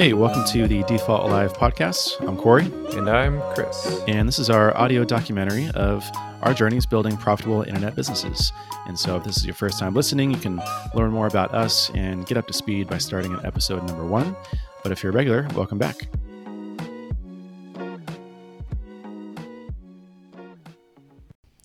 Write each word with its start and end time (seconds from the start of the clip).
Hey, 0.00 0.14
welcome 0.14 0.46
to 0.46 0.66
the 0.66 0.82
Default 0.84 1.24
Alive 1.24 1.52
podcast. 1.52 2.26
I'm 2.26 2.34
Corey, 2.34 2.64
And 2.96 3.06
I'm 3.06 3.38
Chris. 3.52 4.00
and 4.08 4.26
this 4.26 4.38
is 4.38 4.48
our 4.48 4.74
audio 4.74 5.04
documentary 5.04 5.68
of 5.74 6.10
our 6.40 6.54
journeys 6.54 6.86
building 6.86 7.18
profitable 7.18 7.64
internet 7.64 7.94
businesses. 7.96 8.50
And 8.86 8.98
so, 8.98 9.16
if 9.16 9.24
this 9.24 9.36
is 9.36 9.44
your 9.44 9.54
first 9.54 9.78
time 9.78 9.92
listening, 9.92 10.30
you 10.30 10.38
can 10.38 10.58
learn 10.94 11.10
more 11.10 11.26
about 11.26 11.52
us 11.52 11.90
and 11.90 12.24
get 12.24 12.38
up 12.38 12.46
to 12.46 12.54
speed 12.54 12.88
by 12.88 12.96
starting 12.96 13.34
at 13.34 13.44
episode 13.44 13.86
number 13.86 14.06
one. 14.06 14.34
But 14.82 14.90
if 14.90 15.02
you're 15.02 15.12
a 15.12 15.14
regular, 15.14 15.46
welcome 15.54 15.76
back. 15.76 16.08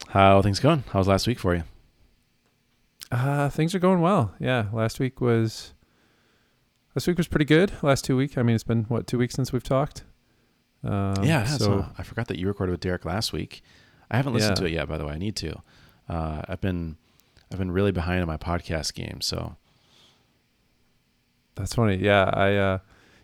How 0.09 0.39
are 0.39 0.43
things 0.43 0.59
going? 0.59 0.83
How 0.89 0.99
was 0.99 1.07
last 1.07 1.25
week 1.25 1.39
for 1.39 1.55
you? 1.55 1.63
Uh, 3.13 3.47
things 3.47 3.73
are 3.73 3.79
going 3.79 4.01
well. 4.01 4.33
Yeah, 4.41 4.65
last 4.73 4.99
week 4.99 5.21
was 5.21 5.71
last 6.95 7.07
week 7.07 7.17
was 7.17 7.27
pretty 7.27 7.45
good. 7.45 7.71
Last 7.83 8.05
two 8.05 8.17
weeks, 8.17 8.37
I 8.37 8.43
mean, 8.43 8.55
it's 8.55 8.63
been 8.63 8.83
what 8.85 9.07
two 9.07 9.17
weeks 9.17 9.33
since 9.35 9.51
we've 9.53 9.63
talked. 9.63 10.03
Um, 10.83 11.23
yeah, 11.23 11.45
so. 11.45 11.87
I 11.97 12.03
forgot 12.03 12.27
that 12.27 12.37
you 12.37 12.47
recorded 12.47 12.71
with 12.71 12.79
Derek 12.81 13.05
last 13.05 13.33
week. 13.33 13.61
I 14.11 14.17
haven't 14.17 14.33
listened 14.33 14.57
Yeah. 14.57 14.61
to 14.61 14.65
it 14.65 14.71
yet, 14.73 14.87
by 14.87 14.97
the 14.97 15.05
way. 15.05 15.13
I 15.13 15.17
need 15.17 15.35
to. 15.37 15.61
Uh, 16.07 16.43
I've 16.47 16.61
been 16.61 16.97
I've 17.51 17.57
been 17.59 17.71
really 17.71 17.91
behind 17.91 18.21
on 18.21 18.27
my 18.27 18.37
podcast 18.37 18.93
game, 18.93 19.19
so 19.21 19.55
that's 21.55 21.73
funny. 21.75 21.95
Yeah, 21.97 22.29
I 22.33 22.55
uh, 22.55 22.77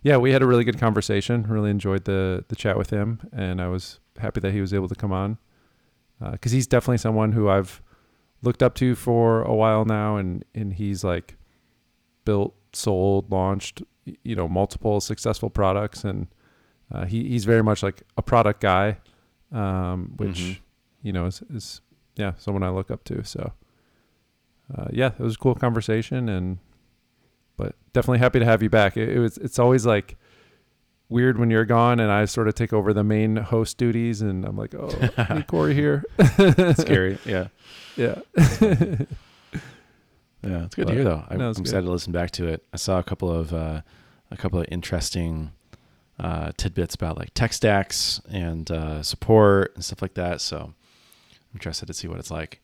yeah, 0.04 0.18
we 0.18 0.32
had 0.32 0.42
a 0.42 0.48
really 0.48 0.64
good 0.64 0.80
conversation. 0.80 1.44
Really 1.44 1.70
enjoyed 1.70 2.06
the 2.06 2.46
the 2.48 2.56
chat 2.56 2.78
with 2.78 2.90
him, 2.90 3.20
and 3.32 3.62
I 3.62 3.68
was 3.68 4.00
happy 4.18 4.40
that 4.40 4.52
he 4.54 4.62
was 4.62 4.74
able 4.74 4.88
to 4.88 4.96
come 4.96 5.12
on 5.12 5.38
because 6.32 6.52
he's 6.52 6.68
definitely 6.68 6.98
someone 7.00 7.32
who 7.34 7.50
I've 7.50 7.82
looked 8.44 8.64
up 8.64 8.74
to 8.76 8.96
for 8.96 9.42
a 9.44 9.54
while 9.54 9.86
now, 9.86 10.18
and 10.18 10.44
and 10.56 10.74
he's 10.74 11.04
like 11.04 11.36
built, 12.26 12.56
sold, 12.74 13.32
launched, 13.32 13.82
you 14.24 14.36
know, 14.36 14.48
multiple 14.48 15.00
successful 15.02 15.50
products, 15.50 16.04
and 16.04 16.28
uh, 16.92 17.06
he 17.06 17.28
he's 17.30 17.46
very 17.46 17.64
much 17.64 17.82
like 17.84 18.04
a 18.18 18.22
product 18.22 18.60
guy, 18.62 18.98
um, 19.52 20.14
which 20.18 20.40
Mhm. 20.40 20.58
you 21.04 21.14
know 21.14 21.26
is 21.26 21.42
is 21.54 21.82
yeah 22.16 22.34
someone 22.38 22.64
I 22.64 22.70
look 22.70 22.92
up 22.92 23.04
to. 23.06 23.24
So 23.24 23.54
uh, 24.76 24.88
yeah, 24.92 25.12
it 25.18 25.20
was 25.20 25.36
a 25.36 25.38
cool 25.38 25.56
conversation, 25.56 26.30
and 26.30 26.58
but 27.58 27.76
definitely 27.94 28.20
happy 28.20 28.40
to 28.40 28.46
have 28.46 28.64
you 28.64 28.70
back. 28.70 28.98
It, 28.98 29.10
it 29.10 29.20
was 29.20 29.38
it's 29.38 29.60
always 29.60 29.86
like 29.86 30.18
weird 31.10 31.38
when 31.38 31.50
you're 31.52 31.66
gone 31.66 32.00
and 32.00 32.10
I 32.10 32.24
sort 32.24 32.48
of 32.48 32.56
take 32.56 32.72
over 32.72 32.94
the 32.94 33.04
main 33.04 33.36
host 33.36 33.78
duties 33.78 34.22
and 34.22 34.46
I'm 34.46 34.56
like, 34.56 34.74
oh, 34.74 35.44
Corey 35.48 35.74
here. 35.74 36.06
scary. 36.78 37.18
Yeah, 37.26 37.48
yeah. 37.98 38.16
yeah, 40.44 40.66
it's 40.66 40.76
good 40.76 40.86
But, 40.86 40.92
to 40.92 40.96
hear 40.96 41.04
though. 41.04 41.24
I'm, 41.30 41.38
no, 41.38 41.50
I'm 41.50 41.62
excited 41.62 41.86
to 41.86 41.92
listen 41.92 42.12
back 42.12 42.32
to 42.32 42.48
it. 42.48 42.64
I 42.74 42.78
saw 42.78 43.00
a 43.00 43.04
couple 43.04 43.30
of 43.32 43.54
uh, 43.54 43.82
a 44.32 44.38
couple 44.38 44.60
of 44.60 44.66
interesting 44.72 45.52
uh, 46.20 46.52
tidbits 46.58 46.96
about 46.96 47.18
like 47.18 47.34
tech 47.34 47.54
stacks 47.54 48.22
and 48.32 48.70
uh, 48.72 49.04
support 49.04 49.74
and 49.76 49.84
stuff 49.86 50.02
like 50.02 50.14
that. 50.16 50.42
So 50.42 50.58
I'm 50.60 51.54
interested 51.54 51.86
to 51.88 51.94
see 51.94 52.08
what 52.08 52.20
it's 52.20 52.32
like. 52.32 52.62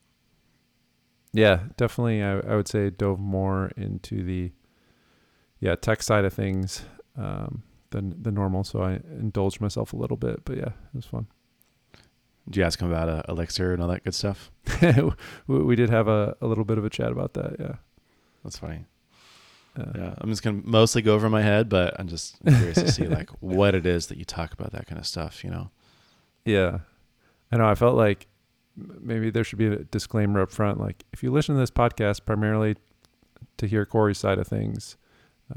yeah, 1.34 1.62
definitely. 1.78 2.24
I, 2.24 2.40
I 2.40 2.56
would 2.56 2.68
say 2.68 2.90
dove 2.90 3.20
more 3.20 3.72
into 3.78 4.24
the 4.24 4.52
yeah 5.60 5.76
tech 5.76 6.02
side 6.04 6.26
of 6.26 6.34
things 6.34 6.84
um, 7.18 7.64
than 7.92 8.22
the 8.22 8.32
normal. 8.32 8.64
So 8.64 8.82
I 8.82 8.94
indulged 9.20 9.62
myself 9.62 9.94
a 9.94 9.98
little 9.98 10.18
bit, 10.18 10.46
but 10.46 10.58
yeah, 10.58 10.70
it 10.70 10.96
was 10.96 11.06
fun. 11.06 11.28
Did 12.48 12.58
you 12.58 12.64
ask 12.64 12.80
him 12.80 12.90
about 12.90 13.10
uh, 13.10 13.24
Elixir 13.28 13.74
and 13.74 13.82
all 13.82 13.90
that 13.90 14.04
good 14.04 14.16
stuff? 14.16 14.52
we, 15.48 15.76
did 15.76 15.90
have 15.90 16.08
a, 16.08 16.36
a 16.42 16.48
little 16.48 16.64
bit 16.64 16.78
of 16.78 16.86
a 16.86 16.90
chat 16.90 17.12
about 17.12 17.34
that. 17.34 17.58
Yeah. 17.60 17.76
That's 18.44 18.58
funny. 18.58 18.86
Uh, 19.78 19.86
Yeah, 19.96 20.16
I'm 20.20 20.30
just 20.30 20.44
gonna 20.44 20.62
mostly 20.64 21.02
go 21.02 21.14
over 21.14 21.30
my 21.30 21.42
head, 21.42 21.68
but 21.68 22.00
I'm 22.00 22.08
just 22.08 22.38
curious 22.46 22.78
to 22.78 22.92
see 22.92 23.06
like 23.08 23.30
what 23.42 23.76
it 23.76 23.86
is 23.86 24.08
that 24.08 24.18
you 24.18 24.24
talk 24.26 24.54
about 24.54 24.72
that 24.72 24.88
kind 24.88 25.00
of 25.00 25.06
stuff. 25.06 25.44
You 25.44 25.50
know? 25.50 25.70
Yeah. 26.46 26.80
I 27.52 27.58
know. 27.58 27.68
I 27.68 27.76
felt 27.76 27.96
like 27.98 28.28
maybe 28.76 29.30
there 29.30 29.44
should 29.44 29.60
be 29.60 29.68
a 29.68 29.78
disclaimer 29.84 30.42
up 30.42 30.52
front. 30.52 30.80
Like, 30.80 31.04
if 31.12 31.24
you 31.24 31.32
listen 31.32 31.56
to 31.56 31.60
this 31.60 31.72
podcast 31.72 32.26
primarily 32.26 32.76
to 33.58 33.68
hear 33.68 33.86
Corey's 33.86 34.18
side 34.18 34.38
of 34.38 34.48
things, 34.48 34.98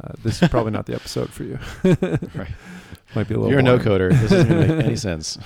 uh, 0.02 0.12
this 0.22 0.42
is 0.42 0.48
probably 0.48 0.72
not 0.72 0.86
the 0.86 0.94
episode 0.94 1.30
for 1.30 1.44
you. 1.44 1.58
Right. 2.34 2.50
Might 3.14 3.26
be 3.26 3.34
a 3.34 3.38
little. 3.38 3.50
You're 3.50 3.58
a 3.58 3.62
no 3.62 3.78
coder. 3.78 4.10
This 4.10 4.30
doesn't 4.30 4.60
make 4.60 4.84
any 4.84 4.96
sense. 4.96 5.36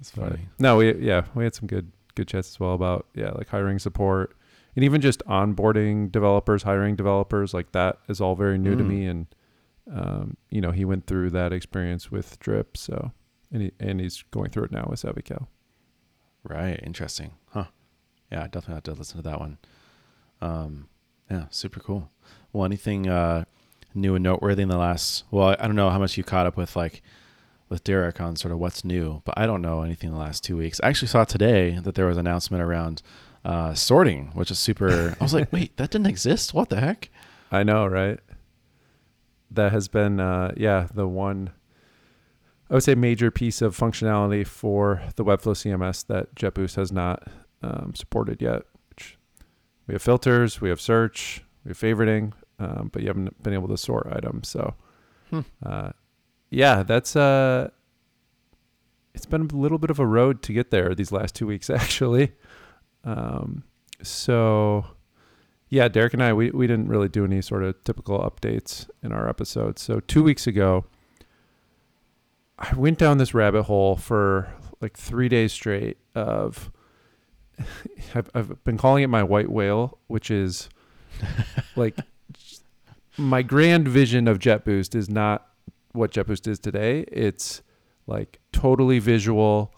That's 0.00 0.10
But, 0.12 0.30
funny. 0.30 0.48
no, 0.58 0.78
we 0.78 0.94
yeah 0.96 1.26
we 1.34 1.44
had 1.44 1.54
some 1.54 1.68
good 1.68 1.92
good 2.16 2.26
chats 2.26 2.48
as 2.48 2.58
well 2.58 2.74
about 2.74 3.06
yeah 3.14 3.30
like 3.32 3.48
hiring 3.48 3.78
support 3.78 4.34
and 4.74 4.84
even 4.84 5.00
just 5.00 5.22
onboarding 5.26 6.10
developers, 6.10 6.62
hiring 6.64 6.96
developers 6.96 7.52
like 7.54 7.72
that 7.72 7.98
is 8.08 8.20
all 8.20 8.34
very 8.34 8.58
new 8.58 8.74
to 8.76 8.82
Mm. 8.82 8.88
me 8.88 9.06
and 9.06 9.26
um, 9.92 10.36
you 10.50 10.60
know 10.60 10.70
he 10.70 10.84
went 10.84 11.06
through 11.06 11.30
that 11.30 11.52
experience 11.52 12.10
with 12.10 12.38
Drip 12.40 12.76
so 12.76 13.12
and 13.52 13.62
he, 13.62 13.72
and 13.78 14.00
he's 14.00 14.22
going 14.30 14.50
through 14.50 14.64
it 14.64 14.72
now 14.72 14.86
with 14.88 15.02
SavvyCal. 15.02 15.46
Right. 16.44 16.80
Interesting. 16.82 17.32
Huh. 17.50 17.64
Yeah, 18.32 18.40
I 18.44 18.46
definitely 18.46 18.74
have 18.74 18.82
to 18.84 18.92
listen 18.94 19.16
to 19.18 19.22
that 19.24 19.40
one. 19.40 19.58
Um, 20.40 20.88
yeah, 21.30 21.46
super 21.50 21.80
cool. 21.80 22.08
Well, 22.52 22.64
anything 22.64 23.08
uh, 23.08 23.44
new 23.94 24.14
and 24.14 24.22
noteworthy 24.22 24.62
in 24.62 24.68
the 24.68 24.78
last? 24.78 25.24
Well, 25.30 25.56
I 25.58 25.66
don't 25.66 25.76
know 25.76 25.90
how 25.90 25.98
much 25.98 26.16
you 26.16 26.24
caught 26.24 26.46
up 26.46 26.56
with, 26.56 26.76
like 26.76 27.02
with 27.70 27.84
Derek 27.84 28.20
on 28.20 28.36
sort 28.36 28.52
of 28.52 28.58
what's 28.58 28.84
new, 28.84 29.22
but 29.24 29.34
I 29.38 29.46
don't 29.46 29.62
know 29.62 29.82
anything 29.82 30.08
in 30.08 30.14
the 30.14 30.20
last 30.20 30.44
two 30.44 30.56
weeks. 30.58 30.80
I 30.82 30.88
actually 30.88 31.08
saw 31.08 31.24
today 31.24 31.78
that 31.82 31.94
there 31.94 32.06
was 32.06 32.18
an 32.18 32.26
announcement 32.26 32.62
around 32.62 33.00
uh, 33.44 33.72
sorting, 33.74 34.32
which 34.34 34.50
is 34.50 34.58
super. 34.58 35.14
I 35.18 35.22
was 35.24 35.32
like, 35.32 35.50
wait, 35.52 35.76
that 35.78 35.90
didn't 35.90 36.08
exist. 36.08 36.52
What 36.52 36.68
the 36.68 36.80
heck? 36.80 37.08
I 37.50 37.62
know, 37.62 37.86
right? 37.86 38.18
That 39.50 39.72
has 39.72 39.88
been, 39.88 40.20
uh, 40.20 40.52
yeah, 40.56 40.88
the 40.92 41.08
one, 41.08 41.50
I 42.68 42.74
would 42.74 42.82
say, 42.82 42.94
major 42.94 43.30
piece 43.30 43.62
of 43.62 43.76
functionality 43.76 44.46
for 44.46 45.02
the 45.16 45.24
Webflow 45.24 45.54
CMS 45.54 46.06
that 46.08 46.34
JetBoost 46.34 46.76
has 46.76 46.92
not 46.92 47.22
um, 47.62 47.92
supported 47.94 48.42
yet. 48.42 48.62
Which 48.90 49.16
we 49.86 49.94
have 49.94 50.02
filters, 50.02 50.60
we 50.60 50.68
have 50.68 50.80
search, 50.80 51.42
we 51.64 51.70
have 51.70 51.78
favoriting, 51.78 52.32
um, 52.58 52.90
but 52.92 53.02
you 53.02 53.08
haven't 53.08 53.42
been 53.42 53.54
able 53.54 53.68
to 53.68 53.76
sort 53.76 54.06
items. 54.10 54.48
So, 54.48 54.74
Hmm. 55.30 55.40
uh, 55.64 55.90
yeah, 56.50 56.82
that's 56.82 57.16
uh, 57.16 57.70
it's 59.14 59.26
been 59.26 59.42
a 59.42 59.56
little 59.56 59.78
bit 59.78 59.90
of 59.90 59.98
a 59.98 60.06
road 60.06 60.42
to 60.42 60.52
get 60.52 60.70
there 60.70 60.94
these 60.94 61.12
last 61.12 61.34
two 61.34 61.46
weeks, 61.46 61.70
actually. 61.70 62.32
Um, 63.04 63.64
so 64.02 64.84
yeah, 65.70 65.86
Derek 65.86 66.12
and 66.14 66.22
I, 66.22 66.32
we, 66.32 66.50
we 66.50 66.66
didn't 66.66 66.88
really 66.88 67.08
do 67.08 67.24
any 67.24 67.40
sort 67.40 67.62
of 67.62 67.82
typical 67.84 68.18
updates 68.18 68.90
in 69.02 69.12
our 69.12 69.28
episodes. 69.28 69.80
So 69.80 70.00
two 70.00 70.24
weeks 70.24 70.46
ago, 70.48 70.84
I 72.58 72.74
went 72.74 72.98
down 72.98 73.18
this 73.18 73.32
rabbit 73.32 73.62
hole 73.62 73.96
for 73.96 74.52
like 74.80 74.96
three 74.96 75.28
days 75.28 75.52
straight 75.52 75.98
of, 76.14 76.72
I've, 78.14 78.28
I've 78.34 78.64
been 78.64 78.76
calling 78.76 79.04
it 79.04 79.06
my 79.06 79.22
white 79.22 79.48
whale, 79.48 79.98
which 80.08 80.28
is 80.28 80.68
like 81.76 81.96
my 83.16 83.42
grand 83.42 83.86
vision 83.86 84.26
of 84.26 84.40
JetBoost 84.40 84.96
is 84.96 85.08
not 85.08 85.49
what 85.92 86.12
JetBoost 86.12 86.46
is 86.46 86.58
today. 86.58 87.04
It's 87.08 87.62
like 88.06 88.38
totally 88.52 88.98
visual, 88.98 89.74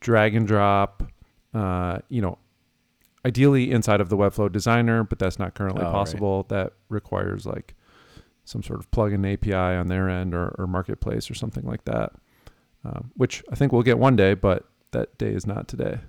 drag 0.00 0.34
and 0.34 0.46
drop, 0.46 1.02
uh, 1.54 1.98
you 2.08 2.20
know, 2.22 2.38
ideally 3.24 3.70
inside 3.70 4.00
of 4.00 4.08
the 4.08 4.16
Webflow 4.16 4.50
designer, 4.50 5.04
but 5.04 5.18
that's 5.18 5.38
not 5.38 5.54
currently 5.54 5.82
Oh, 5.82 5.86
right. 5.86 5.92
possible. 5.92 6.44
That 6.48 6.72
requires 6.88 7.46
like 7.46 7.74
some 8.44 8.62
sort 8.62 8.80
of 8.80 8.90
plug-in 8.90 9.24
API 9.24 9.54
on 9.54 9.86
their 9.86 10.08
end 10.08 10.34
or, 10.34 10.54
or 10.58 10.66
marketplace 10.66 11.30
or 11.30 11.34
something 11.34 11.64
like 11.64 11.84
that, 11.84 12.12
um, 12.84 13.12
which 13.14 13.44
I 13.52 13.54
think 13.54 13.70
we'll 13.72 13.82
get 13.84 13.98
one 13.98 14.16
day, 14.16 14.34
but 14.34 14.64
that 14.90 15.16
day 15.18 15.30
is 15.30 15.46
not 15.46 15.68
today. 15.68 16.00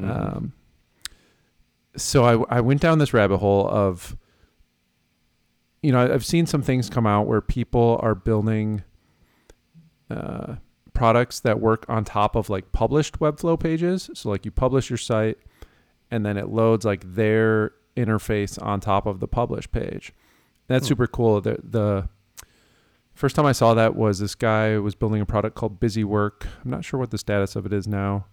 Mhm. 0.00 0.10
Um, 0.36 0.52
so 1.96 2.24
I, 2.24 2.56
I 2.58 2.60
went 2.60 2.80
down 2.80 2.98
this 2.98 3.12
rabbit 3.14 3.38
hole 3.38 3.68
of, 3.68 4.16
you 5.82 5.92
know, 5.92 6.00
I've 6.12 6.24
seen 6.24 6.46
some 6.46 6.62
things 6.62 6.90
come 6.90 7.06
out 7.06 7.26
where 7.26 7.40
people 7.40 7.98
are 8.02 8.14
building 8.14 8.82
uh, 10.10 10.56
products 10.92 11.40
that 11.40 11.60
work 11.60 11.86
on 11.88 12.04
top 12.04 12.34
of 12.36 12.50
like 12.50 12.72
published 12.72 13.18
Webflow 13.20 13.58
pages. 13.58 14.10
So 14.14 14.28
like 14.30 14.44
you 14.44 14.50
publish 14.50 14.90
your 14.90 14.96
site 14.96 15.38
and 16.10 16.26
then 16.26 16.36
it 16.36 16.48
loads 16.48 16.84
like 16.84 17.14
their 17.14 17.72
interface 17.96 18.60
on 18.62 18.80
top 18.80 19.06
of 19.06 19.20
the 19.20 19.28
publish 19.28 19.70
page. 19.70 20.12
That's 20.66 20.86
Hmm. 20.86 20.90
super 20.90 21.06
cool. 21.06 21.40
The, 21.40 21.58
the 21.62 22.08
first 23.14 23.36
time 23.36 23.46
I 23.46 23.52
saw 23.52 23.74
that 23.74 23.94
was 23.96 24.18
this 24.18 24.34
guy 24.34 24.78
was 24.78 24.94
building 24.94 25.20
a 25.20 25.26
product 25.26 25.54
called 25.56 25.78
Busy 25.80 26.04
Work. 26.04 26.46
I'm 26.64 26.70
not 26.70 26.84
sure 26.84 26.98
what 26.98 27.10
the 27.10 27.18
status 27.18 27.54
of 27.56 27.66
it 27.66 27.72
is 27.72 27.86
now. 27.86 28.26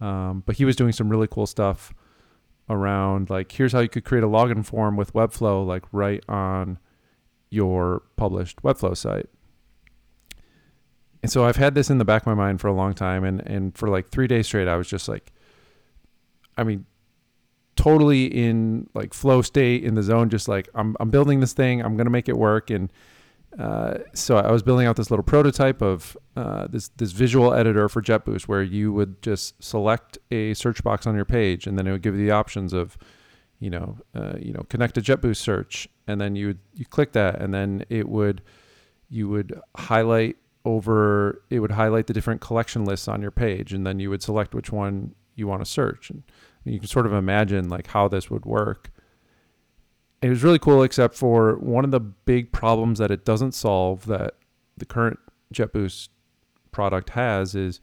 Um, 0.00 0.42
but 0.46 0.56
he 0.56 0.64
was 0.64 0.76
doing 0.76 0.92
some 0.92 1.08
really 1.08 1.26
cool 1.28 1.46
stuff 1.46 1.92
around 2.70 3.30
like 3.30 3.50
here's 3.52 3.72
how 3.72 3.80
you 3.80 3.88
could 3.88 4.04
create 4.04 4.22
a 4.22 4.28
login 4.28 4.64
form 4.64 4.96
with 4.96 5.12
Webflow 5.14 5.66
like 5.66 5.84
right 5.90 6.22
on 6.28 6.78
your 7.50 8.02
published 8.16 8.62
Webflow 8.62 8.96
site. 8.96 9.28
And 11.22 11.32
so 11.32 11.44
I've 11.44 11.56
had 11.56 11.74
this 11.74 11.90
in 11.90 11.98
the 11.98 12.04
back 12.04 12.22
of 12.22 12.26
my 12.26 12.34
mind 12.34 12.60
for 12.60 12.68
a 12.68 12.72
long 12.72 12.94
time 12.94 13.24
and 13.24 13.40
and 13.46 13.76
for 13.76 13.88
like 13.88 14.10
3 14.10 14.26
days 14.26 14.46
straight 14.46 14.68
I 14.68 14.76
was 14.76 14.88
just 14.88 15.08
like 15.08 15.32
I 16.56 16.64
mean 16.64 16.86
totally 17.76 18.26
in 18.26 18.88
like 18.94 19.14
flow 19.14 19.42
state 19.42 19.84
in 19.84 19.94
the 19.94 20.02
zone 20.02 20.30
just 20.30 20.48
like 20.48 20.68
I'm 20.74 20.96
I'm 21.00 21.10
building 21.10 21.40
this 21.40 21.52
thing, 21.52 21.80
I'm 21.80 21.96
going 21.96 22.06
to 22.06 22.10
make 22.10 22.28
it 22.28 22.36
work 22.36 22.70
and 22.70 22.92
uh, 23.58 23.98
so 24.14 24.36
I 24.36 24.52
was 24.52 24.62
building 24.62 24.86
out 24.86 24.96
this 24.96 25.10
little 25.10 25.24
prototype 25.24 25.80
of 25.80 26.16
uh, 26.36 26.66
this 26.68 26.88
this 26.96 27.12
visual 27.12 27.54
editor 27.54 27.88
for 27.88 28.02
JetBoost, 28.02 28.42
where 28.42 28.62
you 28.62 28.92
would 28.92 29.20
just 29.22 29.62
select 29.62 30.18
a 30.30 30.54
search 30.54 30.84
box 30.84 31.06
on 31.06 31.14
your 31.16 31.24
page, 31.24 31.66
and 31.66 31.78
then 31.78 31.86
it 31.86 31.92
would 31.92 32.02
give 32.02 32.14
you 32.14 32.24
the 32.24 32.30
options 32.30 32.72
of, 32.72 32.98
you 33.58 33.70
know, 33.70 33.96
uh, 34.14 34.34
you 34.38 34.52
know, 34.52 34.64
connect 34.68 34.94
to 34.94 35.00
JetBoost 35.00 35.38
search, 35.38 35.88
and 36.06 36.20
then 36.20 36.36
you 36.36 36.48
would 36.48 36.58
you 36.74 36.84
click 36.84 37.12
that, 37.12 37.40
and 37.40 37.52
then 37.52 37.84
it 37.88 38.08
would 38.08 38.42
you 39.08 39.28
would 39.28 39.58
highlight 39.76 40.36
over 40.68 41.42
it 41.48 41.60
would 41.60 41.72
highlight 41.72 42.06
the 42.06 42.12
different 42.12 42.42
collection 42.42 42.84
lists 42.84 43.08
on 43.08 43.22
your 43.22 43.30
page, 43.30 43.72
and 43.72 43.86
then 43.86 43.98
you 43.98 44.10
would 44.10 44.22
select 44.22 44.54
which 44.54 44.70
one 44.70 45.14
you 45.34 45.46
want 45.46 45.64
to 45.64 45.70
search, 45.70 46.10
and 46.10 46.22
you 46.64 46.78
can 46.78 46.86
sort 46.86 47.06
of 47.06 47.14
imagine 47.14 47.70
like 47.70 47.86
how 47.86 48.06
this 48.06 48.30
would 48.30 48.44
work. 48.44 48.90
It 50.20 50.28
was 50.28 50.44
really 50.44 50.58
cool, 50.58 50.82
except 50.82 51.14
for 51.14 51.56
one 51.58 51.86
of 51.86 51.90
the 51.90 52.00
big 52.00 52.52
problems 52.52 52.98
that 52.98 53.10
it 53.10 53.24
doesn't 53.24 53.52
solve 53.52 54.04
that 54.06 54.34
the 54.76 54.84
current 54.84 55.18
JetBoost 55.54 56.10
product 56.70 57.10
has 57.10 57.54
is 57.54 57.80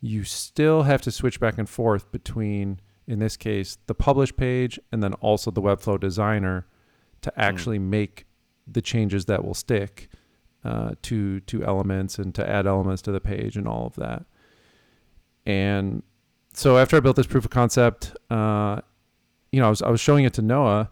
you 0.00 0.24
still 0.24 0.84
have 0.84 1.02
to 1.02 1.10
switch 1.10 1.38
back 1.38 1.58
and 1.58 1.68
forth 1.68 2.10
between, 2.12 2.80
in 3.06 3.18
this 3.18 3.36
case, 3.36 3.76
the 3.88 3.94
publish 3.94 4.34
page 4.34 4.80
and 4.90 5.02
then 5.02 5.12
also 5.14 5.50
the 5.50 5.60
Webflow 5.60 6.00
designer 6.00 6.66
to 7.20 7.32
actually 7.38 7.78
mm. 7.78 7.88
make 7.88 8.26
the 8.66 8.80
changes 8.80 9.26
that 9.26 9.44
will 9.44 9.54
stick 9.54 10.08
uh, 10.64 10.92
to 11.02 11.40
to 11.40 11.64
elements 11.64 12.18
and 12.18 12.34
to 12.34 12.48
add 12.48 12.66
elements 12.66 13.02
to 13.02 13.12
the 13.12 13.20
page 13.20 13.56
and 13.56 13.66
all 13.66 13.86
of 13.86 13.94
that. 13.96 14.24
And 15.44 16.02
so 16.52 16.78
after 16.78 16.96
I 16.96 17.00
built 17.00 17.16
this 17.16 17.26
proof 17.26 17.44
of 17.44 17.50
concept, 17.50 18.16
uh, 18.30 18.80
you 19.50 19.60
know, 19.60 19.66
I 19.66 19.70
was 19.70 19.82
I 19.82 19.90
was 19.90 20.00
showing 20.00 20.24
it 20.24 20.34
to 20.34 20.42
Noah 20.42 20.90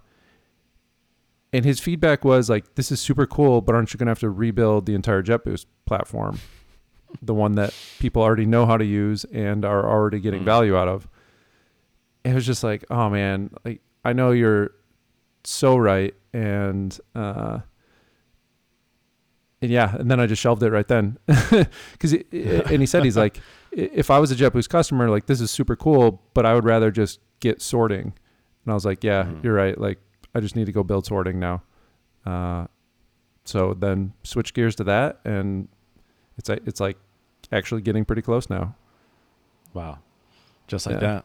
and 1.53 1.65
his 1.65 1.81
feedback 1.81 2.25
was 2.25 2.49
like, 2.49 2.75
"This 2.75 2.93
is 2.93 3.01
super 3.01 3.27
cool, 3.27 3.61
but 3.61 3.75
aren't 3.75 3.93
you 3.93 3.99
going 3.99 4.07
to 4.07 4.11
have 4.11 4.21
to 4.21 4.31
rebuild 4.31 4.87
the 4.87 4.95
entire 4.95 5.23
JetBoost 5.23 5.67
platform, 5.85 6.39
the 7.23 7.35
one 7.35 7.53
that 7.53 7.75
people 7.99 8.23
already 8.23 8.47
know 8.47 8.67
how 8.67 8.77
to 8.77 8.85
use 8.85 9.25
and 9.25 9.65
are 9.65 9.89
already 9.89 10.21
getting 10.21 10.43
mm. 10.43 10.47
value 10.47 10.77
out 10.77 10.89
of?" 10.89 11.09
It 12.25 12.35
was 12.35 12.47
just 12.47 12.63
like, 12.63 12.85
"Oh 12.91 13.11
man, 13.11 13.51
like 13.65 13.81
I 14.05 14.13
know 14.13 14.31
you're 14.31 14.73
so 15.45 15.77
right," 15.77 16.15
and 16.33 16.97
uh, 17.15 17.61
and 19.63 19.71
yeah, 19.71 19.95
and 19.97 20.11
then 20.11 20.21
I 20.21 20.27
just 20.27 20.41
shelved 20.41 20.63
it 20.63 20.71
right 20.71 20.89
then 20.89 21.19
because 21.27 22.13
and 22.13 22.81
he 22.81 22.87
said 22.87 23.05
he's 23.05 23.17
like, 23.17 23.39
if 23.73 24.11
I 24.11 24.19
was 24.19 24.33
a 24.33 24.35
JetBoost 24.35 24.69
customer, 24.69 25.11
like 25.11 25.27
this 25.27 25.41
is 25.41 25.51
super 25.51 25.77
cool, 25.77 26.23
but 26.35 26.47
I 26.47 26.55
would 26.55 26.65
rather 26.65 26.91
just 26.91 27.21
get 27.41 27.61
sorting. 27.61 28.15
And 28.65 28.73
I 28.73 28.75
was 28.75 28.85
like, 28.85 29.05
yeah, 29.05 29.25
mm. 29.25 29.45
you're 29.45 29.55
right. 29.55 29.79
Like 29.79 29.99
I 30.35 30.41
just 30.41 30.57
need 30.57 30.67
to 30.67 30.73
go 30.73 30.83
build 30.83 31.07
sorting 31.07 31.39
now. 31.39 31.63
Uh, 32.25 32.67
so 33.45 33.75
then 33.75 34.13
switch 34.23 34.55
gears 34.55 34.77
to 34.77 34.85
that, 34.85 35.21
and 35.25 35.69
it's 36.39 36.49
like 36.49 36.63
it's 36.67 36.81
like 36.81 36.97
actually 37.53 37.83
getting 37.83 38.05
pretty 38.05 38.23
close 38.23 38.49
now. 38.49 38.75
Wow, 39.75 39.99
just 40.67 40.87
like 40.87 40.95
yeah. 40.95 41.01
that. 41.01 41.25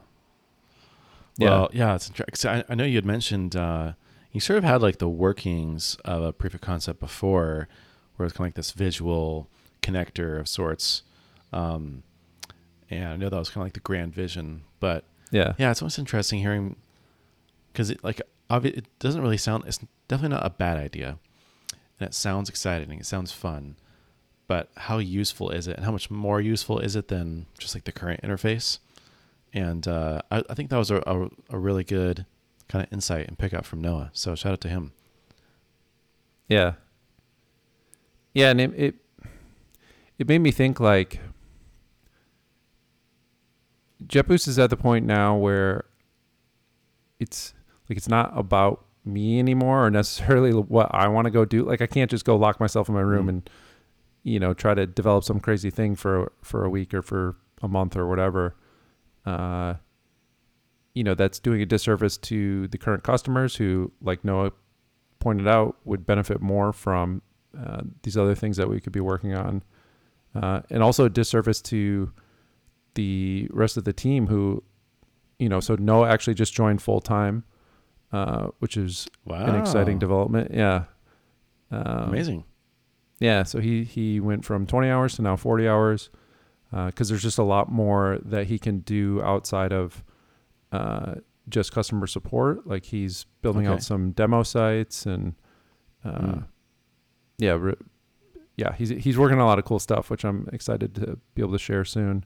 Well, 1.38 1.70
yeah, 1.72 1.90
yeah 1.90 1.96
it's 1.96 2.08
interesting. 2.10 2.52
I, 2.52 2.64
I 2.70 2.76
know 2.76 2.86
you 2.86 2.96
had 2.96 3.06
mentioned 3.06 3.56
uh, 3.56 3.94
you 4.32 4.40
sort 4.40 4.58
of 4.58 4.64
had 4.64 4.82
like 4.82 4.98
the 4.98 5.10
workings 5.10 5.98
of 6.06 6.24
a 6.24 6.34
proof 6.34 6.54
of 6.54 6.62
concept 6.62 7.00
before, 7.00 7.68
where 8.16 8.26
it's 8.26 8.36
kind 8.36 8.46
of 8.46 8.50
like 8.50 8.56
this 8.56 8.72
visual 8.72 9.48
connector 9.82 10.40
of 10.40 10.48
sorts. 10.48 11.04
Um, 11.54 12.04
and 12.90 13.06
I 13.06 13.16
know 13.16 13.30
that 13.30 13.38
was 13.38 13.50
kind 13.50 13.62
of 13.62 13.66
like 13.66 13.74
the 13.74 13.80
grand 13.80 14.14
vision, 14.14 14.64
but 14.80 15.04
yeah, 15.32 15.54
yeah, 15.58 15.72
it's 15.72 15.82
almost 15.82 16.00
interesting 16.00 16.40
hearing 16.40 16.76
because 17.72 17.90
it 17.90 18.04
like 18.04 18.22
it 18.52 18.86
doesn't 19.00 19.22
really 19.22 19.38
sound. 19.38 19.64
It's 19.66 19.80
definitely 20.08 20.36
not 20.36 20.46
a 20.46 20.52
bad 20.52 20.78
idea, 20.78 21.18
and 22.00 22.08
it 22.08 22.14
sounds 22.14 22.50
exciting. 22.50 22.92
It 23.00 23.06
sounds 23.06 23.32
fun, 23.32 23.76
but 24.48 24.70
how 24.76 25.00
useful 25.00 25.50
is 25.50 25.68
it, 25.68 25.78
and 25.78 25.86
how 25.86 25.92
much 25.92 26.12
more 26.12 26.40
useful 26.40 26.80
is 26.80 26.96
it 26.96 27.08
than 27.08 27.48
just 27.58 27.76
like 27.76 27.86
the 27.86 27.92
current 27.92 28.22
interface? 28.22 28.80
And 29.54 29.88
uh, 29.88 30.22
I, 30.30 30.44
I, 30.50 30.54
think 30.54 30.70
that 30.70 30.78
was 30.78 30.92
a, 30.92 30.98
a, 31.08 31.30
a 31.50 31.58
really 31.58 31.86
good 31.86 32.26
kind 32.68 32.86
of 32.86 32.92
insight 32.92 33.28
and 33.28 33.38
pickup 33.38 33.66
from 33.66 33.82
Noah. 33.82 34.12
So 34.12 34.36
shout 34.36 34.52
out 34.52 34.62
to 34.62 34.68
him. 34.68 34.92
Yeah. 36.50 36.74
Yeah, 38.36 38.50
and 38.52 38.62
it, 38.62 38.74
it 38.76 38.96
it 40.20 40.28
made 40.28 40.40
me 40.40 40.52
think 40.52 40.80
like 40.80 41.22
JetBoost 44.06 44.48
is 44.50 44.60
at 44.60 44.70
the 44.70 44.78
point 44.78 45.06
now 45.06 45.38
where 45.38 45.86
it's 47.18 47.54
like 47.90 47.98
it's 47.98 48.10
not 48.10 48.38
about 48.38 48.86
me 49.06 49.40
anymore 49.40 49.86
or 49.86 49.90
necessarily 50.02 50.52
what 50.52 50.94
I 50.94 51.08
want 51.08 51.26
to 51.26 51.32
go 51.32 51.46
do. 51.46 51.64
Like 51.64 51.82
I 51.82 51.88
can't 51.88 52.12
just 52.12 52.26
go 52.26 52.36
lock 52.36 52.60
myself 52.60 52.90
in 52.90 52.94
my 52.94 53.02
room 53.02 53.26
mm. 53.26 53.30
and 53.30 53.50
you 54.24 54.40
know 54.40 54.54
try 54.54 54.74
to 54.74 54.86
develop 54.86 55.24
some 55.24 55.40
crazy 55.40 55.70
thing 55.70 55.96
for 55.96 56.34
for 56.42 56.66
a 56.66 56.70
week 56.70 56.94
or 56.94 57.02
for 57.02 57.38
a 57.62 57.70
month 57.70 57.96
or 57.96 58.06
whatever. 58.06 58.54
Uh, 59.26 59.76
you 60.94 61.06
know 61.06 61.16
that's 61.16 61.40
doing 61.40 61.62
a 61.62 61.66
disservice 61.66 62.18
to 62.18 62.68
the 62.68 62.78
current 62.78 63.04
customers 63.04 63.56
who, 63.56 63.94
like 64.02 64.26
Noah 64.26 64.52
pointed 65.20 65.48
out, 65.48 65.78
would 65.86 66.06
benefit 66.06 66.42
more 66.42 66.74
from 66.74 67.22
uh, 67.58 67.82
these 68.04 68.18
other 68.18 68.36
things 68.36 68.58
that 68.58 68.70
we 68.70 68.80
could 68.80 68.94
be 68.94 69.00
working 69.00 69.34
on, 69.34 69.64
uh, 70.34 70.62
and 70.70 70.84
also 70.84 71.06
a 71.06 71.10
disservice 71.10 71.62
to 71.64 72.12
the 72.96 73.48
rest 73.52 73.78
of 73.78 73.84
the 73.84 73.94
team 73.94 74.28
who, 74.28 74.64
you 75.40 75.50
know, 75.50 75.60
so 75.60 75.76
Noah 75.76 76.10
actually 76.10 76.34
just 76.34 76.54
joined 76.54 76.82
full 76.82 77.02
time 77.02 77.44
uh, 78.16 78.48
which 78.60 78.78
is 78.78 79.08
wow. 79.26 79.46
an 79.46 79.60
exciting 79.60 80.00
development. 80.00 80.52
Yeah. 80.54 80.86
Um, 81.70 82.10
Amazing. 82.10 82.46
Yeah. 83.20 83.44
So 83.44 83.60
he, 83.60 83.84
he 83.84 84.20
went 84.20 84.46
from 84.46 84.66
20 84.66 84.90
hours 84.90 85.16
to 85.16 85.22
now 85.22 85.36
40 85.36 85.68
hours 85.68 86.10
because 86.72 87.10
uh, 87.10 87.12
there's 87.12 87.24
just 87.24 87.38
a 87.38 87.44
lot 87.44 87.70
more 87.70 88.20
that 88.24 88.48
he 88.48 88.58
can 88.58 88.80
do 88.80 89.22
outside 89.22 89.74
of 89.74 90.04
uh, 90.72 91.16
just 91.50 91.74
customer 91.74 92.08
support. 92.08 92.66
Like 92.66 92.86
he's 92.86 93.26
building 93.42 93.68
okay. 93.68 93.74
out 93.74 93.84
some 93.84 94.12
demo 94.12 94.44
sites 94.44 95.06
and 95.06 95.36
mm. 96.06 96.46
Yeah, 97.38 97.58
re- 97.60 97.76
yeah, 98.58 98.74
he's 98.74 98.90
he's 98.90 99.18
working 99.18 99.38
on 99.38 99.44
a 99.44 99.46
lot 99.46 99.60
of 99.60 99.66
cool 99.66 99.80
stuff, 99.80 100.10
which 100.10 100.24
I'm 100.24 100.50
excited 100.54 100.96
to 100.96 101.18
be 101.34 101.42
able 101.42 101.54
to 101.54 101.60
share 101.60 101.86
soon. 101.86 102.24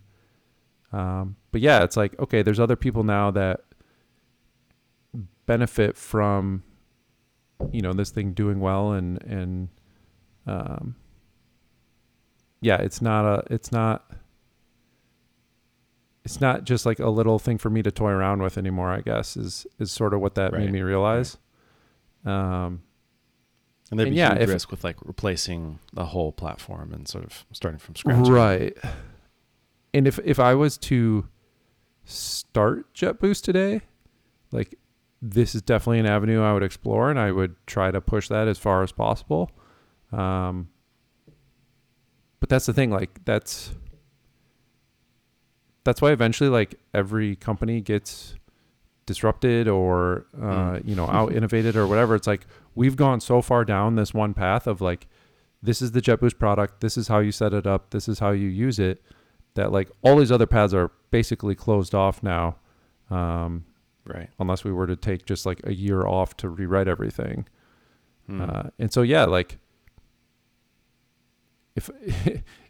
Um, 0.91 1.35
but 1.51 1.61
yeah, 1.61 1.83
it's 1.83 1.97
like 1.97 2.19
okay, 2.19 2.41
there's 2.41 2.59
other 2.59 2.75
people 2.75 3.03
now 3.03 3.31
that 3.31 3.61
benefit 5.45 5.97
from 5.97 6.63
you 7.71 7.81
know 7.81 7.93
this 7.93 8.11
thing 8.11 8.33
doing 8.33 8.59
well 8.59 8.93
and 8.93 9.21
and 9.23 9.69
um 10.47 10.95
yeah 12.61 12.77
it's 12.77 13.01
not 13.01 13.25
a 13.25 13.43
it's 13.51 13.71
not 13.71 14.11
it's 16.23 16.39
not 16.39 16.63
just 16.63 16.85
like 16.85 16.99
a 16.99 17.09
little 17.09 17.39
thing 17.39 17.57
for 17.57 17.69
me 17.69 17.81
to 17.81 17.91
toy 17.91 18.11
around 18.11 18.41
with 18.41 18.57
anymore 18.57 18.89
i 18.89 19.01
guess 19.01 19.35
is 19.35 19.65
is 19.79 19.91
sort 19.91 20.13
of 20.13 20.21
what 20.21 20.35
that 20.35 20.53
right. 20.53 20.61
made 20.61 20.71
me 20.71 20.81
realize 20.81 21.37
right. 22.23 22.65
um 22.65 22.81
and 23.89 23.99
there'd 23.99 24.07
and 24.07 24.15
be 24.15 24.19
yeah, 24.19 24.37
huge 24.37 24.49
risk 24.49 24.71
with 24.71 24.83
like 24.83 24.97
replacing 25.03 25.79
the 25.93 26.05
whole 26.05 26.31
platform 26.31 26.93
and 26.93 27.07
sort 27.07 27.23
of 27.23 27.45
starting 27.51 27.79
from 27.79 27.95
scratch 27.95 28.27
right 28.27 28.77
and 29.93 30.07
if 30.07 30.19
if 30.23 30.39
i 30.39 30.53
was 30.53 30.77
to 30.77 31.27
start 32.03 32.93
jetboost 32.93 33.43
today 33.43 33.81
like 34.51 34.75
this 35.21 35.53
is 35.53 35.61
definitely 35.61 35.99
an 35.99 36.05
avenue 36.05 36.41
I 36.41 36.53
would 36.53 36.63
explore, 36.63 37.09
and 37.09 37.19
I 37.19 37.31
would 37.31 37.55
try 37.67 37.91
to 37.91 38.01
push 38.01 38.27
that 38.29 38.47
as 38.47 38.57
far 38.57 38.83
as 38.83 38.91
possible. 38.91 39.51
Um, 40.11 40.69
but 42.39 42.49
that's 42.49 42.65
the 42.65 42.73
thing, 42.73 42.89
like 42.89 43.23
that's 43.25 43.71
that's 45.83 46.01
why 46.01 46.11
eventually, 46.11 46.49
like 46.49 46.75
every 46.93 47.35
company 47.35 47.81
gets 47.81 48.35
disrupted 49.09 49.67
or 49.67 50.27
uh, 50.37 50.77
mm. 50.77 50.87
you 50.87 50.95
know 50.95 51.07
out 51.09 51.33
innovated 51.33 51.75
or 51.75 51.87
whatever. 51.87 52.13
It's 52.15 52.27
like 52.27 52.45
we've 52.75 52.95
gone 52.95 53.19
so 53.19 53.41
far 53.41 53.65
down 53.65 53.95
this 53.95 54.13
one 54.13 54.35
path 54.35 54.67
of 54.67 54.81
like 54.81 55.07
this 55.61 55.81
is 55.81 55.91
the 55.91 56.01
JetBoost 56.01 56.37
product, 56.37 56.79
this 56.79 56.95
is 56.95 57.07
how 57.07 57.19
you 57.19 57.31
set 57.31 57.53
it 57.53 57.67
up, 57.67 57.89
this 57.89 58.07
is 58.07 58.19
how 58.19 58.31
you 58.31 58.47
use 58.47 58.77
it. 58.79 59.01
That 59.55 59.71
like 59.71 59.89
all 60.03 60.17
these 60.17 60.31
other 60.31 60.45
paths 60.45 60.73
are 60.73 60.91
basically 61.09 61.55
closed 61.55 61.95
off 61.95 62.21
now. 62.21 62.57
Um, 63.09 63.65
right? 64.05 64.29
Unless 64.39 64.63
we 64.63 64.71
were 64.71 64.85
to 64.85 64.95
take 64.95 65.25
just 65.25 65.45
like 65.47 65.59
a 65.63 65.73
year 65.73 66.05
off 66.05 66.37
to 66.37 66.49
rewrite 66.49 66.87
everything. 66.87 67.47
Hmm. 68.27 68.41
Uh, 68.41 68.63
and 68.77 68.93
so 68.93 69.01
yeah, 69.01 69.25
like 69.25 69.57
if, 71.75 71.89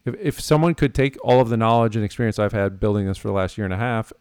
if 0.05 0.15
if 0.21 0.39
someone 0.39 0.73
could 0.73 0.95
take 0.95 1.17
all 1.21 1.41
of 1.41 1.49
the 1.49 1.57
knowledge 1.57 1.97
and 1.97 2.05
experience 2.05 2.39
I've 2.39 2.53
had 2.53 2.79
building 2.79 3.07
this 3.07 3.17
for 3.17 3.27
the 3.27 3.33
last 3.33 3.57
year 3.57 3.65
and 3.65 3.73
a 3.73 3.77
half, 3.77 4.13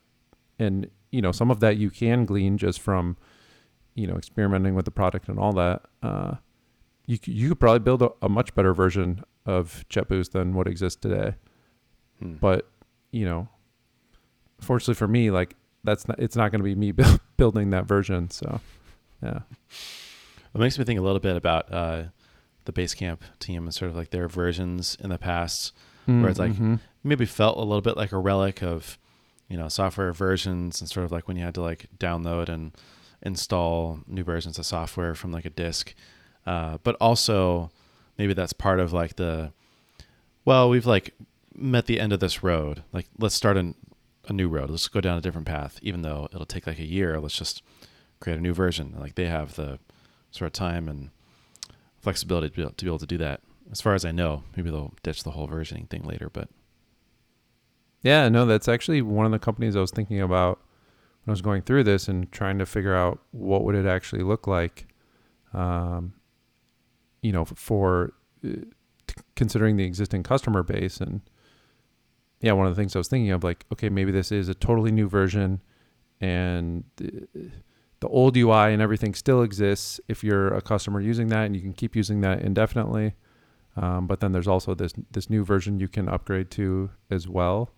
and 0.58 0.90
you 1.10 1.22
know 1.22 1.32
some 1.32 1.50
of 1.50 1.60
that 1.60 1.76
you 1.76 1.90
can 1.90 2.24
glean 2.24 2.58
just 2.58 2.80
from 2.80 3.16
you 3.94 4.06
know 4.06 4.16
experimenting 4.16 4.74
with 4.74 4.84
the 4.84 4.90
product 4.90 5.28
and 5.28 5.38
all 5.38 5.52
that. 5.52 5.82
Uh, 6.02 6.36
you 7.06 7.18
you 7.24 7.48
could 7.48 7.60
probably 7.60 7.80
build 7.80 8.02
a, 8.02 8.10
a, 8.22 8.28
much 8.28 8.54
better 8.54 8.74
version 8.74 9.24
of 9.46 9.84
JetBoost 9.88 10.32
than 10.32 10.54
what 10.54 10.68
exists 10.68 11.00
today. 11.00 11.34
Hmm. 12.20 12.34
But 12.34 12.70
you 13.10 13.24
know, 13.24 13.48
fortunately 14.60 14.94
for 14.94 15.08
me, 15.08 15.30
like 15.30 15.56
that's 15.84 16.06
not 16.06 16.18
it's 16.18 16.36
not 16.36 16.52
going 16.52 16.60
to 16.60 16.64
be 16.64 16.74
me 16.74 16.92
building 17.36 17.70
that 17.70 17.86
version. 17.86 18.30
So, 18.30 18.60
yeah. 19.22 19.40
It 20.54 20.58
makes 20.58 20.78
me 20.78 20.84
think 20.84 20.98
a 20.98 21.02
little 21.02 21.20
bit 21.20 21.36
about 21.36 21.72
uh, 21.72 22.04
the 22.64 22.72
Basecamp 22.72 23.20
team 23.38 23.64
and 23.64 23.74
sort 23.74 23.90
of 23.90 23.96
like 23.96 24.10
their 24.10 24.28
versions 24.28 24.96
in 25.00 25.10
the 25.10 25.18
past, 25.18 25.74
where 26.06 26.28
it's 26.28 26.38
like 26.38 26.52
Mm-hmm. 26.52 26.76
maybe 27.04 27.26
felt 27.26 27.58
a 27.58 27.60
little 27.60 27.82
bit 27.82 27.96
like 27.96 28.12
a 28.12 28.18
relic 28.18 28.62
of 28.62 28.98
you 29.48 29.56
know 29.56 29.68
software 29.68 30.12
versions 30.12 30.80
and 30.80 30.88
sort 30.88 31.04
of 31.04 31.12
like 31.12 31.26
when 31.26 31.36
you 31.36 31.44
had 31.44 31.54
to 31.54 31.62
like 31.62 31.86
download 31.98 32.48
and 32.48 32.72
install 33.22 34.00
new 34.06 34.22
versions 34.22 34.58
of 34.58 34.66
software 34.66 35.14
from 35.14 35.32
like 35.32 35.44
a 35.44 35.50
disk. 35.50 35.94
Uh, 36.46 36.78
but 36.82 36.94
also 37.00 37.70
maybe 38.16 38.32
that's 38.32 38.52
part 38.52 38.80
of 38.80 38.92
like 38.92 39.16
the 39.16 39.52
well 40.44 40.68
we've 40.68 40.86
like 40.86 41.14
met 41.54 41.86
the 41.86 41.98
end 41.98 42.12
of 42.12 42.20
this 42.20 42.42
road. 42.42 42.82
Like 42.92 43.06
let's 43.18 43.34
start 43.34 43.56
an, 43.56 43.74
a 44.28 44.32
new 44.32 44.48
road. 44.48 44.70
Let's 44.70 44.88
go 44.88 45.00
down 45.00 45.18
a 45.18 45.22
different 45.22 45.46
path. 45.46 45.78
Even 45.82 46.02
though 46.02 46.28
it'll 46.32 46.46
take 46.46 46.66
like 46.66 46.78
a 46.78 46.86
year 46.86 47.18
let's 47.18 47.36
just 47.36 47.62
create 48.20 48.38
a 48.38 48.42
new 48.42 48.54
version. 48.54 48.94
Like 48.98 49.14
they 49.14 49.26
have 49.26 49.56
the 49.56 49.78
sort 50.30 50.46
of 50.46 50.52
time 50.52 50.88
and 50.88 51.10
flexibility 52.00 52.50
to 52.50 52.54
be 52.54 52.62
able 52.62 52.72
to, 52.72 52.84
be 52.84 52.90
able 52.90 52.98
to 52.98 53.06
do 53.06 53.18
that. 53.18 53.40
As 53.70 53.82
far 53.82 53.94
as 53.94 54.06
i 54.06 54.10
know 54.10 54.44
maybe 54.56 54.70
they'll 54.70 54.94
ditch 55.02 55.24
the 55.24 55.32
whole 55.32 55.46
versioning 55.46 55.90
thing 55.90 56.02
later 56.02 56.30
but 56.32 56.48
Yeah, 58.02 58.28
no, 58.28 58.46
that's 58.46 58.68
actually 58.68 59.02
one 59.02 59.26
of 59.26 59.32
the 59.32 59.38
companies 59.38 59.74
I 59.74 59.80
was 59.80 59.90
thinking 59.90 60.20
about 60.20 60.60
when 61.24 61.32
I 61.32 61.32
was 61.32 61.42
going 61.42 61.62
through 61.62 61.84
this 61.84 62.08
and 62.08 62.30
trying 62.30 62.58
to 62.58 62.66
figure 62.66 62.94
out 62.94 63.20
what 63.32 63.64
would 63.64 63.74
it 63.74 63.86
actually 63.86 64.22
look 64.22 64.46
like, 64.46 64.86
um, 65.52 66.14
you 67.22 67.32
know, 67.32 67.44
for 67.44 68.12
uh, 68.44 68.50
t- 69.06 69.14
considering 69.34 69.76
the 69.76 69.84
existing 69.84 70.22
customer 70.22 70.62
base. 70.62 70.98
And 70.98 71.22
yeah, 72.40 72.52
one 72.52 72.66
of 72.66 72.74
the 72.74 72.80
things 72.80 72.94
I 72.94 73.00
was 73.00 73.08
thinking 73.08 73.32
of, 73.32 73.42
like, 73.42 73.66
okay, 73.72 73.88
maybe 73.88 74.12
this 74.12 74.30
is 74.30 74.48
a 74.48 74.54
totally 74.54 74.92
new 74.92 75.08
version, 75.08 75.60
and 76.20 76.84
the, 76.96 77.26
the 78.00 78.08
old 78.08 78.36
UI 78.36 78.72
and 78.72 78.80
everything 78.80 79.14
still 79.14 79.42
exists 79.42 80.00
if 80.08 80.22
you're 80.22 80.48
a 80.54 80.62
customer 80.62 81.00
using 81.00 81.28
that, 81.28 81.46
and 81.46 81.56
you 81.56 81.62
can 81.62 81.72
keep 81.72 81.96
using 81.96 82.20
that 82.20 82.42
indefinitely. 82.42 83.14
Um, 83.76 84.06
but 84.06 84.20
then 84.20 84.32
there's 84.32 84.48
also 84.48 84.74
this 84.74 84.92
this 85.10 85.30
new 85.30 85.44
version 85.44 85.78
you 85.78 85.88
can 85.88 86.08
upgrade 86.08 86.50
to 86.52 86.90
as 87.10 87.28
well. 87.28 87.70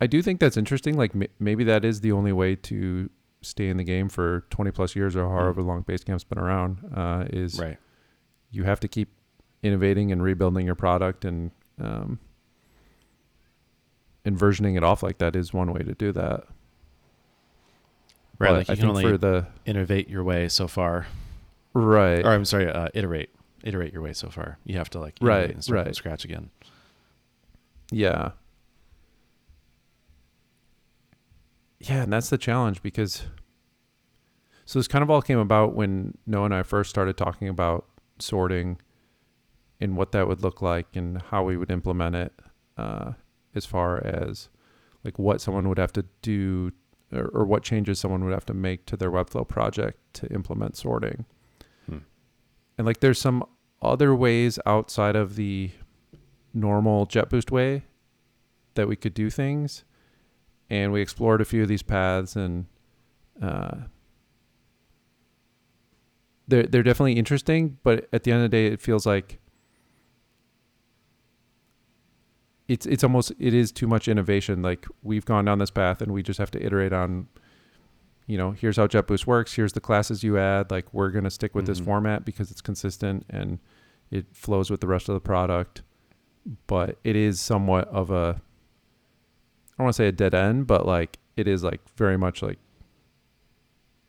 I 0.00 0.06
do 0.06 0.22
think 0.22 0.38
that's 0.40 0.56
interesting. 0.56 0.96
Like 0.96 1.14
m- 1.14 1.26
maybe 1.40 1.64
that 1.64 1.84
is 1.84 2.00
the 2.02 2.12
only 2.12 2.32
way 2.32 2.54
to 2.56 3.10
stay 3.42 3.68
in 3.68 3.76
the 3.76 3.84
game 3.84 4.08
for 4.08 4.44
20 4.50 4.70
plus 4.72 4.94
years 4.96 5.14
or 5.16 5.28
however 5.28 5.62
long 5.62 5.82
Basecamp's 5.84 6.24
been 6.24 6.38
around. 6.38 6.78
Uh, 6.94 7.24
is 7.30 7.58
right 7.58 7.78
you 8.50 8.64
have 8.64 8.80
to 8.80 8.88
keep 8.88 9.10
innovating 9.62 10.10
and 10.12 10.22
rebuilding 10.22 10.64
your 10.66 10.74
product 10.74 11.24
and 11.24 11.50
um, 11.80 12.18
and 14.24 14.38
versioning 14.38 14.76
it 14.76 14.82
off 14.84 15.02
like 15.02 15.18
that 15.18 15.36
is 15.36 15.52
one 15.52 15.72
way 15.72 15.80
to 15.82 15.94
do 15.94 16.12
that. 16.12 16.44
right 18.38 18.48
But 18.50 18.52
like 18.52 18.68
you 18.68 18.72
I 18.72 18.76
can 18.76 18.88
only 18.88 19.02
for 19.04 19.18
the 19.18 19.46
innovate 19.66 20.08
your 20.08 20.24
way 20.24 20.48
so 20.48 20.66
far 20.68 21.06
right, 21.74 22.24
or 22.24 22.30
i'm 22.32 22.44
sorry 22.44 22.68
uh, 22.70 22.88
iterate 22.94 23.30
iterate 23.62 23.92
your 23.92 24.02
way 24.02 24.12
so 24.12 24.28
far 24.30 24.58
you 24.64 24.76
have 24.78 24.88
to 24.90 24.98
like 25.00 25.16
Right, 25.20 25.62
start 25.62 25.78
from 25.80 25.86
right. 25.86 25.94
scratch 25.96 26.24
again 26.24 26.50
Yeah. 27.90 28.30
Yeah, 31.80 32.02
and 32.02 32.12
that's 32.12 32.30
the 32.30 32.38
challenge 32.38 32.82
because 32.82 33.24
so 34.64 34.78
this 34.78 34.88
kind 34.88 35.02
of 35.02 35.10
all 35.10 35.22
came 35.22 35.38
about 35.38 35.74
when 35.74 36.18
Noah 36.26 36.46
and 36.46 36.54
I 36.54 36.62
first 36.62 36.90
started 36.90 37.16
talking 37.16 37.48
about 37.48 37.86
sorting 38.18 38.78
and 39.80 39.96
what 39.96 40.12
that 40.12 40.28
would 40.28 40.42
look 40.42 40.60
like 40.60 40.88
and 40.94 41.22
how 41.22 41.44
we 41.44 41.56
would 41.56 41.70
implement 41.70 42.16
it 42.16 42.32
uh, 42.76 43.12
as 43.54 43.64
far 43.64 44.04
as 44.04 44.48
like 45.04 45.18
what 45.18 45.40
someone 45.40 45.68
would 45.68 45.78
have 45.78 45.92
to 45.92 46.04
do 46.22 46.72
or, 47.12 47.28
or 47.28 47.44
what 47.44 47.62
changes 47.62 47.98
someone 47.98 48.24
would 48.24 48.34
have 48.34 48.46
to 48.46 48.54
make 48.54 48.86
to 48.86 48.96
their 48.96 49.10
Webflow 49.10 49.46
project 49.46 49.98
to 50.14 50.26
implement 50.32 50.76
sorting. 50.76 51.24
Hmm. 51.86 51.98
And 52.76 52.86
like 52.86 53.00
there's 53.00 53.20
some 53.20 53.44
other 53.80 54.14
ways 54.14 54.58
outside 54.66 55.16
of 55.16 55.36
the 55.36 55.70
normal 56.52 57.06
JetBoost 57.06 57.50
way 57.50 57.84
that 58.74 58.88
we 58.88 58.96
could 58.96 59.14
do 59.14 59.30
things. 59.30 59.84
And 60.70 60.92
we 60.92 61.00
explored 61.00 61.40
a 61.40 61.44
few 61.44 61.62
of 61.62 61.68
these 61.68 61.82
paths 61.82 62.36
and 62.36 62.66
uh, 63.40 63.76
they're 66.46 66.64
they're 66.64 66.82
definitely 66.82 67.14
interesting, 67.14 67.78
but 67.82 68.08
at 68.12 68.24
the 68.24 68.32
end 68.32 68.44
of 68.44 68.50
the 68.50 68.56
day 68.56 68.66
it 68.66 68.80
feels 68.80 69.06
like 69.06 69.38
it's 72.68 72.84
it's 72.86 73.02
almost 73.02 73.32
it 73.38 73.54
is 73.54 73.72
too 73.72 73.86
much 73.86 74.08
innovation. 74.08 74.62
Like 74.62 74.86
we've 75.02 75.24
gone 75.24 75.44
down 75.44 75.58
this 75.58 75.70
path 75.70 76.02
and 76.02 76.12
we 76.12 76.22
just 76.22 76.38
have 76.38 76.50
to 76.52 76.64
iterate 76.64 76.92
on 76.92 77.28
you 78.26 78.36
know, 78.36 78.50
here's 78.50 78.76
how 78.76 78.86
JetBoost 78.86 79.26
works, 79.26 79.54
here's 79.54 79.72
the 79.72 79.80
classes 79.80 80.22
you 80.22 80.36
add, 80.36 80.70
like 80.70 80.92
we're 80.92 81.08
gonna 81.08 81.30
stick 81.30 81.54
with 81.54 81.64
this 81.66 81.80
Mhm. 81.80 81.84
format 81.86 82.24
because 82.26 82.50
it's 82.50 82.60
consistent 82.60 83.24
and 83.30 83.58
it 84.10 84.26
flows 84.36 84.70
with 84.70 84.82
the 84.82 84.86
rest 84.86 85.08
of 85.08 85.14
the 85.14 85.20
product. 85.20 85.80
But 86.66 86.98
it 87.04 87.16
is 87.16 87.40
somewhat 87.40 87.88
of 87.88 88.10
a 88.10 88.42
don't 89.78 89.84
want 89.86 89.94
to 89.96 90.02
say 90.02 90.08
a 90.08 90.12
dead 90.12 90.34
end, 90.34 90.66
but 90.66 90.86
like 90.86 91.18
it 91.36 91.48
is 91.48 91.62
like 91.64 91.80
very 91.96 92.16
much 92.18 92.42
like 92.42 92.58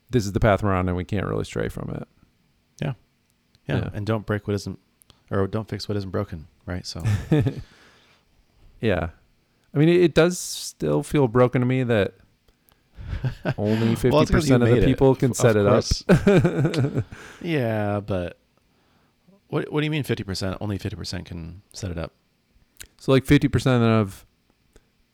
this 0.10 0.26
is 0.26 0.32
the 0.34 0.40
path 0.40 0.64
we're 0.64 0.74
on 0.74 0.88
and 0.88 0.98
we 0.98 1.06
can't 1.06 1.26
really 1.28 1.46
stray 1.46 1.70
from 1.70 1.90
it. 1.92 2.08
yeah, 2.82 2.94
Yeah. 3.68 3.90
and 3.94 4.06
don't 4.06 4.26
break 4.26 4.48
what 4.48 4.56
isn't 4.56 4.80
or 5.30 5.46
don't 5.48 5.68
fix 5.70 5.88
what 5.88 5.96
isn't 5.98 6.10
broken 6.10 6.48
right 6.66 6.86
so 6.86 7.04
Yeah. 8.82 9.10
I 9.74 9.78
mean, 9.78 9.90
it, 9.90 10.02
it 10.02 10.14
does 10.16 10.40
still 10.40 11.04
feel 11.04 11.28
broken 11.28 11.62
to 11.62 11.68
me 11.68 11.84
that 11.84 12.16
only 13.58 13.96
50% 13.96 14.12
Well, 14.12 14.24
you 14.26 14.38
of 14.38 14.46
the 14.48 14.58
made 14.60 14.84
it, 14.84 14.86
people 14.86 15.14
can 15.16 15.32
of 15.32 15.38
set 15.38 15.56
it 15.56 15.66
up. 15.68 17.04
yeah 17.42 18.00
but 18.00 18.38
what 19.50 19.72
what 19.72 19.82
do 19.82 19.86
you 19.86 19.92
mean 19.92 20.04
50% 20.04 20.58
only 20.62 20.78
50% 20.80 21.26
can 21.26 21.62
set 21.74 21.92
it 21.92 21.98
up 21.98 22.14
so, 22.98 23.12
like 23.14 23.26
50% 23.26 23.82
of 23.82 24.26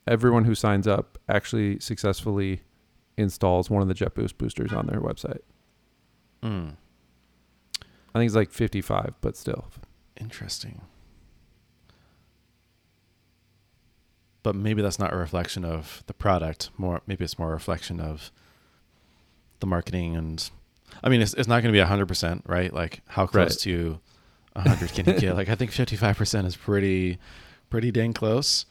everyone 0.07 0.45
who 0.45 0.55
signs 0.55 0.87
up 0.87 1.17
actually 1.27 1.79
successfully 1.79 2.61
installs 3.17 3.69
one 3.69 3.81
of 3.81 3.87
the 3.87 3.93
JetBoost 3.95 4.37
boosters 4.37 4.71
on 4.73 4.87
their 4.87 4.99
website. 4.99 5.39
mm. 6.43 6.75
I 8.13 8.19
think 8.19 8.27
it's 8.29 8.35
like 8.35 8.51
55, 8.51 9.15
but 9.21 9.35
still. 9.35 9.67
Interesting. 10.19 10.81
But 14.43 14.55
maybe 14.55 14.81
that's 14.81 14.99
not 14.99 15.11
a 15.13 15.17
reflection 15.17 15.65
of 15.65 16.03
the 16.07 16.13
product. 16.13 16.69
More, 16.77 17.01
maybe 17.07 17.23
it's 17.23 17.39
more 17.39 17.49
a 17.49 17.53
reflection 17.53 17.99
of 17.99 18.31
the 19.59 19.65
marketing 19.67 20.15
and. 20.15 20.49
I 21.03 21.09
mean, 21.09 21.19
it's 21.21 21.33
it's 21.33 21.47
not 21.47 21.61
going 21.63 21.73
to 21.73 21.77
be 21.77 21.83
hundred 21.83 22.05
percent, 22.07 22.43
right? 22.45 22.71
Like, 22.71 23.01
how 23.07 23.25
close 23.25 23.49
Right. 23.51 23.59
to 23.61 23.99
hundred 24.55 24.93
can 24.93 25.07
you 25.07 25.19
get? 25.19 25.35
Like, 25.35 25.49
I 25.49 25.55
think 25.55 25.71
fifty 25.71 25.95
five 25.95 26.15
percent 26.15 26.45
is 26.47 26.55
pretty, 26.55 27.17
pretty 27.69 27.91
dang 27.91 28.13
close. 28.13 28.65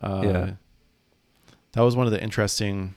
Uh, 0.00 0.22
Yeah. 0.24 0.50
That 1.76 1.82
was 1.82 1.94
one 1.94 2.06
of 2.06 2.12
the 2.12 2.22
interesting. 2.22 2.94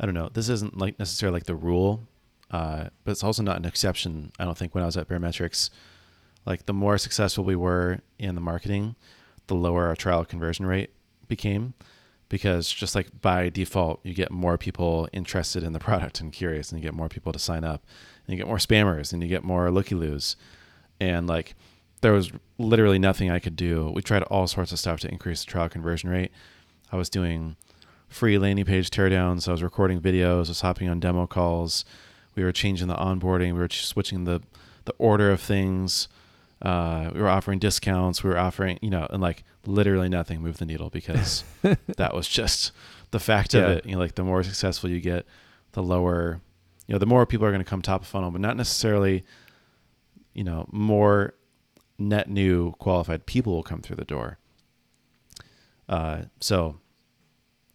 I 0.00 0.06
don't 0.06 0.14
know. 0.14 0.30
This 0.32 0.48
isn't 0.48 0.78
like 0.78 0.98
necessarily 0.98 1.36
like 1.36 1.44
the 1.44 1.54
rule, 1.54 2.08
uh, 2.50 2.84
but 3.04 3.10
it's 3.10 3.22
also 3.22 3.42
not 3.42 3.58
an 3.58 3.66
exception. 3.66 4.32
I 4.38 4.46
don't 4.46 4.56
think 4.56 4.74
when 4.74 4.82
I 4.82 4.86
was 4.86 4.96
at 4.96 5.08
Baremetrics, 5.08 5.68
like 6.46 6.64
the 6.64 6.72
more 6.72 6.96
successful 6.96 7.44
we 7.44 7.54
were 7.54 8.00
in 8.18 8.34
the 8.34 8.40
marketing, 8.40 8.96
the 9.46 9.54
lower 9.54 9.88
our 9.88 9.94
trial 9.94 10.24
conversion 10.24 10.64
rate 10.64 10.88
became, 11.28 11.74
because 12.30 12.72
just 12.72 12.94
like 12.94 13.20
by 13.20 13.50
default, 13.50 14.00
you 14.04 14.14
get 14.14 14.30
more 14.30 14.56
people 14.56 15.06
interested 15.12 15.62
in 15.62 15.74
the 15.74 15.78
product 15.88 16.20
and 16.20 16.32
curious, 16.32 16.72
and 16.72 16.80
you 16.80 16.86
get 16.86 16.94
more 16.94 17.10
people 17.10 17.34
to 17.34 17.38
sign 17.38 17.62
up, 17.62 17.84
and 18.26 18.32
you 18.32 18.42
get 18.42 18.48
more 18.48 18.56
spammers, 18.56 19.12
and 19.12 19.22
you 19.22 19.28
get 19.28 19.44
more 19.44 19.70
looky 19.70 19.94
loos, 19.94 20.34
and 20.98 21.26
like 21.26 21.54
there 22.00 22.12
was 22.12 22.32
literally 22.56 22.98
nothing 22.98 23.30
I 23.30 23.38
could 23.38 23.56
do. 23.56 23.92
We 23.94 24.00
tried 24.00 24.22
all 24.22 24.46
sorts 24.46 24.72
of 24.72 24.78
stuff 24.78 25.00
to 25.00 25.10
increase 25.12 25.44
the 25.44 25.50
trial 25.50 25.68
conversion 25.68 26.08
rate. 26.08 26.32
I 26.90 26.96
was 26.96 27.08
doing 27.08 27.56
free 28.08 28.38
landing 28.38 28.64
page 28.64 28.90
teardowns. 28.90 29.48
I 29.48 29.52
was 29.52 29.62
recording 29.62 30.00
videos. 30.00 30.46
I 30.46 30.50
was 30.50 30.60
hopping 30.60 30.88
on 30.88 31.00
demo 31.00 31.26
calls. 31.26 31.84
We 32.34 32.44
were 32.44 32.52
changing 32.52 32.88
the 32.88 32.94
onboarding. 32.94 33.52
We 33.52 33.58
were 33.58 33.68
switching 33.68 34.24
the 34.24 34.40
the 34.84 34.94
order 34.98 35.30
of 35.30 35.40
things. 35.40 36.08
Uh, 36.62 37.10
we 37.14 37.20
were 37.20 37.28
offering 37.28 37.58
discounts. 37.58 38.24
We 38.24 38.30
were 38.30 38.38
offering, 38.38 38.78
you 38.82 38.90
know, 38.90 39.06
and 39.10 39.22
like 39.22 39.44
literally 39.66 40.08
nothing 40.08 40.40
moved 40.40 40.58
the 40.58 40.66
needle 40.66 40.90
because 40.90 41.44
that 41.96 42.14
was 42.14 42.26
just 42.26 42.72
the 43.10 43.20
fact 43.20 43.54
of 43.54 43.64
it. 43.64 43.86
You 43.86 43.92
know, 43.92 43.98
like 43.98 44.14
the 44.14 44.24
more 44.24 44.42
successful 44.42 44.90
you 44.90 45.00
get, 45.00 45.26
the 45.72 45.82
lower, 45.82 46.40
you 46.86 46.94
know, 46.94 46.98
the 46.98 47.06
more 47.06 47.26
people 47.26 47.46
are 47.46 47.50
going 47.50 47.62
to 47.62 47.68
come 47.68 47.82
top 47.82 48.02
of 48.02 48.08
funnel, 48.08 48.30
but 48.30 48.40
not 48.40 48.56
necessarily, 48.56 49.24
you 50.32 50.42
know, 50.42 50.66
more 50.72 51.34
net 51.98 52.28
new 52.28 52.72
qualified 52.72 53.26
people 53.26 53.54
will 53.54 53.62
come 53.62 53.80
through 53.80 53.96
the 53.96 54.04
door. 54.04 54.38
Uh, 55.88 56.22
so 56.40 56.78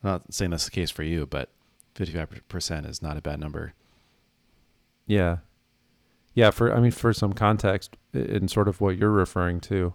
I'm 0.03 0.09
not 0.11 0.33
saying 0.33 0.51
that's 0.51 0.65
the 0.65 0.71
case 0.71 0.91
for 0.91 1.03
you, 1.03 1.25
but 1.25 1.49
55% 1.95 2.87
is 2.89 3.01
not 3.01 3.17
a 3.17 3.21
bad 3.21 3.39
number. 3.39 3.73
Yeah. 5.07 5.37
Yeah, 6.33 6.49
for 6.51 6.73
I 6.73 6.79
mean 6.79 6.91
for 6.91 7.13
some 7.13 7.33
context 7.33 7.95
in 8.13 8.47
sort 8.47 8.67
of 8.67 8.81
what 8.81 8.97
you're 8.97 9.11
referring 9.11 9.59
to, 9.61 9.93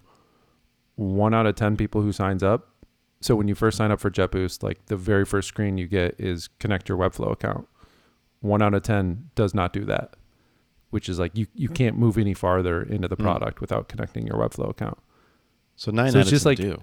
one 0.95 1.33
out 1.33 1.45
of 1.45 1.55
10 1.55 1.75
people 1.77 2.01
who 2.01 2.11
signs 2.11 2.43
up. 2.43 2.69
So 3.21 3.35
when 3.35 3.49
you 3.49 3.55
first 3.55 3.77
sign 3.77 3.91
up 3.91 3.99
for 3.99 4.09
JetBoost, 4.09 4.63
like 4.63 4.85
the 4.85 4.95
very 4.95 5.25
first 5.25 5.49
screen 5.49 5.77
you 5.77 5.87
get 5.87 6.15
is 6.17 6.47
connect 6.59 6.87
your 6.87 6.97
Webflow 6.97 7.31
account. 7.33 7.67
One 8.39 8.61
out 8.61 8.73
of 8.73 8.83
10 8.83 9.31
does 9.35 9.53
not 9.53 9.73
do 9.73 9.83
that. 9.85 10.15
which 10.91 11.07
is 11.07 11.19
like 11.19 11.37
you 11.37 11.45
you 11.53 11.69
can't 11.69 11.99
move 11.99 12.17
any 12.17 12.33
farther 12.33 12.81
into 12.81 13.07
the 13.07 13.15
Mm. 13.15 13.21
product 13.23 13.61
without 13.61 13.87
connecting 13.87 14.25
your 14.25 14.37
Webflow 14.37 14.69
account. 14.71 14.97
So 15.75 15.91
nine 15.91 16.11
So 16.11 16.17
out 16.19 16.23
of 16.25 16.29
just 16.29 16.43
10 16.45 16.49
like- 16.51 16.57
do. 16.57 16.81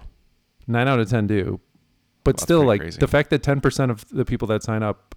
Nine 0.67 0.89
out 0.89 0.99
of 1.01 1.09
ten 1.09 1.27
do, 1.27 1.61
but 2.25 2.37
That's 2.37 2.43
still, 2.43 2.65
like 2.65 2.81
crazy. 2.81 2.99
the 2.99 3.07
fact 3.07 3.31
that 3.31 3.43
ten 3.43 3.61
percent 3.61 3.91
of 3.91 4.09
the 4.09 4.25
people 4.25 4.49
that 4.49 4.63
sign 4.63 4.83
up, 4.83 5.15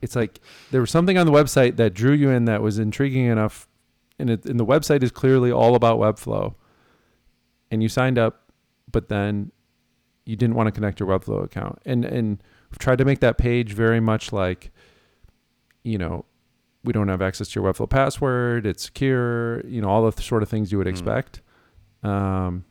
it's 0.00 0.14
like 0.14 0.40
there 0.70 0.80
was 0.80 0.90
something 0.90 1.18
on 1.18 1.26
the 1.26 1.32
website 1.32 1.76
that 1.76 1.92
drew 1.94 2.12
you 2.12 2.30
in 2.30 2.44
that 2.44 2.62
was 2.62 2.78
intriguing 2.78 3.26
enough, 3.26 3.66
and 4.18 4.30
it 4.30 4.44
and 4.46 4.60
the 4.60 4.66
website 4.66 5.02
is 5.02 5.10
clearly 5.10 5.50
all 5.50 5.74
about 5.74 5.98
Webflow, 5.98 6.54
and 7.70 7.82
you 7.82 7.88
signed 7.88 8.18
up, 8.18 8.50
but 8.92 9.08
then 9.08 9.50
you 10.24 10.36
didn't 10.36 10.54
want 10.54 10.68
to 10.68 10.72
connect 10.72 11.00
your 11.00 11.08
Webflow 11.08 11.42
account, 11.44 11.80
and 11.84 12.04
and 12.04 12.42
we've 12.70 12.78
tried 12.78 12.98
to 12.98 13.04
make 13.04 13.18
that 13.20 13.36
page 13.38 13.72
very 13.72 14.00
much 14.00 14.32
like, 14.32 14.70
you 15.82 15.98
know. 15.98 16.24
We 16.86 16.92
don't 16.92 17.08
have 17.08 17.22
access 17.22 17.48
to 17.48 17.60
your 17.62 17.72
Webflow 17.72 17.88
password. 17.88 18.66
It's 18.66 18.82
secure. 18.84 19.66
You 19.66 19.80
know 19.80 19.88
all 19.88 20.10
the 20.10 20.20
sort 20.20 20.42
of 20.42 20.50
things 20.50 20.70
you 20.70 20.76
would 20.76 20.86
Mm. 20.86 20.90
expect. 20.90 21.40
Um, 22.02 22.66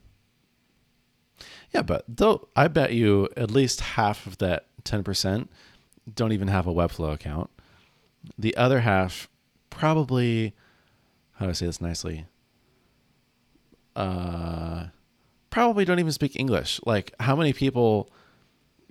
Yeah, 1.73 1.81
but 1.81 2.05
though 2.07 2.47
I 2.55 2.67
bet 2.67 2.93
you 2.93 3.29
at 3.35 3.51
least 3.51 3.81
half 3.81 4.27
of 4.27 4.37
that 4.39 4.67
10% 4.83 5.47
don't 6.13 6.31
even 6.31 6.49
have 6.49 6.67
a 6.67 6.73
Webflow 6.73 7.13
account. 7.13 7.49
The 8.37 8.55
other 8.55 8.81
half 8.81 9.27
probably 9.69 10.53
how 11.33 11.45
do 11.45 11.49
I 11.49 11.53
say 11.53 11.65
this 11.65 11.81
nicely? 11.81 12.25
Uh 13.95 14.87
probably 15.49 15.85
don't 15.85 15.99
even 15.99 16.11
speak 16.11 16.39
English. 16.39 16.79
Like 16.85 17.13
how 17.19 17.35
many 17.35 17.53
people 17.53 18.11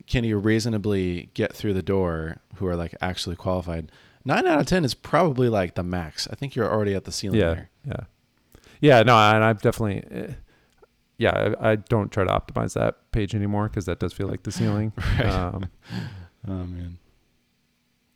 can 0.06 0.24
you 0.24 0.38
reasonably 0.38 1.30
get 1.34 1.52
through 1.52 1.74
the 1.74 1.82
door 1.82 2.38
who 2.56 2.66
are 2.66 2.76
like 2.76 2.94
actually 3.00 3.36
qualified? 3.36 3.90
9 4.24 4.46
out 4.46 4.60
of 4.60 4.66
10 4.66 4.84
is 4.84 4.94
probably 4.94 5.48
like 5.48 5.74
the 5.74 5.82
max. 5.82 6.28
I 6.30 6.34
think 6.34 6.54
you're 6.54 6.70
already 6.70 6.94
at 6.94 7.04
the 7.04 7.12
ceiling 7.12 7.40
yeah, 7.40 7.54
there. 7.54 7.70
yeah, 7.86 8.00
yeah. 8.80 9.02
No, 9.02 9.16
and 9.16 9.42
I've 9.42 9.60
definitely, 9.60 10.04
eh, 10.10 10.34
yeah, 11.22 11.54
I, 11.60 11.70
I 11.70 11.76
don't 11.76 12.10
try 12.10 12.24
to 12.24 12.30
optimize 12.30 12.74
that 12.74 13.12
page 13.12 13.32
anymore 13.32 13.68
because 13.68 13.86
that 13.86 14.00
does 14.00 14.12
feel 14.12 14.26
like 14.26 14.42
the 14.42 14.50
ceiling. 14.50 14.92
Right. 15.18 15.26
Um, 15.26 15.68
oh 16.48 16.64
man. 16.64 16.98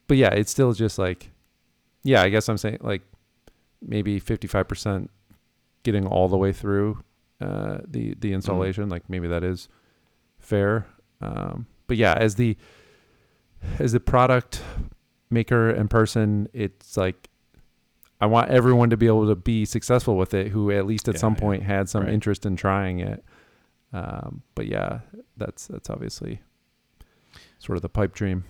but 0.08 0.16
yeah, 0.16 0.30
it's 0.30 0.50
still 0.50 0.72
just 0.72 0.98
like, 0.98 1.30
yeah, 2.02 2.22
I 2.22 2.28
guess 2.30 2.48
I'm 2.48 2.58
saying 2.58 2.78
like 2.80 3.02
maybe 3.80 4.20
55% 4.20 5.08
getting 5.84 6.04
all 6.06 6.28
the 6.28 6.36
way 6.36 6.52
through 6.52 7.04
uh, 7.40 7.78
the 7.86 8.14
the 8.18 8.32
installation. 8.32 8.88
Like 8.88 9.08
maybe 9.08 9.28
that 9.28 9.44
is 9.44 9.68
fair. 10.40 10.86
Um, 11.20 11.66
but 11.86 11.96
yeah, 11.96 12.14
as 12.14 12.34
the 12.34 12.56
as 13.78 13.92
the 13.92 14.00
product 14.00 14.62
maker 15.30 15.70
and 15.70 15.88
person, 15.88 16.48
it's 16.52 16.96
like 16.96 17.28
I 18.20 18.26
want 18.26 18.50
everyone 18.50 18.90
to 18.90 18.96
be 18.96 19.06
able 19.06 19.26
to 19.26 19.34
be 19.36 19.64
successful 19.64 20.16
with 20.16 20.32
it 20.34 20.48
who 20.48 20.70
at 20.70 20.86
least 20.86 21.06
at 21.08 21.14
Yeah, 21.16 21.20
some 21.20 21.34
yeah. 21.34 21.40
point 21.40 21.62
had 21.64 21.88
some 21.88 22.04
Right. 22.04 22.12
interest 22.14 22.46
in 22.46 22.56
trying 22.56 23.00
it. 23.00 23.24
Um, 23.92 24.42
but 24.54 24.66
yeah, 24.66 25.00
that's 25.36 25.66
that's 25.66 25.90
obviously 25.90 26.40
sort 27.58 27.76
of 27.76 27.82
the 27.82 27.88
pipe 27.88 28.14
dream. 28.14 28.44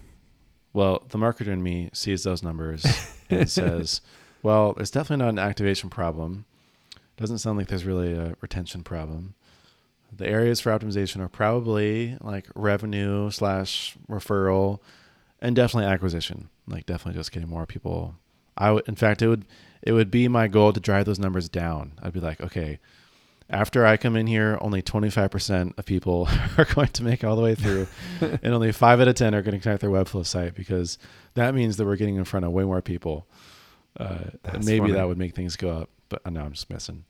Well, 0.72 1.04
the 1.08 1.18
marketer 1.18 1.48
in 1.48 1.62
me 1.62 1.90
sees 1.92 2.22
those 2.22 2.42
numbers 2.42 2.84
and 3.30 3.48
says, 3.50 4.00
"Well, 4.42 4.74
it's 4.78 4.90
definitely 4.90 5.24
not 5.24 5.30
an 5.30 5.38
activation 5.38 5.90
problem. 5.90 6.44
Doesn't 7.16 7.38
sound 7.38 7.56
like 7.58 7.68
there's 7.68 7.84
really 7.84 8.12
a 8.12 8.36
retention 8.40 8.82
problem. 8.82 9.34
The 10.14 10.26
areas 10.28 10.60
for 10.60 10.70
optimization 10.70 11.20
are 11.20 11.28
probably 11.28 12.16
like 12.20 12.46
revenue 12.54 13.30
slash 13.30 13.96
referral, 14.08 14.80
and 15.40 15.56
definitely 15.56 15.90
acquisition. 15.90 16.50
Like 16.68 16.86
definitely 16.86 17.18
just 17.18 17.32
getting 17.32 17.48
more 17.48 17.66
people. 17.66 18.14
I 18.56 18.72
would, 18.72 18.88
in 18.88 18.94
fact, 18.94 19.22
it 19.22 19.28
would 19.28 19.44
it 19.82 19.92
would 19.92 20.10
be 20.10 20.28
my 20.28 20.48
goal 20.48 20.72
to 20.72 20.80
drive 20.80 21.06
those 21.06 21.18
numbers 21.18 21.48
down. 21.48 21.92
I'd 22.02 22.12
be 22.12 22.20
like, 22.20 22.40
okay." 22.40 22.78
After 23.48 23.86
I 23.86 23.96
come 23.96 24.16
in 24.16 24.26
here, 24.26 24.58
only 24.60 24.82
25% 24.82 25.78
of 25.78 25.84
people 25.84 26.28
are 26.58 26.64
going 26.64 26.88
to 26.88 27.04
make 27.04 27.22
all 27.22 27.36
the 27.36 27.42
way 27.42 27.54
through 27.54 27.86
and 28.20 28.52
only 28.52 28.72
five 28.72 29.00
out 29.00 29.06
of 29.06 29.14
ten 29.14 29.36
are 29.36 29.42
going 29.42 29.54
to 29.54 29.60
connect 29.60 29.82
their 29.82 29.90
Webflow 29.90 30.26
site 30.26 30.56
because 30.56 30.98
that 31.34 31.54
means 31.54 31.76
that 31.76 31.86
we're 31.86 31.94
getting 31.94 32.16
in 32.16 32.24
front 32.24 32.44
of 32.44 32.50
way 32.50 32.64
more 32.64 32.82
people. 32.82 33.28
Uh, 34.00 34.30
and 34.44 34.64
maybe 34.64 34.80
funny. 34.80 34.92
that 34.94 35.06
would 35.06 35.16
make 35.16 35.36
things 35.36 35.54
go 35.54 35.70
up, 35.70 35.90
but 36.08 36.22
uh, 36.24 36.30
no, 36.30 36.40
I'm 36.40 36.54
just 36.54 36.68
messing. 36.68 37.04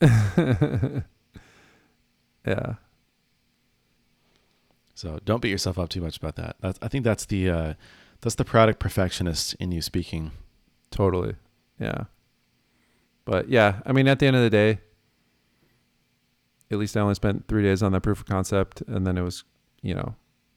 yeah. 2.46 2.74
So 4.94 5.20
don't 5.24 5.40
beat 5.40 5.50
yourself 5.50 5.78
up 5.78 5.88
too 5.88 6.00
much 6.00 6.16
about 6.16 6.34
that. 6.36 6.56
That's, 6.60 6.78
I 6.82 6.88
think 6.88 7.04
that's 7.04 7.24
the 7.24 7.48
uh, 7.48 7.74
that's 8.20 8.34
the 8.34 8.44
product 8.44 8.80
perfectionist 8.80 9.54
in 9.54 9.70
you 9.70 9.80
speaking. 9.80 10.32
Totally. 10.90 11.36
Yeah. 11.78 12.04
But 13.24 13.48
yeah, 13.48 13.80
I 13.84 13.92
mean, 13.92 14.08
at 14.08 14.18
the 14.18 14.26
end 14.26 14.36
of 14.36 14.42
the 14.42 14.50
day, 14.50 14.80
at 16.70 16.78
least 16.78 16.96
I 16.96 17.00
only 17.00 17.14
spent 17.14 17.46
three 17.48 17.62
days 17.62 17.82
on 17.82 17.92
that 17.92 18.00
proof 18.00 18.20
of 18.20 18.26
concept, 18.26 18.82
and 18.86 19.06
then 19.06 19.18
it 19.18 19.22
was, 19.22 19.44
you 19.82 19.94
know, 19.94 20.14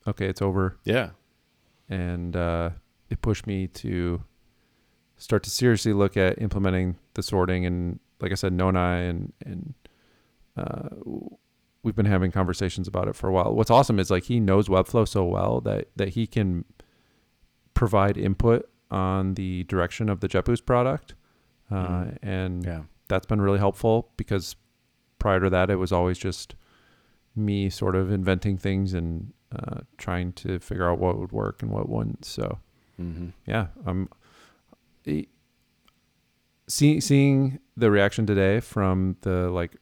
okay, 0.07 0.27
it's 0.27 0.41
over, 0.41 0.77
Yeah, 0.85 1.11
and 1.89 2.35
uh, 2.35 2.69
it 3.09 3.21
pushed 3.21 3.45
me 3.45 3.67
to 3.67 4.23
start 5.17 5.43
to 5.43 5.49
seriously 5.49 5.93
look 5.93 6.17
at 6.17 6.41
implementing 6.41 6.97
the 7.13 7.23
sorting, 7.23 7.65
and 7.65 7.99
like 8.21 8.31
I 8.31 8.35
said, 8.35 8.53
Noah 8.53 8.69
and 8.69 8.77
I, 8.77 8.95
and 8.97 9.33
and 9.45 9.73
uh, 10.57 10.89
we've 11.83 11.95
been 11.95 12.05
having 12.05 12.31
conversations 12.31 12.87
about 12.87 13.07
it 13.07 13.15
for 13.15 13.27
a 13.27 13.31
while. 13.33 13.53
What's 13.53 13.71
awesome 13.71 13.99
is 13.99 14.09
like 14.09 14.23
he 14.23 14.39
knows 14.39 14.69
Webflow 14.69 15.07
so 15.07 15.25
well 15.25 15.59
that 15.61 15.89
that 15.97 16.09
he 16.09 16.25
can 16.25 16.63
provide 17.73 18.17
input 18.17 18.69
on 18.91 19.33
the 19.35 19.63
direction 19.63 20.09
of 20.09 20.19
the 20.19 20.27
JetBoost 20.27 20.65
product, 20.65 21.15
uh, 21.71 21.75
Mhm. 21.75 22.17
and 22.21 22.65
yeah, 22.65 22.81
that's 23.07 23.25
been 23.25 23.41
really 23.41 23.59
helpful 23.59 24.09
because 24.17 24.55
prior 25.19 25.39
to 25.39 25.49
that, 25.49 25.69
it 25.69 25.77
was 25.77 25.91
always 25.91 26.17
just 26.17 26.55
me 27.35 27.69
sort 27.69 27.95
of 27.95 28.11
inventing 28.11 28.57
things 28.57 28.93
and 28.93 29.31
uh, 29.53 29.81
trying 29.97 30.33
to 30.33 30.59
figure 30.59 30.89
out 30.89 30.99
what 30.99 31.17
would 31.17 31.31
work 31.31 31.61
and 31.61 31.71
what 31.71 31.87
wouldn't. 31.89 32.25
So 32.25 32.59
hmm 32.97 33.29
yeah, 33.47 33.67
I'm 33.85 34.09
seeing 36.67 37.01
seeing 37.01 37.59
the 37.75 37.91
reaction 37.91 38.25
today 38.25 38.59
from 38.59 39.17
the 39.21 39.49
like 39.49 39.75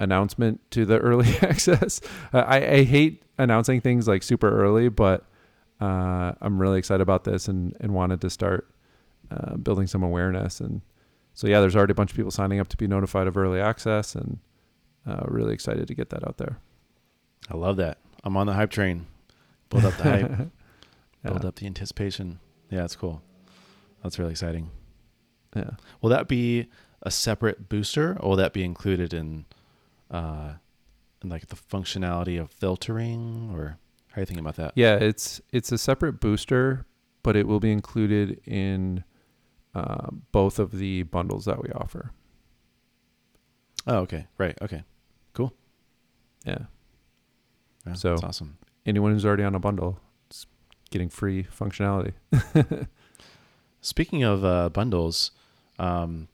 announcement 0.00 0.60
to 0.72 0.84
the 0.84 0.98
early 1.08 1.36
access. 1.42 2.00
Uh, 2.32 2.38
I, 2.40 2.56
I 2.76 2.82
hate 2.84 3.22
announcing 3.38 3.80
things 3.80 4.08
like 4.08 4.22
super 4.22 4.50
early, 4.50 4.88
but 4.88 5.24
uh, 5.82 6.34
I'm 6.40 6.60
really 6.60 6.78
excited 6.78 7.02
about 7.02 7.24
this 7.24 7.48
and 7.48 7.76
and 7.80 7.92
wanted 7.92 8.20
to 8.20 8.30
start 8.30 8.70
uh, 9.32 9.56
building 9.56 9.88
some 9.88 10.02
awareness. 10.04 10.60
And 10.60 10.80
so 11.34 11.48
yeah, 11.48 11.60
there's 11.60 11.74
already 11.74 11.90
a 11.92 11.94
bunch 11.94 12.12
of 12.12 12.16
people 12.16 12.30
signing 12.30 12.60
up 12.60 12.68
to 12.68 12.76
be 12.76 12.86
notified 12.86 13.26
of 13.26 13.36
early 13.36 13.60
access, 13.60 14.14
and 14.14 14.38
uh, 15.06 15.24
really 15.26 15.52
excited 15.52 15.88
to 15.88 15.94
get 15.94 16.10
that 16.10 16.26
out 16.26 16.38
there. 16.38 16.58
I 17.50 17.56
love 17.56 17.76
that. 17.78 17.98
I'm 18.22 18.36
on 18.36 18.46
the 18.46 18.52
hype 18.52 18.70
train. 18.70 19.06
Build 19.70 19.84
up 19.84 19.96
the 19.96 20.02
hype. 20.04 20.30
Build 21.24 21.44
up 21.44 21.56
the 21.56 21.66
anticipation. 21.66 22.38
Yeah, 22.70 22.84
it's 22.84 22.96
cool. 22.96 23.22
That's 24.02 24.18
really 24.18 24.32
exciting. 24.32 24.70
Yeah. 25.56 25.70
Will 26.00 26.10
that 26.10 26.28
be 26.28 26.68
a 27.02 27.10
separate 27.10 27.68
booster, 27.68 28.16
or 28.20 28.30
will 28.30 28.36
that 28.36 28.52
be 28.52 28.64
included 28.64 29.12
in, 29.12 29.46
uh, 30.10 30.54
in 31.22 31.28
like 31.28 31.48
the 31.48 31.56
functionality 31.56 32.40
of 32.40 32.50
filtering, 32.50 33.50
or 33.54 33.78
how 34.12 34.18
are 34.18 34.22
you 34.22 34.26
thinking 34.26 34.44
about 34.44 34.56
that? 34.56 34.72
Yeah, 34.76 34.96
it's 34.96 35.40
it's 35.52 35.72
a 35.72 35.78
separate 35.78 36.20
booster, 36.20 36.86
but 37.22 37.36
it 37.36 37.46
will 37.46 37.60
be 37.60 37.72
included 37.72 38.40
in 38.46 39.04
uh, 39.74 40.08
both 40.32 40.58
of 40.58 40.72
the 40.72 41.02
bundles 41.04 41.44
that 41.46 41.62
we 41.62 41.70
offer. 41.70 42.12
Oh, 43.86 43.98
okay, 44.00 44.26
right, 44.38 44.56
okay, 44.62 44.84
Yeah, 46.44 46.58
yeah, 47.86 47.94
So- 47.94 48.10
that's 48.10 48.22
awesome. 48.24 48.58
anyone 48.86 49.12
who's 49.12 49.24
already 49.24 49.44
on 49.44 49.54
a 49.54 49.58
bundle 49.60 49.98
is 50.30 50.46
getting 50.90 51.08
free 51.08 51.44
functionality. 51.44 52.12
Speaking 53.80 54.22
of 54.22 54.44
uh, 54.44 54.68
bundles, 54.68 55.30
um, 55.78 56.28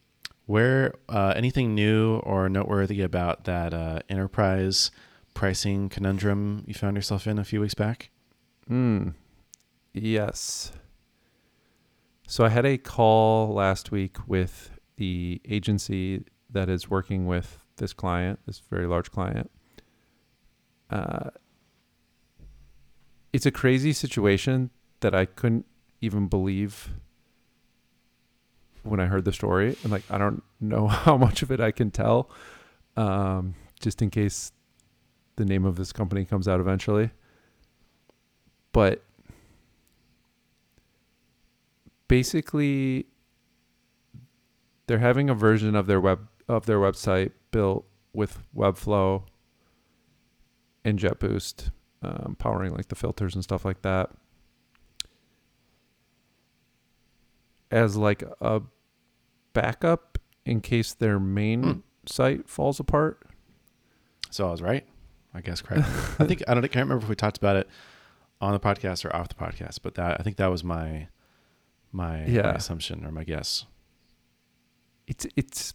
where 0.47 0.95
uh, 1.09 1.33
anything 1.37 1.75
new 1.75 2.17
or 2.19 2.49
noteworthy 2.49 3.01
about 3.03 3.45
that 3.45 3.73
uh, 3.73 4.01
enterprise 4.09 4.91
pricing 5.39 5.89
conundrum 5.89 6.65
you 6.67 6.75
found 6.75 6.97
yourself 6.97 7.25
in 7.29 7.39
a 7.39 7.45
few 7.45 7.61
weeks 7.61 7.73
back? 7.73 8.11
Mm. 8.69 9.15
Yes. 9.95 10.73
So 12.27 12.45
I 12.45 12.49
had 12.49 12.67
a 12.67 12.77
call 12.77 13.55
last 13.55 13.93
week 13.93 14.17
with 14.27 14.73
the 14.97 15.41
agency 15.49 16.25
that 16.51 16.69
is 16.69 16.91
working 16.91 17.29
with 17.29 17.61
this 17.77 17.93
client, 17.93 18.41
this 18.47 18.59
very 18.69 18.89
large 18.89 19.13
client. 19.13 19.49
Uh, 20.91 21.31
it's 23.33 23.47
a 23.47 23.53
crazy 23.53 23.93
situation 23.93 24.71
that 24.99 25.15
I 25.15 25.25
couldn't 25.25 25.67
even 26.01 26.27
believe 26.27 26.89
when 28.83 28.99
I 28.99 29.07
heard 29.07 29.25
the 29.25 29.33
story. 29.33 29.77
And 29.85 29.93
like, 29.93 30.03
I 30.11 30.19
don't 30.19 30.43
know 30.61 30.89
how 31.07 31.17
much 31.17 31.43
of 31.43 31.53
it 31.53 31.61
I 31.61 31.71
can 31.71 31.93
tell, 31.93 32.29
um, 32.97 33.55
just 33.79 34.03
in 34.03 34.11
case 34.11 34.51
the 35.39 35.45
name 35.47 35.65
of 35.65 35.77
this 35.77 35.93
company 35.93 36.25
comes 36.27 36.47
out 36.47 36.61
eventually. 36.61 37.11
But 38.73 39.03
basically, 42.09 43.07
they're 44.87 44.99
having 44.99 45.31
a 45.31 45.35
version 45.35 45.75
of 45.75 45.87
their 45.87 46.01
web 46.01 46.29
of 46.49 46.67
their 46.67 46.79
website 46.79 47.33
built 47.51 47.87
with 48.13 48.39
Webflow 48.57 49.23
and 50.85 50.99
JetBoost, 50.99 51.71
um, 52.03 52.37
powering 52.39 52.75
like 52.75 52.89
the 52.89 52.95
filters 52.95 53.35
and 53.35 53.45
stuff 53.45 53.65
like 53.65 53.83
that, 53.83 54.11
as 57.71 57.97
like 57.97 58.23
a 58.41 58.63
backup 59.53 60.19
in 60.47 60.61
case 60.63 60.95
their 60.95 61.21
main 61.21 61.63
Hmm. 61.63 61.79
site 62.07 62.49
falls 62.49 62.81
apart. 62.81 63.23
So 64.31 64.49
I 64.49 64.51
was 64.53 64.63
right. 64.63 64.87
I 65.35 65.41
guess 65.41 65.61
correct. 65.63 65.87
I 66.19 66.27
think 66.27 66.43
I 66.49 66.55
don't. 66.55 66.65
I 66.65 66.69
can't 66.69 66.85
remember 66.87 67.05
if 67.05 67.09
we 67.09 67.15
talked 67.15 67.37
about 67.39 67.57
it 67.57 67.69
on 68.41 68.53
the 68.53 68.61
podcast 68.61 69.05
or 69.05 69.15
off 69.15 69.29
the 69.29 69.35
podcast, 69.35 69.79
but 69.83 69.95
that 69.97 70.19
I 70.21 70.23
think 70.23 70.37
that 70.37 70.47
was 70.49 70.65
my 70.65 71.09
my, 71.93 72.25
my 72.45 72.53
assumption 72.55 73.05
or 73.05 73.13
my 73.13 73.25
guess. 73.25 73.67
It's 75.07 75.27
it's 75.37 75.75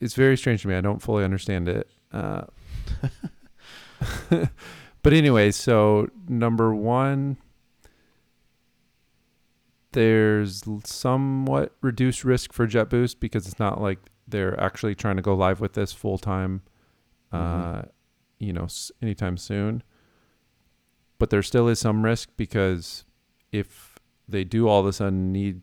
it's 0.00 0.14
very 0.14 0.36
strange 0.36 0.62
to 0.62 0.68
me. 0.68 0.74
I 0.74 0.80
don't 0.80 1.00
fully 1.02 1.24
understand 1.24 1.68
it. 1.68 1.88
Uh, 2.12 2.44
but 5.02 5.12
anyway, 5.12 5.50
so 5.50 6.08
number 6.28 6.74
one, 6.74 7.36
there's 9.92 10.62
somewhat 10.84 11.74
reduced 11.80 12.24
risk 12.24 12.52
for 12.52 12.66
JetBoost 12.66 13.20
because 13.20 13.46
it's 13.46 13.58
not 13.58 13.80
like 13.80 13.98
they're 14.26 14.58
actually 14.60 14.94
trying 14.94 15.16
to 15.16 15.22
go 15.22 15.34
live 15.34 15.60
with 15.60 15.72
this 15.72 15.92
full 15.92 16.18
time, 16.18 16.62
uh, 17.32 17.38
Mhm. 17.82 17.88
You 18.38 18.52
know, 18.52 18.66
anytime 19.02 19.36
soon. 19.36 19.82
But 21.18 21.30
there 21.30 21.42
still 21.42 21.68
is 21.68 21.80
some 21.80 22.04
risk 22.04 22.30
because 22.36 23.04
if 23.50 23.98
they 24.28 24.44
do 24.44 24.68
all 24.68 24.80
of 24.80 24.86
a 24.86 24.92
sudden 24.92 25.32
need 25.32 25.62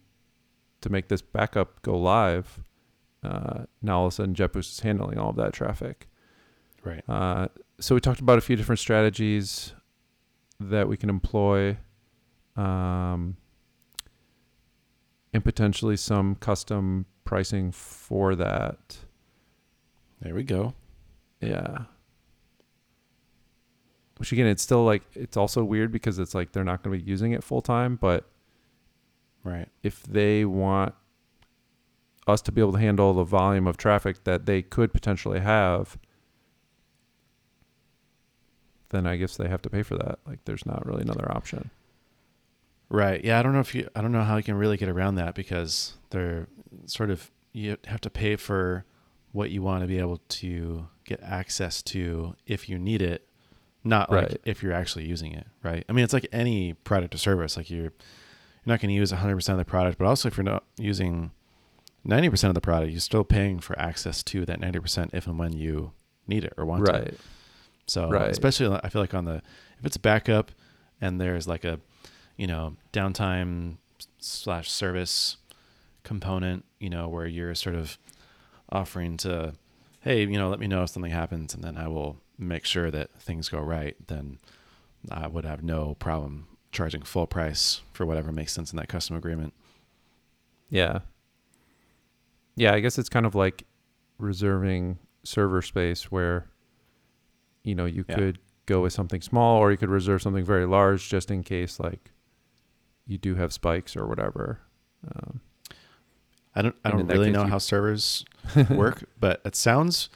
to 0.82 0.90
make 0.90 1.08
this 1.08 1.22
backup 1.22 1.82
go 1.82 1.98
live, 1.98 2.64
uh, 3.24 3.64
now 3.82 4.00
all 4.00 4.08
of 4.08 4.14
a 4.14 4.16
sudden 4.16 4.36
JetBoost 4.36 4.72
is 4.72 4.80
handling 4.82 5.18
all 5.18 5.30
of 5.30 5.36
that 5.38 5.54
traffic. 5.54 6.08
Right. 6.84 7.04
Uh, 7.08 7.48
so 7.80 7.96
we 7.96 8.02
talked 8.02 8.20
about 8.20 8.38
a 8.38 8.42
few 8.42 8.56
different 8.56 8.80
strategies 8.80 9.74
that 10.60 10.88
we 10.88 10.98
can 10.98 11.10
employ, 11.10 11.78
um, 12.56 13.38
and 15.34 15.44
potentially 15.44 15.98
some 15.98 16.36
custom 16.36 17.06
pricing 17.26 17.72
for 17.72 18.36
that. 18.36 18.98
There 20.22 20.34
we 20.34 20.44
go. 20.44 20.74
Yeah. 21.42 21.86
Which 24.18 24.32
again, 24.32 24.48
it's 24.48 24.64
still 24.64 24.84
like 24.86 25.04
it's 25.14 25.36
also 25.36 25.64
weird 25.64 25.92
because 25.92 26.20
it's 26.20 26.34
like 26.34 26.54
they're 26.54 26.64
not 26.64 26.84
going 26.84 26.98
to 26.98 27.04
be 27.04 27.10
using 27.10 27.32
it 27.34 27.44
full 27.44 27.62
time, 27.62 27.96
but 27.98 28.30
Right. 29.44 29.68
if 29.84 30.02
they 30.04 30.46
want 30.46 30.96
us 32.28 32.42
to 32.44 32.52
be 32.52 32.62
able 32.62 32.72
to 32.74 32.80
handle 32.80 33.14
the 33.14 33.24
volume 33.24 33.68
of 33.68 33.78
traffic 33.78 34.24
that 34.24 34.46
they 34.48 34.62
could 34.62 34.92
potentially 34.94 35.42
have, 35.42 35.98
then 38.90 39.06
I 39.06 39.18
guess 39.18 39.36
they 39.38 39.48
have 39.48 39.62
to 39.64 39.70
pay 39.70 39.84
for 39.84 39.98
that. 39.98 40.20
Like 40.26 40.46
there's 40.46 40.66
not 40.66 40.86
really 40.86 41.02
another 41.02 41.30
option. 41.32 41.70
Right. 42.90 43.24
Yeah. 43.24 43.40
I 43.40 43.44
don't 43.44 43.54
know 43.54 43.60
if 43.60 43.74
you. 43.76 43.90
I 43.96 44.02
don't 44.02 44.12
know 44.12 44.24
how 44.24 44.38
you 44.38 44.44
can 44.44 44.56
really 44.56 44.78
get 44.78 44.90
around 44.90 45.16
that 45.16 45.36
because 45.36 45.96
they're 46.12 46.48
sort 46.86 47.10
of 47.10 47.32
you 47.52 47.78
have 47.88 48.02
to 48.02 48.10
pay 48.10 48.36
for 48.36 48.86
what 49.32 49.50
you 49.50 49.62
want 49.62 49.82
to 49.82 49.88
be 49.88 49.98
able 50.00 50.22
to 50.30 50.88
get 51.04 51.22
access 51.22 51.82
to 51.82 52.36
if 52.46 52.70
you 52.70 52.78
need 52.80 53.02
it, 53.02 53.28
not 53.86 54.12
like 54.12 54.38
if 54.46 54.62
you're 54.64 54.74
actually 54.74 55.06
using 55.06 55.32
it. 55.34 55.48
Right. 55.64 55.86
I 55.88 55.94
mean, 55.94 56.04
it's 56.04 56.14
like 56.14 56.28
any 56.34 56.74
product 56.74 57.16
or 57.16 57.18
service. 57.18 57.56
Like 57.56 57.70
you're 57.70 57.84
you're 57.84 57.92
not 58.66 58.82
going 58.82 58.90
to 58.90 58.96
use 58.96 59.12
100 59.12 59.36
percent 59.36 59.60
of 59.60 59.66
the 59.66 59.70
product, 59.70 59.98
but 59.98 60.06
also 60.06 60.28
if 60.28 60.38
you're 60.38 60.44
not 60.44 60.64
using 60.78 61.32
90 62.04 62.30
percent 62.30 62.50
of 62.50 62.56
the 62.56 62.62
product, 62.62 62.92
you're 62.92 63.00
still 63.00 63.24
paying 63.24 63.60
for 63.60 63.78
access 63.80 64.24
to 64.24 64.46
that 64.46 64.60
90 64.60 64.80
percent 64.80 65.12
if 65.14 65.28
and 65.28 65.38
when 65.40 65.54
you 65.54 65.92
need 66.28 66.44
it 66.44 66.54
or 66.58 66.66
want 66.66 66.86
to. 66.86 66.92
Right. 66.92 67.14
So 67.88 68.10
Right. 68.10 68.30
especially 68.32 68.78
I 68.84 68.90
feel 68.90 69.02
like 69.02 69.14
on 69.14 69.26
the 69.26 69.42
if 69.80 69.86
it's 69.86 69.98
backup 69.98 70.52
and 71.00 71.22
there's 71.22 71.48
like 71.48 71.64
a 71.64 71.80
you 72.38 72.48
know 72.48 72.76
downtime 72.92 73.78
slash 74.20 74.72
service 74.72 75.38
component, 76.04 76.66
you 76.80 76.90
know, 76.90 77.08
where 77.08 77.26
you're 77.28 77.54
sort 77.56 77.76
of 77.76 77.98
offering 78.72 79.18
to, 79.18 79.54
hey, 80.02 80.22
you 80.22 80.38
know, 80.38 80.50
let 80.50 80.60
me 80.60 80.68
know 80.68 80.84
if 80.84 80.90
something 80.90 81.12
happens 81.12 81.54
and 81.54 81.64
then 81.64 81.78
I 81.78 81.88
will 81.88 82.18
make 82.38 82.66
sure 82.66 82.92
that 82.92 83.12
things 83.20 83.50
go 83.50 83.60
right, 83.60 83.96
then 84.08 84.40
I 85.12 85.28
would 85.28 85.46
have 85.46 85.64
no 85.64 85.96
problem 85.96 86.48
charging 86.72 87.02
full 87.04 87.28
price 87.28 87.82
for 87.94 88.06
whatever 88.06 88.32
makes 88.32 88.52
sense 88.54 88.72
in 88.74 88.78
that 88.78 88.90
custom 88.90 89.16
agreement. 89.16 89.54
Yeah. 90.70 91.00
Yeah, 92.56 92.74
I 92.74 92.80
guess 92.80 92.98
it's 92.98 93.10
kind 93.10 93.26
of 93.26 93.36
like 93.36 93.64
reserving 94.18 94.98
server 95.24 95.62
space 95.62 96.12
where 96.12 96.48
you 97.64 97.74
know, 97.76 97.86
you 97.86 98.06
Yeah. 98.08 98.16
could 98.16 98.40
go 98.68 98.82
with 98.82 98.94
something 98.94 99.22
small 99.22 99.58
or 99.58 99.72
you 99.72 99.78
could 99.78 99.90
reserve 99.90 100.22
something 100.22 100.46
very 100.46 100.66
large 100.68 101.10
just 101.10 101.32
in 101.32 101.42
case 101.44 101.80
like 101.80 102.12
you 103.08 103.18
do 103.18 103.36
have 103.36 103.52
spikes 103.54 103.96
or 103.96 104.06
whatever. 104.06 104.60
Um, 105.16 105.42
I 106.56 106.62
don't 106.62 106.76
I 106.86 106.92
don't 106.92 107.08
really 107.08 107.32
know 107.32 107.44
you- 107.44 107.50
how 107.50 107.58
servers 107.74 108.24
work, 108.70 109.04
but 109.20 109.42
it 109.46 109.56
sounds 109.56 110.10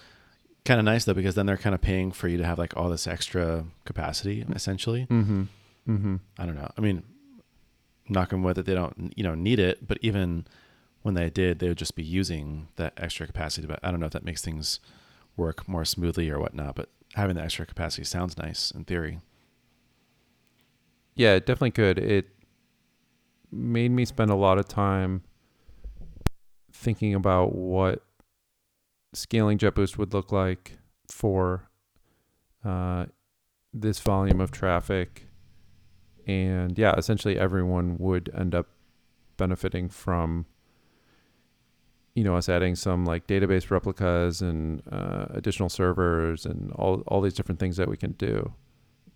kind 0.66 0.80
of 0.80 0.86
nice 0.86 1.06
though 1.06 1.14
because 1.14 1.36
then 1.36 1.46
they're 1.46 1.58
kind 1.58 1.74
of 1.74 1.82
paying 1.82 2.12
for 2.12 2.28
you 2.28 2.38
to 2.38 2.46
have 2.46 2.60
like 2.60 2.76
all 2.78 2.90
this 2.90 3.08
extra 3.08 3.66
capacity 3.86 4.46
essentially. 4.54 5.08
mhm. 5.10 5.48
Mhm. 5.88 6.20
I 6.38 6.46
don't 6.46 6.56
know. 6.56 6.70
I 6.78 6.82
mean, 6.82 7.04
knock 8.08 8.34
on 8.34 8.44
wood 8.44 8.56
that 8.56 8.66
they 8.66 8.74
don't 8.76 9.14
you 9.16 9.24
know 9.24 9.36
need 9.36 9.60
it, 9.60 9.88
but 9.88 9.98
even 10.02 10.46
when 11.02 11.16
they 11.16 11.30
did, 11.30 11.60
they 11.60 11.68
would 11.70 11.78
just 11.78 11.96
be 11.96 12.04
using 12.04 12.68
that 12.76 12.94
extra 12.98 13.26
capacity. 13.26 13.66
But 13.66 13.80
I 13.82 13.90
don't 13.92 14.00
know 14.00 14.06
if 14.06 14.12
that 14.12 14.26
makes 14.26 14.42
things 14.42 14.80
work 15.38 15.68
more 15.68 15.86
smoothly 15.86 16.30
or 16.30 16.40
whatnot. 16.40 16.76
But 16.76 16.90
having 17.16 17.36
the 17.38 17.42
extra 17.42 17.66
capacity 17.66 18.04
sounds 18.04 18.38
nice 18.38 18.70
in 18.72 18.84
theory. 18.84 19.20
Yeah, 21.16 21.34
it 21.36 21.46
definitely 21.46 21.72
could. 21.72 21.98
It 21.98 22.28
made 23.52 23.92
me 23.92 24.06
spend 24.06 24.30
a 24.30 24.36
lot 24.36 24.58
of 24.58 24.68
time 24.68 25.24
thinking 26.72 27.14
about 27.16 27.56
what 27.56 28.04
scaling 29.14 29.58
JetBoost 29.58 29.98
would 29.98 30.14
look 30.14 30.32
like 30.32 30.78
for 31.08 31.70
uh, 32.64 33.06
this 33.74 34.00
volume 34.00 34.42
of 34.42 34.52
traffic. 34.52 35.28
And 36.28 36.78
yeah, 36.78 36.94
essentially 36.98 37.38
everyone 37.40 37.98
would 37.98 38.30
end 38.38 38.54
up 38.54 38.68
benefiting 39.38 39.90
from 39.90 40.46
you 42.14 42.24
know 42.24 42.36
us 42.36 42.50
adding 42.50 42.76
some 42.76 43.06
like 43.06 43.28
database 43.28 43.72
replicas 43.72 44.42
and 44.42 44.84
uh, 44.92 45.28
additional 45.30 45.70
servers 45.70 46.46
and 46.46 46.72
all 46.74 47.02
all 47.08 47.22
these 47.22 47.34
different 47.34 47.60
things 47.60 47.78
that 47.78 47.88
we 47.88 47.96
can 47.98 48.12
do. 48.14 48.52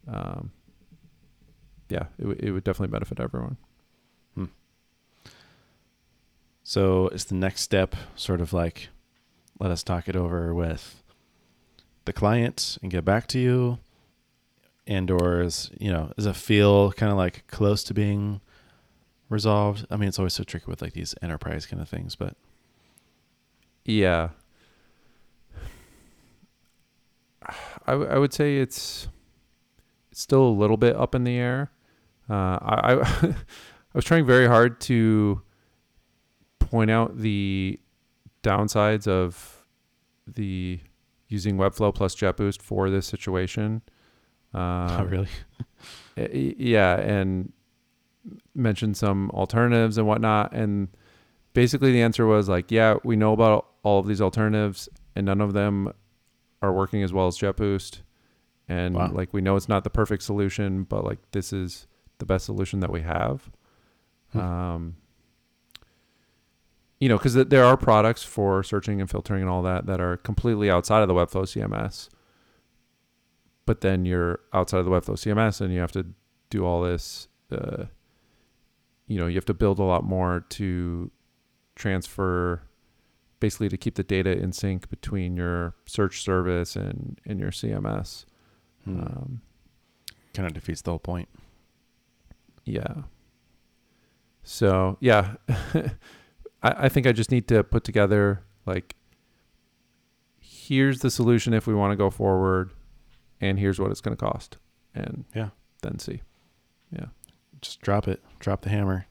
Um, 0.07 0.51
yeah, 1.89 2.05
it, 2.17 2.23
w- 2.23 2.39
it 2.41 2.51
would 2.51 2.63
definitely 2.63 2.91
benefit 2.91 3.19
everyone. 3.19 3.57
So 6.63 7.09
is 7.09 7.25
the 7.25 7.35
next 7.35 7.61
step 7.61 7.95
sort 8.15 8.39
of 8.39 8.53
like 8.53 8.87
let 9.63 9.71
us 9.71 9.81
talk 9.81 10.09
it 10.09 10.15
over 10.15 10.53
with 10.53 11.01
the 12.03 12.11
client 12.11 12.77
and 12.81 12.91
get 12.91 13.05
back 13.05 13.27
to 13.27 13.39
you, 13.39 13.79
and 14.85 15.09
or 15.09 15.41
is 15.41 15.71
you 15.79 15.89
know 15.89 16.11
does 16.17 16.25
it 16.25 16.35
feel 16.35 16.91
kind 16.91 17.09
of 17.11 17.17
like 17.17 17.47
close 17.47 17.81
to 17.85 17.93
being 17.93 18.41
resolved? 19.29 19.85
I 19.89 19.95
mean, 19.95 20.09
it's 20.09 20.19
always 20.19 20.33
so 20.33 20.43
tricky 20.43 20.65
with 20.67 20.81
like 20.81 20.91
these 20.91 21.15
enterprise 21.21 21.65
kind 21.65 21.81
of 21.81 21.87
things, 21.87 22.15
but 22.15 22.35
Yeah. 23.85 24.29
I, 27.87 27.91
w- 27.93 28.09
I 28.09 28.17
would 28.17 28.33
say 28.33 28.57
it's 28.57 29.07
it's 30.11 30.19
still 30.21 30.43
a 30.43 30.49
little 30.49 30.77
bit 30.77 30.95
up 30.97 31.15
in 31.15 31.23
the 31.23 31.37
air. 31.37 31.71
Uh, 32.29 32.33
I, 32.61 32.93
I 32.93 33.01
I 33.29 33.35
was 33.93 34.03
trying 34.05 34.25
very 34.25 34.47
hard 34.47 34.81
to 34.81 35.41
point 36.59 36.89
out 36.91 37.17
the 37.17 37.79
downsides 38.43 39.07
of 39.07 39.63
the 40.27 40.79
using 41.29 41.57
Webflow 41.57 41.93
plus 41.95 42.15
JetBoost 42.15 42.61
for 42.61 42.89
this 42.89 43.07
situation. 43.07 43.81
Uh, 44.53 44.97
oh 44.99 45.05
really? 45.05 45.27
y- 46.17 46.55
yeah, 46.57 46.99
and 46.99 47.51
mentioned 48.55 48.95
some 48.97 49.29
alternatives 49.31 49.97
and 49.97 50.07
whatnot. 50.07 50.53
And 50.53 50.89
basically, 51.53 51.91
the 51.91 52.01
answer 52.03 52.25
was 52.25 52.47
like, 52.47 52.71
yeah, 52.71 52.95
we 53.03 53.15
know 53.15 53.33
about 53.33 53.67
all 53.83 53.99
of 53.99 54.07
these 54.07 54.21
alternatives, 54.21 54.87
and 55.15 55.25
none 55.25 55.41
of 55.41 55.53
them 55.53 55.91
are 56.61 56.71
working 56.71 57.03
as 57.03 57.11
well 57.11 57.27
as 57.27 57.37
JetBoost. 57.37 58.01
And 58.69 58.95
Wow. 58.95 59.11
like, 59.11 59.33
we 59.33 59.41
know 59.41 59.55
it's 59.55 59.67
not 59.67 59.83
the 59.83 59.89
perfect 59.89 60.23
solution, 60.23 60.83
but 60.83 61.03
like, 61.03 61.19
this 61.31 61.51
is 61.51 61.87
the 62.19 62.25
best 62.25 62.45
solution 62.45 62.79
that 62.79 62.91
we 62.91 63.01
have. 63.01 63.49
Hmm. 64.31 64.39
Um, 64.39 64.95
you 67.03 67.09
know, 67.09 67.17
because 67.17 67.33
there 67.33 67.65
are 67.65 67.75
products 67.75 68.23
for 68.23 68.63
searching 68.63 69.01
and 69.01 69.09
filtering 69.09 69.41
and 69.41 69.49
all 69.49 69.61
that 69.61 69.87
that 69.87 69.99
are 69.99 70.15
completely 70.15 70.69
outside 70.69 71.01
of 71.01 71.09
the 71.09 71.13
Webflow 71.13 71.43
CMS. 71.43 72.07
But 73.65 73.81
then 73.81 74.05
you're 74.05 74.39
outside 74.53 74.77
of 74.77 74.85
the 74.85 74.91
Webflow 74.91 75.15
CMS 75.15 75.59
and 75.59 75.73
you 75.73 75.81
have 75.81 75.91
to 75.91 76.05
do 76.49 76.65
all 76.65 76.81
this. 76.81 77.27
Uh, 77.51 77.87
you 79.05 79.19
know, 79.19 79.27
you 79.27 79.35
have 79.35 79.43
to 79.43 79.53
build 79.53 79.79
a 79.79 79.83
lot 79.83 80.05
more 80.05 80.45
to 80.51 81.11
transfer 81.75 82.61
basically 83.41 83.67
to 83.67 83.75
keep 83.75 83.95
the 83.95 84.03
data 84.03 84.31
in 84.31 84.53
sync 84.53 84.89
between 84.89 85.35
your 85.35 85.75
search 85.85 86.23
service 86.23 86.77
and 86.77 87.19
and 87.25 87.37
your 87.37 87.51
CMS. 87.51 88.23
Hmm. 88.85 89.01
Um, 89.01 89.41
kind 90.33 90.47
of 90.47 90.53
defeats 90.53 90.81
the 90.81 90.91
whole 90.91 90.99
point. 90.99 91.27
yeah. 92.63 93.03
So 94.43 94.97
yeah, 95.01 95.33
I, 96.63 96.85
I 96.85 96.89
think 96.89 97.05
I 97.05 97.11
just 97.11 97.29
need 97.31 97.47
to 97.49 97.63
put 97.63 97.83
together 97.83 98.41
like 98.65 98.95
here's 100.39 100.99
the 101.01 101.11
solution 101.11 101.53
if 101.53 101.67
we 101.67 101.73
want 101.73 101.91
to 101.91 101.97
go 101.97 102.09
forward, 102.09 102.71
and 103.41 103.59
here's 103.59 103.79
what 103.79 103.91
it's 103.91 104.01
going 104.01 104.15
to 104.15 104.23
cost, 104.25 104.57
and 104.95 105.25
Yeah. 105.35 105.49
then 105.81 105.99
see. 105.99 106.21
Yeah 106.91 107.05
just 107.61 107.79
drop 107.79 108.09
it. 108.09 108.21
Drop 108.39 108.61
the 108.61 108.69
hammer. 108.69 109.05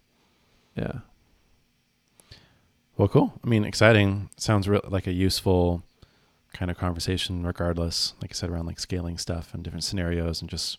Yeah. 0.76 0.98
Well, 2.96 3.08
cool. 3.08 3.32
I 3.42 3.48
mean, 3.48 3.64
exciting. 3.64 4.28
Sounds 4.36 4.68
re- 4.68 4.80
like 4.86 5.06
a 5.06 5.12
useful 5.12 5.82
kind 6.52 6.70
of 6.70 6.76
conversation, 6.76 7.44
regardless. 7.46 8.12
Like 8.20 8.30
I 8.32 8.34
said, 8.34 8.50
around 8.50 8.66
like 8.66 8.78
scaling 8.78 9.16
stuff 9.16 9.54
and 9.54 9.64
different 9.64 9.84
scenarios, 9.84 10.42
and 10.42 10.50
just 10.50 10.76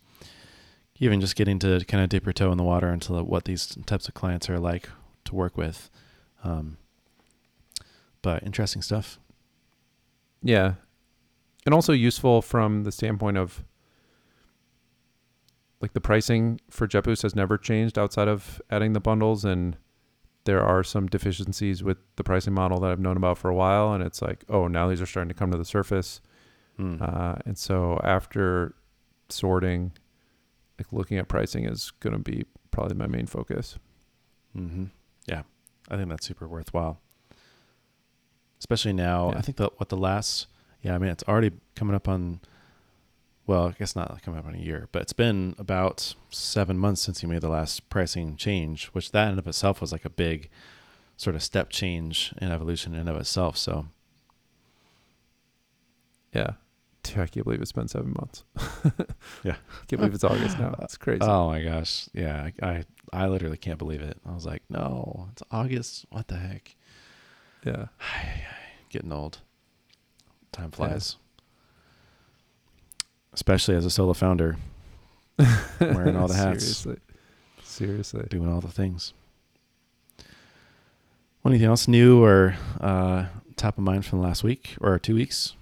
even 0.99 1.19
just 1.19 1.35
getting 1.35 1.57
to 1.59 1.83
kind 1.85 2.03
of 2.03 2.09
dip 2.09 2.25
your 2.25 2.33
toe 2.33 2.51
in 2.51 2.57
the 2.59 2.63
water 2.63 2.89
into 2.89 3.11
what 3.23 3.45
these 3.45 3.75
types 3.87 4.07
of 4.07 4.13
clients 4.13 4.49
are 4.49 4.59
like 4.59 4.87
to 5.25 5.33
work 5.35 5.57
with. 5.57 5.89
Um, 6.43 6.77
but 8.21 8.43
interesting 8.43 8.81
stuff. 8.81 9.19
Yeah. 10.41 10.73
And 11.65 11.73
also 11.73 11.93
useful 11.93 12.41
from 12.41 12.83
the 12.83 12.91
standpoint 12.91 13.37
of 13.37 13.63
like 15.81 15.93
the 15.93 16.01
pricing 16.01 16.59
for 16.69 16.87
JetBoost 16.87 17.23
has 17.23 17.35
never 17.35 17.57
changed 17.57 17.99
outside 17.99 18.27
of 18.27 18.61
adding 18.69 18.93
the 18.93 18.99
bundles 18.99 19.43
and 19.43 19.77
there 20.45 20.61
are 20.61 20.83
some 20.83 21.07
deficiencies 21.07 21.83
with 21.83 21.97
the 22.15 22.23
pricing 22.23 22.53
model 22.53 22.79
that 22.81 22.91
I've 22.91 22.99
known 22.99 23.17
about 23.17 23.37
for 23.37 23.49
a 23.49 23.55
while 23.55 23.93
and 23.93 24.03
it's 24.03 24.21
like, 24.21 24.43
oh, 24.49 24.67
now 24.67 24.89
these 24.89 25.01
are 25.01 25.05
starting 25.05 25.29
to 25.29 25.33
come 25.33 25.51
to 25.51 25.57
the 25.57 25.65
surface. 25.65 26.21
Hmm. 26.77 26.97
Uh, 27.01 27.35
and 27.45 27.57
so 27.57 27.99
after 28.03 28.75
sorting, 29.29 29.91
like 30.77 30.91
looking 30.91 31.17
at 31.17 31.27
pricing 31.27 31.65
is 31.65 31.91
going 31.99 32.13
to 32.13 32.19
be 32.19 32.45
probably 32.71 32.95
my 32.95 33.07
main 33.07 33.25
focus. 33.27 33.77
hmm 34.53 34.85
Yeah, 35.27 35.43
I 35.89 35.97
think 35.97 36.09
that's 36.09 36.25
super 36.25 36.47
worthwhile. 36.47 36.99
Especially 38.59 38.93
now, 38.93 39.31
Yeah. 39.31 39.37
I 39.37 39.41
think 39.41 39.57
that 39.57 39.79
what 39.79 39.89
the 39.89 39.97
last, 39.97 40.47
yeah, 40.81 40.95
I 40.95 40.97
mean, 40.97 41.09
it's 41.09 41.23
already 41.27 41.51
coming 41.75 41.95
up 41.95 42.07
on, 42.07 42.39
well, 43.45 43.67
I 43.67 43.71
guess 43.71 43.95
not 43.95 44.21
coming 44.23 44.39
up 44.39 44.45
on 44.45 44.55
a 44.55 44.59
year, 44.59 44.87
but 44.91 45.01
it's 45.01 45.13
been 45.13 45.53
about 45.57 46.15
seven 46.29 46.77
months 46.77 47.01
since 47.01 47.21
you 47.21 47.27
made 47.27 47.41
the 47.41 47.49
last 47.49 47.89
pricing 47.89 48.37
change, 48.37 48.85
which 48.87 49.11
that 49.11 49.31
in 49.33 49.37
of 49.39 49.47
itself 49.47 49.81
was 49.81 49.91
like 49.91 50.05
a 50.05 50.09
big 50.09 50.49
sort 51.17 51.35
of 51.35 51.43
step 51.43 51.69
change 51.69 52.33
in 52.41 52.51
evolution 52.51 52.95
in 52.95 53.07
of 53.07 53.17
itself. 53.17 53.57
So, 53.57 53.87
Yeah. 56.33 56.53
Dude, 57.03 57.17
I 57.17 57.27
can't 57.27 57.43
believe 57.43 57.61
it's 57.61 57.71
been 57.73 57.87
seven 57.87 58.13
months. 58.19 58.43
Yeah. 59.43 59.55
I 59.55 59.85
can't 59.87 59.99
believe 59.99 60.13
it's 60.13 60.23
August 60.23 60.57
now. 60.57 60.73
It's 60.81 60.95
crazy. 60.97 61.21
oh 61.21 61.47
my 61.47 61.61
gosh, 61.63 62.07
yeah, 62.13 62.49
I, 62.61 62.65
I, 62.67 62.83
I 63.11 63.27
literally 63.27 63.57
can't 63.57 63.77
believe 63.77 64.01
it. 64.01 64.17
I 64.25 64.33
was 64.33 64.45
like, 64.45 64.63
no, 64.69 65.27
it's 65.33 65.43
August. 65.51 66.05
What 66.09 66.27
the 66.29 66.37
heck? 66.37 66.75
yeah. 67.65 67.87
Getting 68.89 69.11
old. 69.11 69.39
Time 70.53 70.71
flies. 70.71 71.17
Especially 73.33 73.75
as 73.75 73.85
a 73.85 73.89
solo 73.89 74.13
founder, 74.13 74.57
Wearing 75.79 76.15
all 76.15 76.27
the 76.29 76.35
hats. 76.35 76.63
Seriously. 76.63 76.97
Seriously. 77.63 78.27
doing 78.29 78.47
all 78.51 78.61
the 78.61 78.67
things. 78.69 79.13
Anything 81.45 81.67
else 81.67 81.87
new 81.87 82.23
or 82.23 82.55
uh, 82.79 83.25
top 83.57 83.77
of 83.77 83.83
mind 83.83 84.05
from 84.05 84.19
the 84.19 84.25
last 84.27 84.43
week 84.43 84.75
or 84.79 84.97
two 84.99 85.15
weeks? 85.15 85.55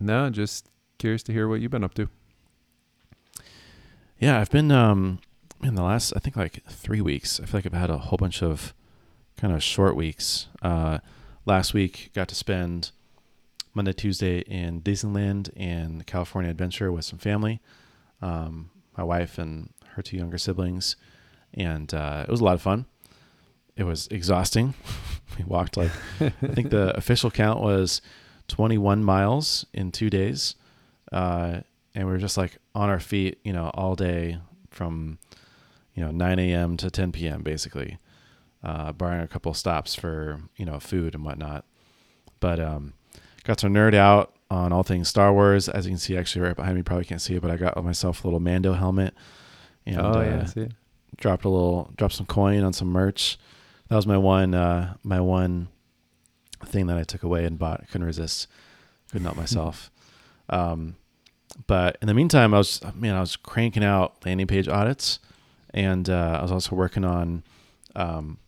No, 0.00 0.30
just 0.30 0.68
curious 0.98 1.22
to 1.24 1.32
hear 1.32 1.48
what 1.48 1.60
you've 1.60 1.70
been 1.70 1.84
up 1.84 1.94
to. 1.94 2.08
Yeah, 4.18 4.40
I've 4.40 4.50
been 4.50 4.70
um, 4.72 5.20
in 5.62 5.74
the 5.74 5.82
last 5.82 6.12
I 6.16 6.20
think 6.20 6.36
like 6.36 6.62
three 6.68 7.00
weeks. 7.00 7.40
I 7.40 7.46
feel 7.46 7.58
like 7.58 7.66
I've 7.66 7.72
had 7.72 7.90
a 7.90 7.98
whole 7.98 8.16
bunch 8.16 8.42
of 8.42 8.74
kind 9.36 9.54
of 9.54 9.62
short 9.62 9.96
weeks. 9.96 10.48
Uh, 10.62 10.98
last 11.46 11.74
week 11.74 12.10
got 12.14 12.28
to 12.28 12.34
spend 12.34 12.90
Monday, 13.74 13.92
Tuesday 13.92 14.40
in 14.40 14.80
Disneyland 14.82 15.50
and 15.56 16.06
California 16.06 16.50
Adventure 16.50 16.90
with 16.90 17.04
some 17.04 17.18
family, 17.18 17.60
um, 18.20 18.70
my 18.96 19.04
wife 19.04 19.38
and 19.38 19.72
her 19.94 20.02
two 20.02 20.16
younger 20.16 20.38
siblings, 20.38 20.96
and 21.54 21.94
uh, 21.94 22.24
it 22.26 22.30
was 22.30 22.40
a 22.40 22.44
lot 22.44 22.54
of 22.54 22.62
fun. 22.62 22.86
It 23.76 23.84
was 23.84 24.08
exhausting. 24.08 24.74
we 25.38 25.44
walked 25.44 25.76
like 25.76 25.92
I 26.20 26.30
think 26.30 26.70
the 26.70 26.92
official 26.96 27.30
count 27.30 27.60
was 27.60 28.02
21 28.48 29.04
miles 29.04 29.66
in 29.72 29.92
two 29.92 30.10
days. 30.10 30.54
Uh, 31.12 31.60
and 31.94 32.06
we 32.06 32.12
were 32.12 32.18
just 32.18 32.36
like 32.36 32.58
on 32.74 32.88
our 32.88 33.00
feet, 33.00 33.38
you 33.44 33.52
know, 33.52 33.70
all 33.74 33.94
day 33.94 34.38
from, 34.70 35.18
you 35.94 36.04
know, 36.04 36.10
9 36.10 36.38
a.m. 36.38 36.76
to 36.76 36.90
10 36.90 37.12
p.m. 37.12 37.42
basically, 37.42 37.98
uh, 38.62 38.92
barring 38.92 39.22
a 39.22 39.28
couple 39.28 39.52
stops 39.54 39.94
for, 39.94 40.40
you 40.56 40.64
know, 40.64 40.78
food 40.78 41.14
and 41.14 41.24
whatnot. 41.24 41.64
But 42.40 42.60
um, 42.60 42.94
got 43.44 43.58
to 43.58 43.66
nerd 43.66 43.94
out 43.94 44.34
on 44.50 44.72
all 44.72 44.82
things 44.82 45.08
Star 45.08 45.32
Wars. 45.32 45.68
As 45.68 45.86
you 45.86 45.92
can 45.92 45.98
see, 45.98 46.16
actually 46.16 46.42
right 46.42 46.56
behind 46.56 46.76
me, 46.76 46.82
probably 46.82 47.04
can't 47.04 47.20
see 47.20 47.34
it, 47.34 47.42
but 47.42 47.50
I 47.50 47.56
got 47.56 47.82
myself 47.82 48.22
a 48.22 48.26
little 48.26 48.40
Mando 48.40 48.74
helmet 48.74 49.14
and 49.86 50.00
oh, 50.00 50.20
uh, 50.20 50.22
yeah. 50.22 50.44
See 50.44 50.60
it? 50.62 50.72
dropped 51.16 51.44
a 51.44 51.48
little, 51.48 51.90
dropped 51.96 52.14
some 52.14 52.26
coin 52.26 52.62
on 52.62 52.72
some 52.72 52.88
merch. 52.88 53.38
That 53.88 53.96
was 53.96 54.06
my 54.06 54.18
one, 54.18 54.54
uh, 54.54 54.94
my 55.02 55.20
one 55.20 55.68
thing 56.66 56.86
that 56.86 56.98
I 56.98 57.04
took 57.04 57.22
away 57.22 57.44
and 57.44 57.58
bought. 57.58 57.86
Couldn't 57.88 58.06
resist. 58.06 58.48
Couldn't 59.10 59.24
help 59.24 59.36
myself. 59.36 59.90
um, 60.48 60.96
but 61.66 61.96
in 62.00 62.08
the 62.08 62.14
meantime, 62.14 62.54
I 62.54 62.58
was, 62.58 62.80
man, 62.94 63.14
I 63.14 63.20
was 63.20 63.36
cranking 63.36 63.84
out 63.84 64.24
landing 64.24 64.46
page 64.46 64.68
audits, 64.68 65.18
and 65.72 66.08
uh, 66.08 66.38
I 66.38 66.42
was 66.42 66.52
also 66.52 66.76
working 66.76 67.04
on 67.04 67.42
um, 67.96 68.38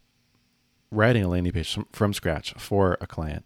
writing 0.91 1.25
a 1.25 1.29
landing 1.29 1.53
page 1.53 1.73
from, 1.73 1.87
from 1.93 2.13
scratch 2.13 2.53
for 2.55 2.99
a 3.01 3.07
client, 3.07 3.45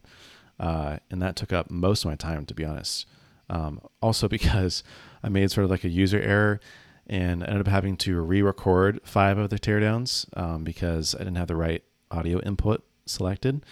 uh, 0.58 0.98
and 1.10 1.22
that 1.22 1.36
took 1.36 1.52
up 1.52 1.70
most 1.70 2.04
of 2.04 2.10
my 2.10 2.16
time, 2.16 2.46
to 2.46 2.54
be 2.54 2.64
honest. 2.64 3.06
Um, 3.48 3.80
also 4.02 4.28
because 4.36 4.82
I 5.22 5.28
made 5.28 5.50
sort 5.50 5.64
of 5.64 5.70
like 5.70 5.84
a 5.84 5.88
user 5.88 6.20
error 6.20 6.60
and 7.06 7.42
ended 7.42 7.60
up 7.60 7.68
having 7.68 7.96
to 7.98 8.20
re-record 8.20 9.00
five 9.04 9.38
of 9.38 9.50
the 9.50 9.58
teardowns 9.58 10.26
um, 10.38 10.64
because 10.64 11.14
I 11.14 11.18
didn't 11.18 11.36
have 11.36 11.48
the 11.48 11.56
right 11.56 11.82
audio 12.10 12.40
input 12.40 12.82
selected, 13.06 13.64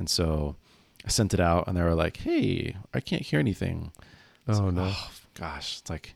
and 0.00 0.08
so 0.10 0.56
I 1.04 1.08
sent 1.08 1.32
it 1.32 1.38
out, 1.40 1.68
and 1.68 1.76
they 1.76 1.82
were 1.82 1.94
like, 1.94 2.16
"Hey, 2.16 2.74
I 2.92 2.98
can't 3.00 3.22
hear 3.22 3.38
anything." 3.38 3.92
Oh, 4.48 4.54
like, 4.54 4.74
no. 4.74 4.92
gosh, 5.34 5.78
it's 5.80 5.90
like 5.90 6.14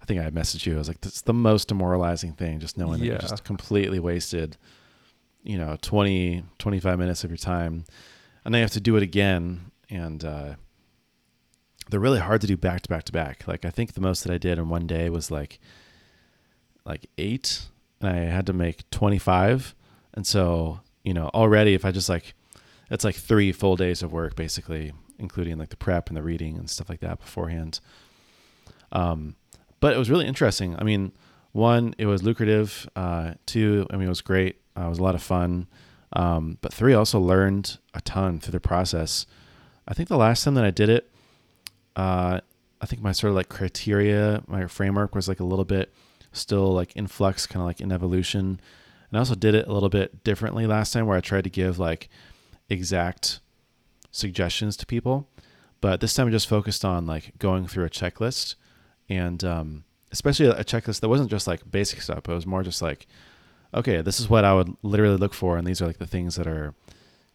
I 0.00 0.06
think 0.06 0.20
I 0.20 0.30
messaged 0.30 0.64
you. 0.64 0.76
I 0.76 0.78
was 0.78 0.88
like, 0.88 1.02
"This 1.02 1.16
is 1.16 1.22
the 1.22 1.34
most 1.34 1.68
demoralizing 1.68 2.32
thing, 2.32 2.58
just 2.60 2.78
knowing 2.78 3.00
that 3.00 3.04
you 3.06 3.12
Yeah. 3.12 3.18
just 3.18 3.44
completely 3.44 3.98
wasted, 4.00 4.56
you 5.42 5.58
know, 5.58 5.76
20, 5.82 6.42
25 6.58 6.98
minutes 6.98 7.22
of 7.24 7.30
your 7.30 7.36
time, 7.36 7.84
and 8.44 8.54
then 8.54 8.60
you 8.60 8.64
have 8.64 8.70
to 8.72 8.80
do 8.80 8.96
it 8.96 9.02
again, 9.02 9.70
and 9.90 10.24
uh, 10.24 10.54
they're 11.90 12.00
really 12.00 12.20
hard 12.20 12.40
to 12.40 12.46
do 12.46 12.56
back 12.56 12.80
to 12.82 12.88
back 12.88 13.04
to 13.04 13.12
back. 13.12 13.46
Like 13.46 13.64
I 13.66 13.70
think 13.70 13.92
the 13.92 14.00
most 14.00 14.24
that 14.24 14.32
I 14.32 14.38
did 14.38 14.58
in 14.58 14.68
one 14.70 14.86
day 14.86 15.10
was 15.10 15.30
like 15.30 15.58
like 16.86 17.06
eight, 17.18 17.66
and 18.00 18.08
I 18.08 18.16
had 18.32 18.46
to 18.46 18.52
make 18.52 18.88
twenty 18.90 19.18
five, 19.18 19.74
and 20.14 20.26
so 20.26 20.80
you 21.04 21.12
know 21.14 21.28
already 21.34 21.74
if 21.74 21.84
I 21.84 21.90
just 21.92 22.08
like 22.08 22.34
it's 22.90 23.04
like 23.04 23.14
three 23.14 23.52
full 23.52 23.76
days 23.76 24.02
of 24.02 24.12
work 24.12 24.36
basically, 24.36 24.92
including 25.18 25.58
like 25.58 25.68
the 25.68 25.76
prep 25.76 26.08
and 26.08 26.16
the 26.16 26.22
reading 26.22 26.56
and 26.56 26.68
stuff 26.68 26.88
like 26.88 27.00
that 27.00 27.20
beforehand. 27.20 27.80
Um, 28.92 29.36
but 29.80 29.94
it 29.94 29.98
was 29.98 30.10
really 30.10 30.26
interesting. 30.26 30.76
I 30.78 30.84
mean, 30.84 31.12
one, 31.52 31.94
it 31.98 32.06
was 32.06 32.22
lucrative. 32.22 32.88
Uh, 32.94 33.34
two, 33.46 33.86
I 33.90 33.96
mean, 33.96 34.06
it 34.06 34.10
was 34.10 34.20
great. 34.20 34.60
Uh, 34.76 34.86
it 34.86 34.88
was 34.88 34.98
a 34.98 35.02
lot 35.02 35.14
of 35.14 35.22
fun. 35.22 35.68
Um, 36.12 36.58
but 36.60 36.72
three, 36.72 36.92
I 36.92 36.96
also 36.96 37.20
learned 37.20 37.78
a 37.94 38.00
ton 38.00 38.40
through 38.40 38.52
the 38.52 38.60
process. 38.60 39.26
I 39.86 39.94
think 39.94 40.08
the 40.08 40.16
last 40.16 40.44
time 40.44 40.54
that 40.54 40.64
I 40.64 40.70
did 40.70 40.88
it, 40.88 41.10
uh, 41.96 42.40
I 42.80 42.86
think 42.86 43.02
my 43.02 43.12
sort 43.12 43.30
of 43.30 43.36
like 43.36 43.48
criteria, 43.48 44.42
my 44.46 44.66
framework 44.66 45.14
was 45.14 45.28
like 45.28 45.40
a 45.40 45.44
little 45.44 45.64
bit 45.64 45.92
still 46.32 46.72
like 46.72 46.94
in 46.96 47.06
flux, 47.06 47.46
kind 47.46 47.60
of 47.62 47.66
like 47.66 47.80
in 47.80 47.92
evolution. 47.92 48.60
And 49.10 49.16
I 49.16 49.18
also 49.18 49.34
did 49.34 49.54
it 49.54 49.66
a 49.66 49.72
little 49.72 49.88
bit 49.88 50.22
differently 50.24 50.66
last 50.66 50.92
time 50.92 51.06
where 51.06 51.16
I 51.16 51.20
tried 51.20 51.44
to 51.44 51.50
give 51.50 51.78
like 51.78 52.08
exact 52.70 53.40
suggestions 54.10 54.76
to 54.78 54.86
people. 54.86 55.28
But 55.80 56.00
this 56.00 56.14
time 56.14 56.28
I 56.28 56.30
just 56.30 56.48
focused 56.48 56.84
on 56.84 57.06
like 57.06 57.38
going 57.38 57.66
through 57.66 57.84
a 57.84 57.90
checklist 57.90 58.54
and 59.08 59.42
um, 59.44 59.84
especially 60.12 60.46
a 60.46 60.64
checklist 60.64 61.00
that 61.00 61.08
wasn't 61.08 61.30
just 61.30 61.46
like 61.46 61.70
basic 61.70 62.02
stuff, 62.02 62.22
but 62.24 62.32
it 62.32 62.36
was 62.36 62.46
more 62.46 62.62
just 62.62 62.82
like, 62.82 63.06
okay, 63.72 64.00
this 64.00 64.20
is 64.20 64.28
what 64.28 64.44
I 64.44 64.54
would 64.54 64.76
literally 64.82 65.16
look 65.16 65.34
for. 65.34 65.56
And 65.56 65.66
these 65.66 65.80
are 65.80 65.86
like 65.86 65.98
the 65.98 66.06
things 66.06 66.36
that 66.36 66.46
are 66.46 66.74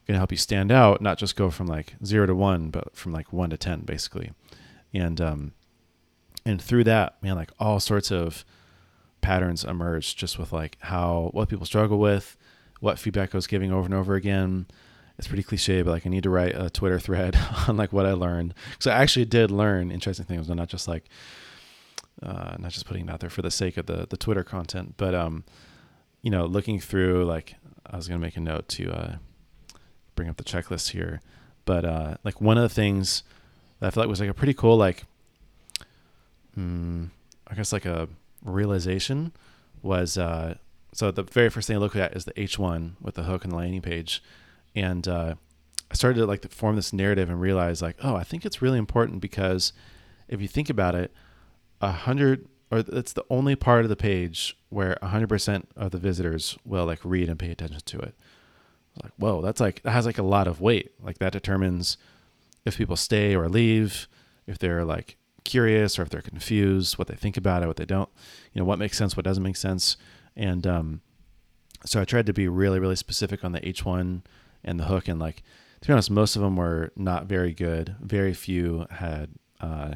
going 0.07 0.13
to 0.13 0.17
help 0.17 0.31
you 0.31 0.37
stand 0.37 0.71
out, 0.71 1.01
not 1.01 1.17
just 1.17 1.35
go 1.35 1.49
from 1.49 1.67
like 1.67 1.95
zero 2.05 2.27
to 2.27 2.35
one, 2.35 2.69
but 2.69 2.95
from 2.95 3.13
like 3.13 3.33
one 3.33 3.49
to 3.49 3.57
10 3.57 3.81
basically. 3.81 4.31
And, 4.93 5.19
um, 5.19 5.53
and 6.45 6.61
through 6.61 6.83
that, 6.83 7.21
man, 7.23 7.35
like 7.35 7.51
all 7.59 7.79
sorts 7.79 8.11
of 8.11 8.45
patterns 9.21 9.63
emerged 9.63 10.17
just 10.17 10.37
with 10.37 10.53
like 10.53 10.77
how, 10.81 11.29
what 11.33 11.49
people 11.49 11.65
struggle 11.65 11.97
with, 11.97 12.37
what 12.79 12.99
feedback 12.99 13.33
I 13.33 13.37
was 13.37 13.47
giving 13.47 13.71
over 13.71 13.85
and 13.85 13.93
over 13.93 14.13
again. 14.13 14.67
It's 15.17 15.27
pretty 15.27 15.43
cliche, 15.43 15.81
but 15.81 15.91
like 15.91 16.05
I 16.05 16.09
need 16.09 16.23
to 16.23 16.29
write 16.29 16.55
a 16.55 16.69
Twitter 16.69 16.99
thread 16.99 17.37
on 17.67 17.77
like 17.77 17.93
what 17.93 18.05
I 18.05 18.13
learned. 18.13 18.53
So 18.79 18.91
I 18.91 18.95
actually 18.95 19.25
did 19.25 19.51
learn 19.51 19.91
interesting 19.91 20.25
things, 20.25 20.49
not 20.49 20.69
just 20.69 20.87
like 20.87 21.05
uh, 22.21 22.55
not 22.59 22.71
just 22.71 22.85
putting 22.85 23.07
it 23.07 23.11
out 23.11 23.19
there 23.19 23.29
for 23.29 23.41
the 23.41 23.51
sake 23.51 23.77
of 23.77 23.85
the 23.85 24.07
the 24.09 24.17
Twitter 24.17 24.43
content, 24.43 24.95
but 24.97 25.15
um, 25.15 25.43
you 26.21 26.31
know, 26.31 26.45
looking 26.45 26.79
through 26.79 27.25
like 27.25 27.55
I 27.85 27.95
was 27.95 28.07
gonna 28.07 28.19
make 28.19 28.37
a 28.37 28.41
note 28.41 28.67
to 28.69 28.91
uh, 28.91 29.15
bring 30.15 30.29
up 30.29 30.37
the 30.37 30.43
checklist 30.43 30.91
here, 30.91 31.21
but 31.65 31.85
uh, 31.85 32.17
like 32.23 32.41
one 32.41 32.57
of 32.57 32.63
the 32.63 32.69
things 32.69 33.23
that 33.79 33.87
I 33.87 33.89
felt 33.91 34.03
like 34.05 34.09
was 34.09 34.19
like 34.19 34.29
a 34.29 34.33
pretty 34.33 34.53
cool 34.53 34.77
like, 34.77 35.03
hmm, 36.55 37.05
I 37.47 37.55
guess 37.55 37.71
like 37.71 37.85
a 37.85 38.07
realization 38.43 39.33
was 39.81 40.17
uh, 40.17 40.55
so 40.93 41.11
the 41.11 41.23
very 41.23 41.49
first 41.49 41.67
thing 41.67 41.75
I 41.75 41.79
looked 41.79 41.97
at 41.97 42.15
is 42.15 42.25
the 42.25 42.33
H1 42.33 42.93
with 43.01 43.15
the 43.15 43.23
hook 43.23 43.43
and 43.43 43.51
the 43.51 43.57
landing 43.57 43.81
page, 43.81 44.23
and 44.75 45.07
uh, 45.07 45.35
I 45.89 45.93
started 45.95 46.19
to 46.19 46.25
like 46.25 46.49
form 46.51 46.75
this 46.75 46.93
narrative 46.93 47.29
and 47.29 47.39
realize 47.39 47.81
like, 47.81 47.97
oh, 48.03 48.15
I 48.15 48.23
think 48.23 48.45
it's 48.45 48.61
really 48.61 48.77
important 48.77 49.21
because 49.21 49.73
if 50.27 50.41
you 50.41 50.47
think 50.47 50.69
about 50.69 50.95
it, 50.95 51.13
a 51.81 51.91
hundred 51.91 52.47
or 52.71 52.79
it's 52.79 53.13
the 53.13 53.25
only 53.29 53.55
part 53.55 53.83
of 53.83 53.89
the 53.89 53.95
page 53.95 54.57
where 54.69 54.97
a 55.01 55.07
hundred 55.07 55.29
percent 55.29 55.69
of 55.75 55.91
the 55.91 55.97
visitors 55.97 56.57
will 56.65 56.85
like 56.85 56.99
read 57.03 57.29
and 57.29 57.39
pay 57.39 57.51
attention 57.51 57.81
to 57.85 57.99
it. 57.99 58.15
Like, 59.01 59.11
whoa, 59.17 59.41
that's 59.41 59.59
like 59.59 59.81
that 59.83 59.91
has 59.91 60.05
like 60.05 60.17
a 60.17 60.23
lot 60.23 60.47
of 60.47 60.61
weight. 60.61 60.91
Like 61.01 61.19
that 61.19 61.33
determines 61.33 61.97
if 62.65 62.77
people 62.77 62.95
stay 62.95 63.35
or 63.35 63.47
leave, 63.47 64.07
if 64.47 64.57
they're 64.57 64.83
like 64.83 65.17
curious 65.43 65.99
or 65.99 66.01
if 66.01 66.09
they're 66.09 66.21
confused, 66.21 66.97
what 66.97 67.07
they 67.07 67.15
think 67.15 67.37
about 67.37 67.61
it, 67.61 67.67
what 67.67 67.77
they 67.77 67.85
don't, 67.85 68.09
you 68.51 68.59
know, 68.59 68.65
what 68.65 68.79
makes 68.79 68.97
sense, 68.97 69.15
what 69.15 69.23
doesn't 69.25 69.43
make 69.43 69.55
sense. 69.55 69.95
And 70.35 70.65
um, 70.65 71.01
so 71.85 72.01
I 72.01 72.05
tried 72.05 72.25
to 72.25 72.33
be 72.33 72.47
really, 72.47 72.79
really 72.79 72.95
specific 72.95 73.45
on 73.45 73.51
the 73.51 73.61
H1 73.61 74.23
and 74.65 74.79
the 74.79 74.85
hook. 74.85 75.07
And 75.07 75.19
like, 75.19 75.43
to 75.81 75.87
be 75.87 75.93
honest, 75.93 76.11
most 76.11 76.35
of 76.35 76.41
them 76.41 76.57
were 76.57 76.91
not 76.95 77.27
very 77.27 77.53
good. 77.53 77.95
Very 78.01 78.33
few 78.33 78.85
had 78.89 79.29
uh, 79.61 79.93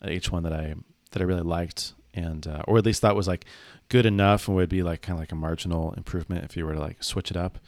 an 0.00 0.08
H1 0.08 0.42
that 0.44 0.52
I 0.52 0.74
that 1.10 1.20
I 1.20 1.24
really 1.26 1.42
liked, 1.42 1.92
and 2.14 2.46
uh, 2.46 2.62
or 2.66 2.78
at 2.78 2.84
least 2.84 3.02
thought 3.02 3.14
was 3.16 3.28
like 3.28 3.44
good 3.88 4.06
enough 4.06 4.48
and 4.48 4.56
would 4.56 4.68
be 4.68 4.82
like 4.82 5.02
kind 5.02 5.16
of 5.16 5.20
like 5.20 5.32
a 5.32 5.36
marginal 5.36 5.92
improvement 5.92 6.44
if 6.44 6.56
you 6.56 6.64
were 6.64 6.74
to 6.74 6.80
like 6.80 7.02
switch 7.02 7.30
it 7.30 7.36
up. 7.36 7.58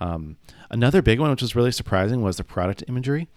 Um, 0.00 0.36
another 0.70 1.00
big 1.00 1.20
one, 1.20 1.30
which 1.30 1.42
was 1.42 1.56
really 1.56 1.72
surprising, 1.72 2.20
was 2.20 2.36
the 2.36 2.44
product 2.44 2.84
imagery. 2.88 3.28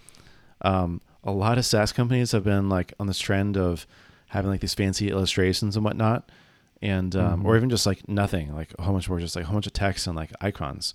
Um, 0.61 1.01
a 1.23 1.31
lot 1.31 1.57
of 1.57 1.65
SaaS 1.65 1.91
companies 1.91 2.31
have 2.31 2.43
been 2.43 2.67
like 2.67 2.93
on 2.99 3.07
this 3.07 3.19
trend 3.19 3.57
of 3.57 3.85
having 4.29 4.51
like 4.51 4.61
these 4.61 4.73
fancy 4.73 5.09
illustrations 5.09 5.75
and 5.75 5.85
whatnot 5.85 6.29
and 6.81 7.15
um, 7.15 7.39
mm-hmm. 7.39 7.45
or 7.45 7.57
even 7.57 7.69
just 7.69 7.85
like 7.85 8.07
nothing, 8.07 8.53
like 8.55 8.73
a 8.77 8.83
whole 8.83 8.93
bunch 8.93 9.09
more, 9.09 9.19
just 9.19 9.35
like 9.35 9.43
a 9.43 9.47
whole 9.47 9.55
bunch 9.55 9.67
of 9.67 9.73
text 9.73 10.07
and 10.07 10.15
like 10.15 10.31
icons. 10.41 10.93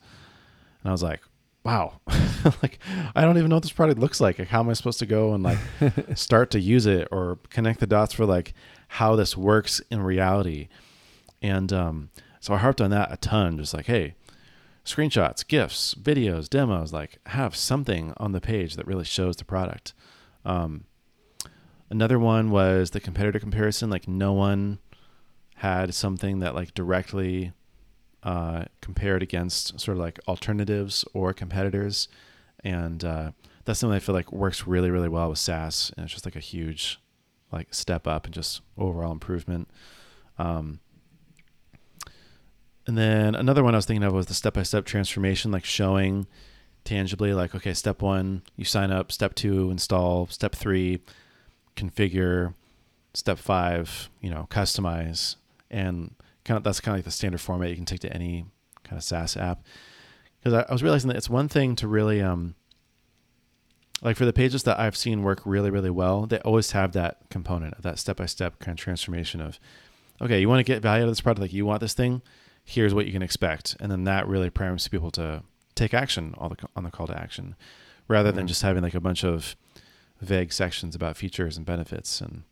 And 0.82 0.90
I 0.90 0.92
was 0.92 1.02
like, 1.02 1.20
wow, 1.64 2.00
like 2.62 2.78
I 3.14 3.22
don't 3.22 3.38
even 3.38 3.48
know 3.48 3.56
what 3.56 3.62
this 3.62 3.72
product 3.72 4.00
looks 4.00 4.20
like. 4.20 4.38
Like, 4.38 4.48
how 4.48 4.60
am 4.60 4.68
I 4.68 4.72
supposed 4.72 4.98
to 5.00 5.06
go 5.06 5.34
and 5.34 5.42
like 5.42 5.58
start 6.14 6.50
to 6.52 6.60
use 6.60 6.86
it 6.86 7.08
or 7.10 7.38
connect 7.50 7.80
the 7.80 7.86
dots 7.86 8.14
for 8.14 8.26
like 8.26 8.54
how 8.88 9.16
this 9.16 9.36
works 9.36 9.80
in 9.90 10.02
reality? 10.02 10.68
And 11.40 11.72
um, 11.72 12.10
so 12.40 12.54
I 12.54 12.58
harped 12.58 12.80
on 12.80 12.90
that 12.90 13.12
a 13.12 13.16
ton, 13.16 13.58
just 13.58 13.74
like, 13.74 13.86
hey, 13.86 14.14
screenshots, 14.84 15.46
gifs, 15.46 15.94
videos, 15.94 16.48
demos, 16.48 16.92
like 16.92 17.18
have 17.26 17.56
something 17.56 18.12
on 18.16 18.32
the 18.32 18.40
page 18.40 18.76
that 18.76 18.86
really 18.86 19.04
shows 19.04 19.36
the 19.36 19.44
product. 19.44 19.94
Um, 20.44 20.84
another 21.90 22.18
one 22.18 22.50
was 22.50 22.90
the 22.90 23.00
competitor 23.00 23.38
comparison. 23.38 23.90
Like, 23.90 24.08
no 24.08 24.32
one 24.32 24.78
had 25.56 25.94
something 25.94 26.40
that 26.40 26.54
like 26.54 26.74
directly 26.74 27.52
uh, 28.22 28.64
compared 28.80 29.22
against 29.22 29.80
sort 29.80 29.96
of 29.96 30.02
like 30.02 30.18
alternatives 30.28 31.04
or 31.12 31.32
competitors, 31.32 32.08
and 32.64 33.04
uh, 33.04 33.32
that's 33.64 33.80
something 33.80 33.96
I 33.96 34.00
feel 34.00 34.14
like 34.14 34.32
works 34.32 34.66
really 34.66 34.90
really 34.90 35.08
well 35.08 35.30
with 35.30 35.38
SaaS, 35.38 35.92
and 35.96 36.04
it's 36.04 36.12
just 36.12 36.24
like 36.24 36.36
a 36.36 36.40
huge 36.40 37.00
like 37.50 37.72
step 37.74 38.06
up 38.06 38.24
and 38.24 38.34
just 38.34 38.62
overall 38.78 39.12
improvement. 39.12 39.68
Um, 40.38 40.80
and 42.86 42.98
then 42.98 43.34
another 43.34 43.62
one 43.62 43.74
I 43.74 43.78
was 43.78 43.86
thinking 43.86 44.02
of 44.02 44.12
was 44.12 44.26
the 44.26 44.34
step 44.34 44.54
by 44.54 44.62
step 44.62 44.84
transformation, 44.84 45.52
like 45.52 45.64
showing 45.64 46.26
tangibly, 46.84 47.32
like, 47.32 47.54
okay, 47.54 47.74
step 47.74 48.02
one, 48.02 48.42
you 48.56 48.64
sign 48.64 48.90
up, 48.90 49.12
step 49.12 49.34
two, 49.34 49.70
install, 49.70 50.26
step 50.26 50.54
three, 50.54 51.00
configure, 51.76 52.54
step 53.14 53.38
five, 53.38 54.10
you 54.20 54.30
know, 54.30 54.48
customize, 54.50 55.36
and 55.70 56.14
kind 56.44 56.56
of 56.56 56.64
that's 56.64 56.80
kind 56.80 56.94
of 56.94 56.98
like 56.98 57.04
the 57.04 57.10
standard 57.10 57.40
format 57.40 57.70
you 57.70 57.76
can 57.76 57.84
take 57.84 58.00
to 58.00 58.12
any 58.12 58.46
kind 58.84 58.98
of 58.98 59.04
SaaS 59.04 59.36
app. 59.36 59.62
Because 60.38 60.54
I, 60.54 60.66
I, 60.68 60.72
was 60.72 60.82
realizing 60.82 61.08
that 61.08 61.16
it's 61.16 61.30
one 61.30 61.48
thing 61.48 61.76
to 61.76 61.88
really 61.88 62.20
um 62.20 62.54
like 64.02 64.16
for 64.16 64.24
the 64.24 64.32
pages 64.32 64.64
that 64.64 64.80
I've 64.80 64.96
seen 64.96 65.22
work 65.22 65.40
really 65.44 65.70
really 65.70 65.90
well, 65.90 66.26
they 66.26 66.38
always 66.38 66.72
have 66.72 66.92
that 66.92 67.18
component 67.30 67.74
of 67.74 67.82
that 67.82 67.98
step 67.98 68.16
by 68.16 68.26
step 68.26 68.58
kind 68.58 68.78
of 68.78 68.82
transformation 68.82 69.40
of 69.40 69.60
okay, 70.20 70.40
you 70.40 70.48
want 70.48 70.60
to 70.60 70.72
get 70.72 70.82
value 70.82 71.02
out 71.02 71.08
of 71.08 71.10
this 71.10 71.20
product, 71.20 71.40
like 71.40 71.52
you 71.52 71.66
want 71.66 71.80
this 71.80 71.94
thing, 71.94 72.22
here's 72.64 72.94
what 72.94 73.06
you 73.06 73.12
can 73.12 73.22
expect, 73.22 73.76
and 73.80 73.90
then 73.90 74.04
that 74.04 74.26
really 74.28 74.50
primes 74.50 74.86
people 74.88 75.10
to 75.12 75.42
take 75.74 75.94
action 75.94 76.34
on 76.38 76.50
the 76.50 76.68
on 76.76 76.84
the 76.84 76.90
call 76.90 77.06
to 77.06 77.18
action, 77.18 77.54
rather 78.08 78.30
mm-hmm. 78.30 78.38
than 78.38 78.46
just 78.46 78.62
having 78.62 78.82
like 78.82 78.94
a 78.94 79.00
bunch 79.00 79.24
of 79.24 79.56
vague 80.20 80.52
sections 80.52 80.94
about 80.94 81.16
features 81.16 81.56
and 81.56 81.66
benefits 81.66 82.20
and 82.20 82.44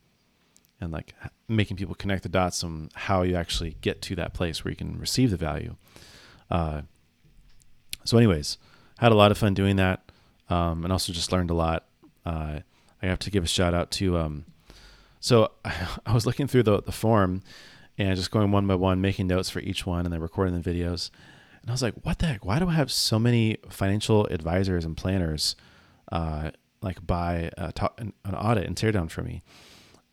and 0.81 0.91
like 0.91 1.13
making 1.47 1.77
people 1.77 1.95
connect 1.95 2.23
the 2.23 2.29
dots 2.29 2.63
on 2.63 2.89
how 2.93 3.21
you 3.21 3.35
actually 3.35 3.77
get 3.81 4.01
to 4.01 4.15
that 4.15 4.33
place 4.33 4.65
where 4.65 4.71
you 4.71 4.75
can 4.75 4.99
receive 4.99 5.31
the 5.31 5.37
value. 5.37 5.75
Uh, 6.49 6.81
so, 8.03 8.17
anyways, 8.17 8.57
had 8.97 9.11
a 9.11 9.15
lot 9.15 9.31
of 9.31 9.37
fun 9.37 9.53
doing 9.53 9.75
that, 9.77 10.11
um, 10.49 10.83
and 10.83 10.91
also 10.91 11.13
just 11.13 11.31
learned 11.31 11.51
a 11.51 11.53
lot. 11.53 11.85
Uh, 12.25 12.59
I 13.01 13.05
have 13.05 13.19
to 13.19 13.31
give 13.31 13.43
a 13.43 13.47
shout 13.47 13.73
out 13.73 13.91
to. 13.91 14.17
Um, 14.17 14.45
so 15.19 15.51
I 15.65 16.13
was 16.13 16.25
looking 16.25 16.47
through 16.47 16.63
the 16.63 16.81
the 16.81 16.91
form 16.91 17.43
and 17.97 18.15
just 18.15 18.31
going 18.31 18.51
one 18.51 18.67
by 18.67 18.75
one, 18.75 18.99
making 18.99 19.27
notes 19.27 19.49
for 19.49 19.59
each 19.59 19.85
one, 19.85 20.05
and 20.05 20.13
then 20.13 20.21
recording 20.21 20.59
the 20.59 20.69
videos. 20.69 21.11
And 21.61 21.69
I 21.69 21.73
was 21.73 21.81
like, 21.81 21.93
"What 22.03 22.19
the 22.19 22.25
heck? 22.25 22.43
Why 22.43 22.59
do 22.59 22.67
I 22.67 22.73
have 22.73 22.91
so 22.91 23.19
many 23.19 23.57
financial 23.69 24.25
advisors 24.27 24.83
and 24.83 24.97
planners, 24.97 25.55
uh, 26.11 26.51
like 26.81 27.05
buy 27.05 27.51
a 27.57 27.71
an, 27.97 28.13
an 28.25 28.35
audit 28.35 28.65
and 28.65 28.75
teardown 28.75 29.09
for 29.09 29.21
me?" 29.21 29.43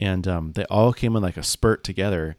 And 0.00 0.26
um, 0.28 0.52
they 0.52 0.64
all 0.64 0.92
came 0.92 1.16
in 1.16 1.22
like 1.22 1.36
a 1.36 1.42
spurt 1.42 1.84
together. 1.84 2.36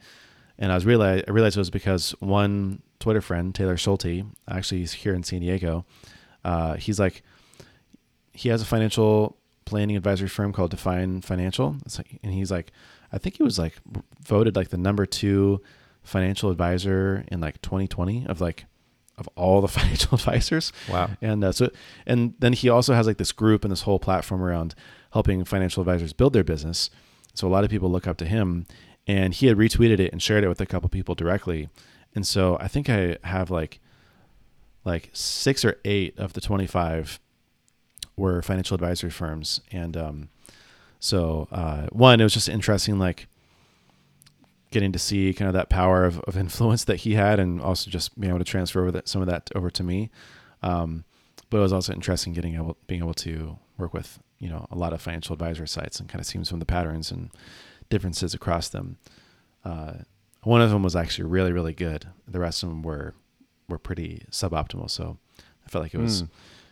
And 0.58 0.72
I 0.72 0.76
was 0.76 0.86
realized 0.86 1.26
I 1.28 1.32
realized 1.32 1.58
it 1.58 1.62
was 1.62 1.70
because 1.70 2.12
one 2.20 2.82
Twitter 3.00 3.22
friend, 3.22 3.56
Taylor 3.56 3.78
Schulte, 3.78 4.26
actually 4.48 4.80
he's 4.80 4.94
here 4.94 5.14
in 5.14 5.24
San 5.24 5.40
Diego. 5.40 5.86
Uh, 6.44 6.76
he's 6.76 7.00
like, 7.00 7.24
he 8.34 8.50
has 8.50 8.62
a 8.62 8.66
financial 8.66 9.38
planning 9.66 9.96
advisory 9.96 10.28
firm 10.28 10.52
called 10.52 10.72
Define 10.72 11.22
Financial, 11.22 11.78
like, 11.98 12.20
and 12.24 12.34
he's 12.34 12.52
like, 12.52 12.72
I 13.12 13.18
think 13.18 13.38
he 13.38 13.44
was 13.44 13.60
like 13.60 13.76
voted 14.22 14.56
like 14.56 14.70
the 14.70 14.78
number 14.78 15.06
two 15.06 15.62
financial 16.04 16.50
advisor 16.50 17.24
in 17.28 17.40
like 17.40 17.62
2020 17.62 18.26
of 18.28 18.42
like 18.42 18.66
of 19.18 19.28
all 19.36 19.62
the 19.62 19.68
financial 19.80 20.16
advisors. 20.16 20.72
Wow. 20.90 21.12
And 21.22 21.44
uh, 21.44 21.52
so, 21.52 21.70
and 22.06 22.34
then 22.40 22.54
he 22.54 22.70
also 22.70 22.94
has 22.94 23.06
like 23.06 23.18
this 23.18 23.32
group 23.32 23.64
and 23.64 23.72
this 23.72 23.82
whole 23.82 24.00
platform 24.00 24.42
around 24.42 24.76
helping 25.12 25.44
financial 25.44 25.82
advisors 25.82 26.14
build 26.14 26.34
their 26.34 26.44
business. 26.44 26.90
So 27.34 27.48
a 27.48 27.50
lot 27.50 27.64
of 27.64 27.70
people 27.70 27.90
look 27.90 28.08
up 28.08 28.18
to 28.18 28.26
him, 28.26 28.66
and 29.08 29.34
he 29.34 29.48
had 29.48 29.58
retweeted 29.58 30.00
it 30.00 30.12
and 30.12 30.22
shared 30.22 30.44
it 30.44 30.50
with 30.50 30.62
a 30.62 30.66
couple 30.66 30.90
people 30.90 31.16
directly. 31.16 31.70
And 32.16 32.26
so 32.26 32.58
I 32.60 32.68
think 32.68 32.90
I 32.90 33.18
have 33.24 33.50
like 33.50 33.80
like 34.86 35.10
six 35.14 35.64
or 35.64 35.78
eight 35.86 36.18
of 36.18 36.34
the 36.34 36.42
25 36.42 37.20
were 38.16 38.42
financial 38.42 38.76
advisory 38.76 39.10
firms. 39.10 39.62
And 39.72 39.96
um, 39.98 40.30
so 41.00 41.48
uh, 41.52 41.88
one, 41.92 42.20
it 42.20 42.24
was 42.24 42.34
just 42.34 42.50
interesting, 42.50 43.00
like 43.00 43.28
getting 44.72 44.92
to 44.92 45.00
see 45.00 45.34
kind 45.34 45.48
of 45.48 45.54
that 45.54 45.70
power 45.70 46.06
of, 46.06 46.20
of 46.22 46.38
influence 46.46 46.84
that 46.86 46.98
he 46.98 47.14
had, 47.14 47.40
and 47.40 47.62
also 47.62 47.90
just 47.90 48.20
being 48.20 48.30
able 48.30 48.40
to 48.40 48.46
transfer 48.46 48.82
over 48.82 48.92
that, 48.92 49.08
some 49.08 49.22
of 49.22 49.28
that 49.28 49.50
over 49.56 49.70
to 49.72 49.84
me. 49.84 50.10
Um, 50.62 51.06
but 51.50 51.58
it 51.58 51.62
was 51.62 51.74
also 51.74 51.94
interesting 51.94 52.34
getting 52.34 52.56
able 52.56 52.78
being 52.86 53.02
able 53.02 53.14
to 53.16 53.58
work 53.78 53.94
with 53.94 54.20
you 54.40 54.50
know 54.50 54.66
a 54.72 54.76
lot 54.76 54.94
of 54.94 55.02
financial 55.02 55.34
advisor 55.34 55.66
sites 55.66 56.00
and 56.00 56.10
kind 56.10 56.20
of 56.20 56.26
seeing 56.26 56.44
some 56.44 56.56
of 56.56 56.60
the 56.60 56.66
patterns 56.66 57.12
and 57.12 57.30
differences 57.90 58.34
across 58.34 58.70
them. 58.70 58.98
Uh, 59.64 59.94
one 60.44 60.62
of 60.62 60.70
them 60.70 60.84
was 60.84 60.96
actually 60.96 61.26
really 61.26 61.52
really 61.52 61.74
good. 61.74 62.08
The 62.28 62.40
rest 62.40 62.64
of 62.64 62.70
them 62.70 62.82
were 62.82 63.14
were 63.68 63.78
pretty 63.78 64.24
suboptimal. 64.32 64.90
So 64.90 65.18
I 65.66 65.70
felt 65.70 65.84
like 65.84 65.94
it 65.94 66.00
was 66.00 66.24
mm. 66.24 66.30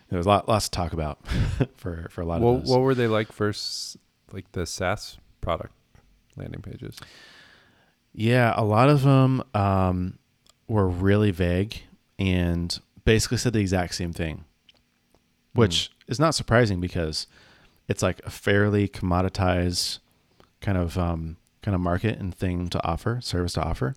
there 0.08 0.16
was 0.16 0.26
a 0.26 0.30
lot 0.30 0.48
lots 0.48 0.68
to 0.68 0.70
talk 0.72 0.92
about 0.92 1.18
for 1.76 2.08
for 2.10 2.22
a 2.22 2.24
lot 2.24 2.40
well, 2.40 2.54
of 2.54 2.60
those. 2.62 2.70
What 2.70 2.80
were 2.80 2.94
they 2.94 3.06
like 3.06 3.32
first? 3.32 3.96
Like 4.32 4.50
the 4.52 4.66
SaaS 4.66 5.16
product 5.40 5.72
landing 6.36 6.62
pages? 6.62 6.98
Yeah, 8.12 8.52
a 8.56 8.64
lot 8.64 8.88
of 8.88 9.02
them 9.02 9.42
um, 9.54 10.18
were 10.66 10.88
really 10.88 11.30
vague 11.30 11.82
and 12.18 12.78
basically 13.04 13.38
said 13.38 13.52
the 13.52 13.60
exact 13.60 13.94
same 13.94 14.12
thing, 14.12 14.44
which 15.54 15.90
mm. 15.90 16.10
is 16.10 16.18
not 16.18 16.34
surprising 16.34 16.80
because 16.80 17.26
it's 17.88 18.02
like 18.02 18.20
a 18.24 18.30
fairly 18.30 18.88
commoditized 18.88 19.98
kind 20.60 20.78
of 20.78 20.98
um, 20.98 21.36
kind 21.62 21.74
of 21.74 21.80
market 21.80 22.18
and 22.18 22.34
thing 22.34 22.68
to 22.68 22.84
offer, 22.84 23.20
service 23.20 23.54
to 23.54 23.62
offer. 23.62 23.94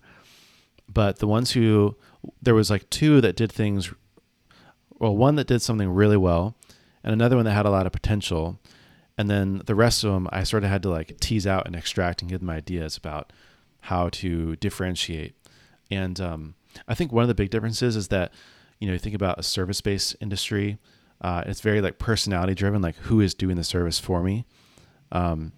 But 0.88 1.18
the 1.18 1.26
ones 1.26 1.52
who 1.52 1.96
there 2.40 2.54
was 2.54 2.70
like 2.70 2.88
two 2.90 3.20
that 3.20 3.36
did 3.36 3.52
things 3.52 3.92
well, 4.98 5.16
one 5.16 5.34
that 5.34 5.48
did 5.48 5.60
something 5.60 5.90
really 5.90 6.16
well, 6.16 6.54
and 7.02 7.12
another 7.12 7.34
one 7.36 7.44
that 7.44 7.52
had 7.52 7.66
a 7.66 7.70
lot 7.70 7.86
of 7.86 7.92
potential, 7.92 8.60
and 9.18 9.28
then 9.28 9.60
the 9.66 9.74
rest 9.74 10.04
of 10.04 10.12
them 10.12 10.28
I 10.30 10.44
sort 10.44 10.62
of 10.62 10.70
had 10.70 10.82
to 10.84 10.90
like 10.90 11.18
tease 11.18 11.46
out 11.46 11.66
and 11.66 11.74
extract 11.74 12.22
and 12.22 12.30
give 12.30 12.40
them 12.40 12.50
ideas 12.50 12.96
about 12.96 13.32
how 13.80 14.10
to 14.10 14.54
differentiate. 14.56 15.34
And 15.90 16.20
um, 16.20 16.54
I 16.86 16.94
think 16.94 17.10
one 17.10 17.22
of 17.22 17.28
the 17.28 17.34
big 17.34 17.50
differences 17.50 17.96
is 17.96 18.08
that 18.08 18.32
you 18.78 18.86
know 18.86 18.92
you 18.92 18.98
think 18.98 19.16
about 19.16 19.38
a 19.40 19.42
service 19.42 19.80
based 19.80 20.14
industry, 20.20 20.78
uh, 21.22 21.44
it's 21.46 21.60
very 21.60 21.80
like 21.80 21.98
personality 21.98 22.54
driven, 22.54 22.82
like 22.82 22.96
who 22.96 23.20
is 23.20 23.32
doing 23.32 23.56
the 23.56 23.64
service 23.64 23.98
for 23.98 24.22
me. 24.22 24.44
Um, 25.10 25.52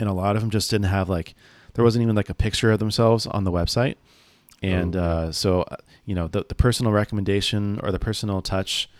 and 0.00 0.08
a 0.08 0.12
lot 0.12 0.36
of 0.36 0.42
them 0.42 0.50
just 0.50 0.70
didn't 0.70 0.86
have 0.86 1.08
like 1.08 1.34
there 1.74 1.84
wasn't 1.84 2.02
even 2.02 2.16
like 2.16 2.28
a 2.28 2.34
picture 2.34 2.70
of 2.72 2.78
themselves 2.78 3.26
on 3.26 3.44
the 3.44 3.52
website 3.52 3.96
and 4.62 4.96
oh. 4.96 5.02
uh, 5.02 5.32
so 5.32 5.62
uh, 5.62 5.76
you 6.04 6.14
know 6.14 6.28
the, 6.28 6.44
the 6.48 6.54
personal 6.54 6.92
recommendation 6.92 7.80
or 7.82 7.92
the 7.92 7.98
personal 7.98 8.42
touch 8.42 8.90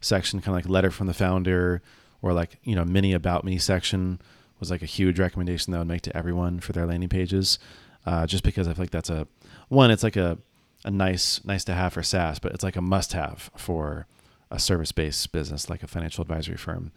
section 0.00 0.40
kind 0.40 0.48
of 0.48 0.54
like 0.54 0.68
letter 0.68 0.90
from 0.90 1.06
the 1.06 1.14
founder 1.14 1.82
or 2.22 2.32
like 2.32 2.58
you 2.62 2.74
know 2.74 2.84
mini 2.84 3.12
about 3.12 3.44
me 3.44 3.58
section 3.58 4.20
was 4.60 4.70
like 4.70 4.82
a 4.82 4.86
huge 4.86 5.18
recommendation 5.18 5.70
that 5.70 5.78
I 5.78 5.80
would 5.80 5.88
make 5.88 6.02
to 6.02 6.16
everyone 6.16 6.60
for 6.60 6.72
their 6.72 6.86
landing 6.86 7.08
pages 7.08 7.58
uh, 8.06 8.26
just 8.26 8.42
because 8.42 8.66
i 8.66 8.72
feel 8.72 8.84
like 8.84 8.90
that's 8.90 9.10
a 9.10 9.26
one 9.68 9.90
it's 9.90 10.02
like 10.02 10.16
a, 10.16 10.38
a 10.84 10.90
nice 10.90 11.44
nice 11.44 11.64
to 11.64 11.74
have 11.74 11.92
for 11.92 12.02
saas 12.02 12.38
but 12.38 12.52
it's 12.52 12.64
like 12.64 12.76
a 12.76 12.80
must 12.80 13.12
have 13.12 13.50
for 13.56 14.06
a 14.50 14.58
service 14.58 14.92
based 14.92 15.30
business 15.32 15.68
like 15.68 15.82
a 15.82 15.86
financial 15.86 16.22
advisory 16.22 16.56
firm 16.56 16.92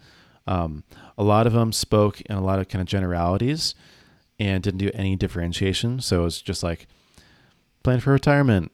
um, 0.48 0.84
a 1.18 1.24
lot 1.24 1.48
of 1.48 1.54
them 1.54 1.72
spoke 1.72 2.22
in 2.22 2.36
a 2.36 2.42
lot 2.42 2.60
of 2.60 2.68
kind 2.68 2.82
of 2.82 2.88
generalities 2.88 3.76
and 4.40 4.64
didn't 4.64 4.80
do 4.80 4.90
any 4.94 5.16
differentiation. 5.16 6.02
So 6.02 6.22
it 6.22 6.24
was 6.24 6.42
just 6.42 6.64
like 6.64 6.88
plan 7.84 8.00
for 8.00 8.12
retirement 8.12 8.72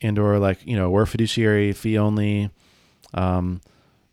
and 0.00 0.18
or 0.18 0.38
like, 0.38 0.66
you 0.66 0.76
know, 0.76 0.90
we're 0.90 1.06
fiduciary 1.06 1.72
fee 1.72 1.98
only, 1.98 2.50
um, 3.14 3.60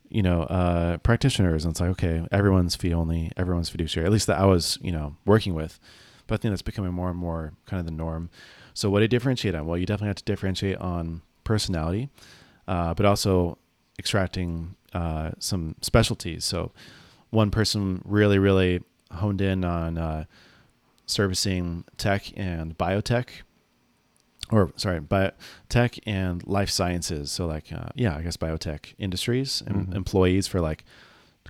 you 0.08 0.22
know, 0.22 0.42
uh, 0.42 0.98
practitioners. 0.98 1.64
And 1.64 1.72
it's 1.72 1.80
like, 1.80 1.90
okay, 1.90 2.26
everyone's 2.30 2.76
fee 2.76 2.92
only, 2.92 3.32
everyone's 3.36 3.70
fiduciary, 3.70 4.06
at 4.06 4.12
least 4.12 4.26
that 4.26 4.38
I 4.38 4.44
was, 4.44 4.78
you 4.82 4.92
know, 4.92 5.16
working 5.24 5.54
with. 5.54 5.80
But 6.26 6.34
I 6.34 6.36
think 6.38 6.52
that's 6.52 6.62
becoming 6.62 6.92
more 6.92 7.08
and 7.08 7.18
more 7.18 7.54
kind 7.66 7.80
of 7.80 7.86
the 7.86 7.92
norm. 7.92 8.30
So 8.74 8.90
what 8.90 8.98
do 8.98 9.04
you 9.04 9.08
differentiate 9.08 9.54
on? 9.54 9.66
Well, 9.66 9.78
you 9.78 9.86
definitely 9.86 10.08
have 10.08 10.16
to 10.16 10.24
differentiate 10.24 10.76
on 10.76 11.22
personality, 11.44 12.08
uh, 12.68 12.94
but 12.94 13.06
also 13.06 13.58
extracting 14.00 14.74
uh, 14.92 15.30
some 15.38 15.76
specialties. 15.82 16.44
So 16.44 16.72
one 17.30 17.50
person 17.52 18.02
really, 18.04 18.40
really 18.40 18.82
honed 19.12 19.40
in 19.40 19.64
on 19.64 19.98
uh, 19.98 20.24
servicing 21.06 21.84
tech 21.96 22.32
and 22.36 22.76
biotech, 22.76 23.28
or 24.50 24.72
sorry, 24.74 25.00
biotech 25.00 26.00
and 26.06 26.44
life 26.46 26.70
sciences. 26.70 27.30
So 27.30 27.46
like, 27.46 27.72
uh, 27.72 27.90
yeah, 27.94 28.16
I 28.16 28.22
guess 28.22 28.36
biotech 28.36 28.94
industries 28.98 29.62
and 29.64 29.76
mm-hmm. 29.76 29.96
employees 29.96 30.48
for 30.48 30.60
like 30.60 30.84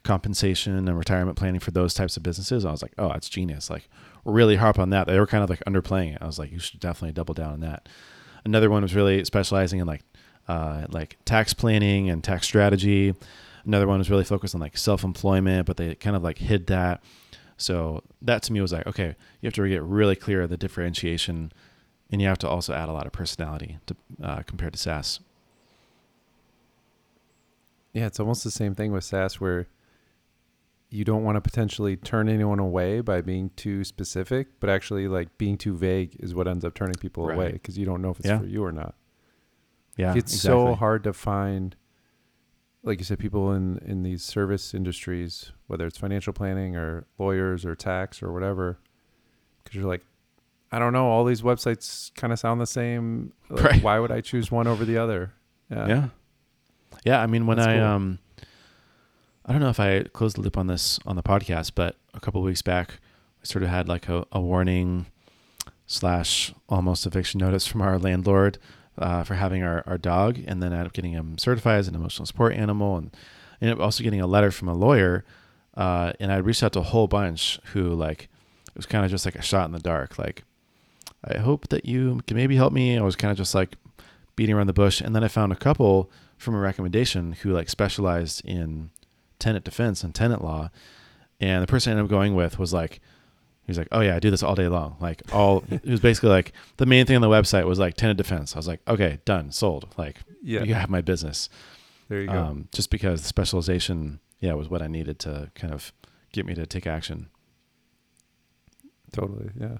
compensation 0.03 0.77
and 0.77 0.99
retirement 0.99 1.39
planning 1.39 1.61
for 1.61 1.71
those 1.71 1.95
types 1.95 2.17
of 2.17 2.23
businesses. 2.23 2.65
I 2.65 2.71
was 2.71 2.83
like, 2.83 2.93
oh, 2.99 3.09
that's 3.09 3.29
genius. 3.29 3.71
Like 3.71 3.89
really 4.25 4.57
harp 4.57 4.79
on 4.79 4.91
that. 4.91 5.07
They 5.07 5.19
were 5.19 5.27
kind 5.27 5.45
of 5.45 5.49
like 5.49 5.63
underplaying 5.67 6.15
it. 6.15 6.19
I 6.21 6.27
was 6.27 6.39
like, 6.39 6.53
you 6.53 6.59
should 6.59 6.81
definitely 6.81 7.13
double 7.13 7.35
down 7.35 7.53
on 7.53 7.61
that. 7.61 7.89
Another 8.45 8.71
one 8.71 8.83
was 8.83 8.95
really 8.95 9.25
specializing 9.25 9.81
in 9.81 9.87
like, 9.87 10.03
uh, 10.49 10.87
like 10.91 11.17
tax 11.25 11.55
planning 11.55 12.11
and 12.11 12.23
tax 12.23 12.47
strategy. 12.47 13.15
Another 13.65 13.87
one 13.87 13.99
was 13.99 14.11
really 14.11 14.25
focused 14.25 14.55
on 14.55 14.61
like 14.61 14.77
self-employment, 14.77 15.67
but 15.67 15.77
they 15.77 15.95
kind 15.95 16.17
of 16.17 16.23
like 16.23 16.39
hid 16.39 16.67
that 16.69 17.03
so 17.61 18.03
that 18.23 18.43
to 18.45 18.53
me 18.53 18.61
was 18.61 18.73
like, 18.73 18.87
okay, 18.87 19.15
you 19.41 19.47
have 19.47 19.53
to 19.53 19.69
get 19.69 19.83
really 19.83 20.17
clear 20.17 20.43
of 20.43 20.51
the 20.51 20.57
differentiation, 20.57 21.53
and 22.11 22.21
you 22.21 22.27
have 22.27 22.39
to 22.39 22.49
also 22.49 22.73
add 22.73 22.89
a 22.89 22.93
lot 22.93 23.07
of 23.07 23.13
personality 23.13 23.79
to 23.87 23.97
uh, 24.23 24.43
compared 24.43 24.73
to 24.73 24.79
SaaS. 24.79 25.21
Yeah, 27.93 28.07
it's 28.07 28.19
almost 28.19 28.45
the 28.45 28.51
same 28.51 28.75
thing 28.75 28.93
with 28.93 29.05
SaaS 29.05 29.41
where 29.41 29.67
you 30.89 31.05
don't 31.05 31.23
want 31.23 31.37
to 31.37 31.41
potentially 31.41 31.97
turn 31.97 32.29
anyone 32.29 32.59
away 32.59 33.01
by 33.01 33.21
being 33.21 33.51
too 33.57 33.85
specific, 33.85 34.49
but 34.59 34.71
actually 34.71 35.07
like 35.07 35.37
being 35.37 35.59
too 35.59 35.77
vague 35.77 36.17
is 36.19 36.35
what 36.35 36.49
ends 36.49 36.65
up 36.65 36.75
turning 36.75 36.95
people 36.95 37.27
right. 37.27 37.35
away 37.35 37.53
because 37.53 37.77
you 37.77 37.85
don't 37.85 38.01
know 38.01 38.11
if 38.11 38.21
it's 38.21 38.29
yeah. 38.29 38.39
for 38.39 38.47
you 38.47 38.65
or 38.65 38.73
not. 38.73 38.95
Yeah, 40.01 40.15
it's 40.17 40.33
exactly. 40.35 40.67
so 40.67 40.75
hard 40.75 41.05
to 41.05 41.13
find 41.13 41.77
like 42.83 42.99
you 42.99 43.05
said, 43.05 43.19
people 43.19 43.53
in 43.53 43.79
in 43.85 44.03
these 44.03 44.23
service 44.23 44.75
industries, 44.75 45.53
whether 45.67 45.87
it's 45.87 45.99
financial 45.99 46.33
planning 46.33 46.77
or 46.77 47.07
lawyers 47.19 47.65
or 47.65 47.75
tax 47.75 48.23
or 48.23 48.33
whatever, 48.33 48.79
because 49.63 49.77
you're 49.77 49.89
like, 49.89 50.03
I 50.73 50.79
don't 50.79 50.93
know, 50.93 51.07
all 51.07 51.25
these 51.25 51.43
websites 51.43 52.15
kind 52.15 52.33
of 52.33 52.39
sound 52.39 52.61
the 52.61 52.67
same. 52.67 53.33
Like, 53.49 53.65
right. 53.65 53.83
Why 53.83 53.99
would 53.99 54.11
I 54.11 54.21
choose 54.21 54.51
one 54.51 54.67
over 54.67 54.85
the 54.85 54.97
other? 54.97 55.33
Yeah. 55.71 55.87
Yeah. 55.89 56.09
Yeah. 57.05 57.23
I 57.23 57.27
mean, 57.27 57.47
when 57.47 57.59
That's 57.59 57.69
I 57.69 57.77
cool. 57.77 57.85
um, 57.85 58.19
I 59.45 59.53
don't 59.53 59.61
know 59.61 59.69
if 59.69 59.81
I 59.81 60.05
closed 60.05 60.37
the 60.37 60.43
loop 60.43 60.57
on 60.57 60.67
this 60.67 60.99
on 61.07 61.17
the 61.17 61.23
podcast, 61.23 61.73
but 61.75 61.97
a 62.15 62.21
couple 62.21 62.41
weeks 62.43 62.63
back, 62.63 62.95
I 63.43 63.47
sort 63.47 63.63
of 63.63 63.69
had 63.69 63.89
like 63.89 64.09
a, 64.09 64.27
a 64.33 64.41
warning 64.41 65.07
slash 65.87 66.55
almost 66.69 67.05
eviction 67.05 67.39
notice 67.39 67.67
from 67.67 67.83
our 67.83 67.99
landlord 67.99 68.59
uh, 68.99 69.25
for 69.25 69.35
having 69.35 69.63
our, 69.63 69.83
our 69.87 69.99
dog, 69.99 70.39
and 70.47 70.63
then 70.63 70.73
ended 70.73 70.87
up 70.87 70.93
getting 70.93 71.13
him 71.13 71.39
certified 71.39 71.79
as 71.79 71.89
an 71.89 71.95
emotional 71.95 72.27
support 72.27 72.55
animal, 72.55 72.97
and 72.97 73.17
ended 73.61 73.79
up 73.79 73.83
also 73.83 74.03
getting 74.03 74.21
a 74.21 74.27
letter 74.27 74.51
from 74.51 74.69
a 74.69 74.75
lawyer. 74.75 75.25
Uh, 75.77 76.13
and 76.21 76.33
I 76.33 76.37
reached 76.37 76.63
out 76.63 76.73
to 76.75 76.81
a 76.81 76.85
whole 76.85 77.07
bunch 77.07 77.61
who 77.73 77.95
like 77.95 78.25
it 78.69 78.77
was 78.77 78.87
kind 78.87 79.05
of 79.05 79.11
just 79.11 79.25
like 79.25 79.37
a 79.37 79.43
shot 79.43 79.67
in 79.67 79.73
the 79.73 79.79
dark. 79.79 80.19
Like, 80.19 80.45
I 81.25 81.39
hope 81.39 81.69
that 81.69 81.87
you 81.87 82.21
can 82.27 82.37
maybe 82.37 82.57
help 82.57 82.73
me. 82.73 82.99
I 82.99 83.03
was 83.03 83.17
kind 83.17 83.31
of 83.31 83.39
just 83.39 83.55
like 83.55 83.77
beating 84.37 84.55
around 84.55 84.67
the 84.67 84.73
bush, 84.73 85.01
and 85.01 85.15
then 85.15 85.25
I 85.25 85.29
found 85.29 85.53
a 85.53 85.57
couple 85.57 86.11
from 86.39 86.55
a 86.55 86.59
recommendation 86.59 87.33
who 87.33 87.53
like 87.53 87.69
specialized 87.69 88.45
in 88.45 88.91
tenant 89.39 89.65
defense 89.65 90.03
and 90.03 90.15
tenant 90.15 90.43
law. 90.43 90.71
And 91.41 91.63
the 91.63 91.67
person 91.67 91.91
I 91.91 91.93
ended 91.93 92.05
up 92.05 92.11
going 92.11 92.35
with 92.35 92.59
was 92.59 92.73
like, 92.73 93.01
He's 93.71 93.79
like, 93.79 93.89
oh 93.93 94.01
yeah, 94.01 94.17
I 94.17 94.19
do 94.19 94.31
this 94.31 94.43
all 94.43 94.55
day 94.55 94.69
long. 94.69 94.97
Like 95.01 95.23
all, 95.33 95.65
it 95.71 95.85
was 95.85 96.01
basically 96.01 96.31
like 96.31 96.53
the 96.77 96.87
main 96.87 97.07
thing 97.07 97.17
on 97.17 97.23
the 97.23 97.29
website 97.29 97.65
was 97.65 97.79
like 97.79 97.95
tenant 97.95 98.19
defense. 98.19 98.55
I 98.55 98.59
was 98.59 98.69
like, 98.69 98.81
okay, 98.89 99.21
done, 99.25 99.53
sold. 99.53 99.89
Like, 99.97 100.17
yeah, 100.43 100.63
you 100.63 100.75
have 100.75 100.91
my 100.91 101.01
business. 101.01 101.49
There 102.09 102.21
you 102.21 102.27
go. 102.27 102.33
Um, 102.33 102.69
just 102.73 102.91
because 102.91 103.23
the 103.23 103.29
specialization, 103.29 104.21
yeah, 104.41 104.55
was 104.55 104.69
what 104.69 104.83
I 104.83 104.89
needed 104.89 105.19
to 105.21 105.51
kind 105.55 105.73
of 105.73 105.93
get 106.33 106.47
me 106.47 106.55
to 106.55 106.67
take 106.67 106.87
action. 106.87 107.29
Totally, 109.13 109.51
yeah. 109.59 109.79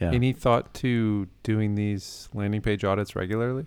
Yeah. 0.00 0.10
Any 0.12 0.32
thought 0.32 0.74
to 0.74 1.28
doing 1.44 1.76
these 1.76 2.28
landing 2.34 2.60
page 2.60 2.84
audits 2.84 3.14
regularly? 3.14 3.66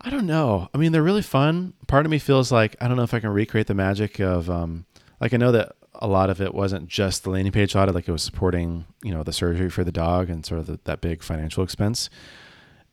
I 0.00 0.08
don't 0.08 0.26
know. 0.26 0.68
I 0.72 0.78
mean, 0.78 0.92
they're 0.92 1.02
really 1.02 1.20
fun. 1.22 1.74
Part 1.86 2.06
of 2.06 2.10
me 2.10 2.18
feels 2.18 2.50
like 2.50 2.76
I 2.80 2.88
don't 2.88 2.96
know 2.96 3.02
if 3.02 3.12
I 3.12 3.20
can 3.20 3.30
recreate 3.30 3.66
the 3.66 3.74
magic 3.74 4.18
of 4.18 4.48
um, 4.48 4.86
like 5.20 5.34
I 5.34 5.36
know 5.36 5.52
that 5.52 5.76
a 5.94 6.06
lot 6.06 6.30
of 6.30 6.40
it 6.40 6.54
wasn't 6.54 6.88
just 6.88 7.24
the 7.24 7.30
landing 7.30 7.52
page 7.52 7.74
audit, 7.74 7.94
like 7.94 8.08
it 8.08 8.12
was 8.12 8.22
supporting, 8.22 8.84
you 9.02 9.12
know, 9.12 9.22
the 9.22 9.32
surgery 9.32 9.70
for 9.70 9.84
the 9.84 9.92
dog 9.92 10.30
and 10.30 10.46
sort 10.46 10.60
of 10.60 10.66
the, 10.66 10.80
that 10.84 11.00
big 11.00 11.22
financial 11.22 11.64
expense. 11.64 12.08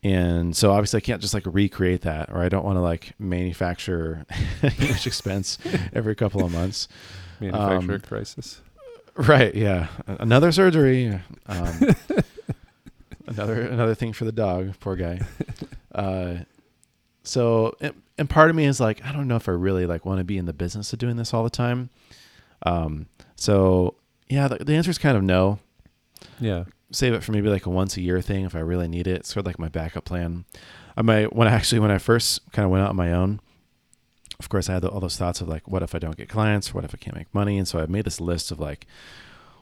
And 0.04 0.56
so 0.56 0.72
obviously 0.72 0.98
I 0.98 1.02
can't 1.02 1.22
just 1.22 1.34
like 1.34 1.44
recreate 1.46 2.02
that, 2.02 2.30
or 2.30 2.42
I 2.42 2.50
don't 2.50 2.66
want 2.66 2.78
to 2.78 2.82
like 2.82 3.14
manufacture 3.20 4.26
huge 4.62 5.08
expense 5.08 5.58
every 5.94 6.16
couple 6.16 6.44
of 6.44 6.52
months. 6.52 6.88
Manufacturer 7.40 7.96
um, 7.96 8.02
crisis. 8.02 8.62
Right. 9.16 9.54
Yeah. 9.54 9.88
Another 10.06 10.52
surgery. 10.52 11.20
Um, 11.48 11.96
another, 13.28 13.62
another 13.62 13.96
thing 13.96 14.14
for 14.14 14.26
the 14.26 14.32
dog. 14.32 14.80
Poor 14.80 14.96
guy. 14.96 15.22
Uh, 15.94 16.36
so, 17.24 17.76
and, 17.82 17.94
and 18.18 18.30
part 18.30 18.50
of 18.50 18.56
me 18.56 18.66
is 18.66 18.80
like, 18.80 19.04
I 19.04 19.12
don't 19.12 19.28
know 19.28 19.36
if 19.36 19.50
I 19.50 19.54
really 19.54 19.86
like 19.86 20.06
want 20.06 20.20
to 20.20 20.24
be 20.24 20.38
in 20.38 20.46
the 20.46 20.54
business 20.54 20.94
of 20.94 21.00
doing 21.00 21.18
this 21.18 21.34
all 21.34 21.44
the 21.44 21.50
time. 21.50 21.90
Um, 22.64 23.08
so 23.36 23.96
yeah, 24.30 24.48
the, 24.48 24.64
the 24.64 24.76
answer 24.76 24.92
is 24.92 24.98
kind 24.98 25.18
of 25.18 25.24
no. 25.24 25.60
Yeah. 26.40 26.66
Save 26.92 27.14
it 27.14 27.24
for 27.24 27.32
maybe 27.32 27.50
like 27.50 27.66
a 27.66 27.70
once 27.70 27.98
a 27.98 28.02
year 28.02 28.22
thing 28.22 28.46
if 28.46 28.56
I 28.56 28.60
really 28.60 28.88
need 28.88 29.08
it. 29.08 29.18
It's 29.18 29.34
sort 29.34 29.42
of 29.42 29.48
like 29.48 29.60
my 29.60 29.70
backup 29.70 30.06
plan. 30.06 30.46
I 30.96 31.02
might 31.02 31.34
when 31.36 31.48
I 31.48 31.52
actually 31.52 31.80
when 31.80 31.92
I 31.92 31.98
first 31.98 32.52
kind 32.52 32.66
of 32.66 32.72
went 32.72 32.84
out 32.84 32.90
on 32.90 32.96
my 32.96 33.14
own. 33.14 33.40
Of 34.40 34.50
course, 34.50 34.70
I 34.70 34.74
had 34.74 34.86
all 34.86 35.00
those 35.00 35.18
thoughts 35.18 35.42
of 35.42 35.48
like, 35.48 35.68
what 35.68 35.82
if 35.82 35.96
I 35.96 36.00
don't 36.00 36.16
get 36.16 36.30
clients? 36.30 36.74
What 36.74 36.84
if 36.84 36.94
I 36.94 36.98
can't 36.98 37.16
make 37.16 37.34
money? 37.34 37.58
And 37.58 37.68
so 37.68 37.80
I 37.80 37.88
made 37.88 38.06
this 38.06 38.22
list 38.22 38.52
of 38.52 38.60
like, 38.60 38.86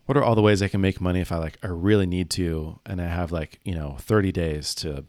what 0.05 0.17
are 0.17 0.23
all 0.23 0.35
the 0.35 0.41
ways 0.41 0.61
I 0.61 0.67
can 0.67 0.81
make 0.81 0.99
money 0.99 1.21
if 1.21 1.31
I 1.31 1.37
like 1.37 1.57
I 1.63 1.67
really 1.67 2.05
need 2.05 2.29
to, 2.31 2.79
and 2.85 3.01
I 3.01 3.07
have 3.07 3.31
like 3.31 3.59
you 3.63 3.73
know 3.73 3.97
30 3.99 4.31
days 4.31 4.75
to, 4.75 5.05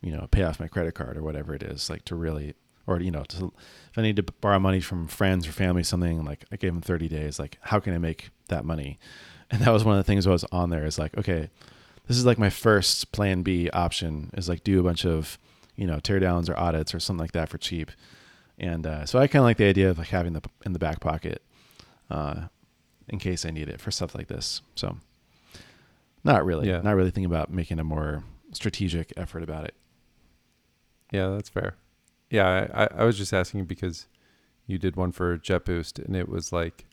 you 0.00 0.12
know, 0.12 0.28
pay 0.30 0.42
off 0.42 0.60
my 0.60 0.68
credit 0.68 0.94
card 0.94 1.16
or 1.16 1.22
whatever 1.22 1.54
it 1.54 1.62
is, 1.62 1.88
like 1.90 2.04
to 2.06 2.14
really 2.14 2.54
or 2.86 3.00
you 3.00 3.10
know, 3.10 3.24
to, 3.24 3.52
if 3.90 3.98
I 3.98 4.02
need 4.02 4.16
to 4.16 4.22
borrow 4.22 4.58
money 4.58 4.80
from 4.80 5.08
friends 5.08 5.46
or 5.46 5.52
family, 5.52 5.82
something 5.82 6.24
like 6.24 6.44
I 6.50 6.56
gave 6.56 6.72
them 6.72 6.82
30 6.82 7.08
days, 7.08 7.38
like 7.38 7.58
how 7.62 7.80
can 7.80 7.94
I 7.94 7.98
make 7.98 8.30
that 8.48 8.64
money? 8.64 8.98
And 9.50 9.60
that 9.60 9.70
was 9.70 9.84
one 9.84 9.98
of 9.98 10.04
the 10.04 10.10
things 10.10 10.26
I 10.26 10.30
was 10.30 10.44
on 10.50 10.70
there 10.70 10.86
is 10.86 10.98
like, 10.98 11.16
okay, 11.18 11.50
this 12.06 12.16
is 12.16 12.24
like 12.24 12.38
my 12.38 12.48
first 12.48 13.12
plan 13.12 13.42
B 13.42 13.68
option 13.70 14.30
is 14.34 14.48
like 14.48 14.64
do 14.64 14.80
a 14.80 14.82
bunch 14.82 15.04
of, 15.04 15.38
you 15.76 15.86
know, 15.86 15.98
teardowns 15.98 16.48
or 16.48 16.58
audits 16.58 16.94
or 16.94 17.00
something 17.00 17.20
like 17.20 17.32
that 17.32 17.50
for 17.50 17.58
cheap. 17.58 17.90
And 18.58 18.86
uh, 18.86 19.04
so 19.04 19.18
I 19.18 19.26
kind 19.26 19.40
of 19.40 19.44
like 19.44 19.58
the 19.58 19.66
idea 19.66 19.90
of 19.90 19.98
like 19.98 20.08
having 20.08 20.32
the 20.32 20.42
in 20.64 20.72
the 20.72 20.78
back 20.78 21.00
pocket 21.00 21.42
uh, 22.10 22.46
in 23.08 23.18
case 23.18 23.44
I 23.44 23.50
need 23.50 23.68
it 23.68 23.80
for 23.80 23.90
stuff 23.90 24.14
like 24.14 24.28
this. 24.28 24.62
So 24.74 24.96
not 26.24 26.44
really, 26.44 26.68
yeah. 26.68 26.80
not 26.80 26.96
really 26.96 27.10
thinking 27.10 27.30
about 27.30 27.52
making 27.52 27.78
a 27.78 27.84
more 27.84 28.24
strategic 28.52 29.12
effort 29.16 29.42
about 29.42 29.64
it. 29.64 29.74
Yeah, 31.10 31.28
that's 31.28 31.48
fair. 31.48 31.74
Yeah, 32.32 32.66
I, 32.72 33.02
I 33.02 33.04
was 33.04 33.18
just 33.18 33.34
asking 33.34 33.66
because 33.66 34.06
you 34.66 34.78
did 34.78 34.96
one 34.96 35.12
for 35.12 35.36
JetBoost 35.36 36.02
and 36.02 36.16
it 36.16 36.30
was 36.30 36.50
like 36.50 36.86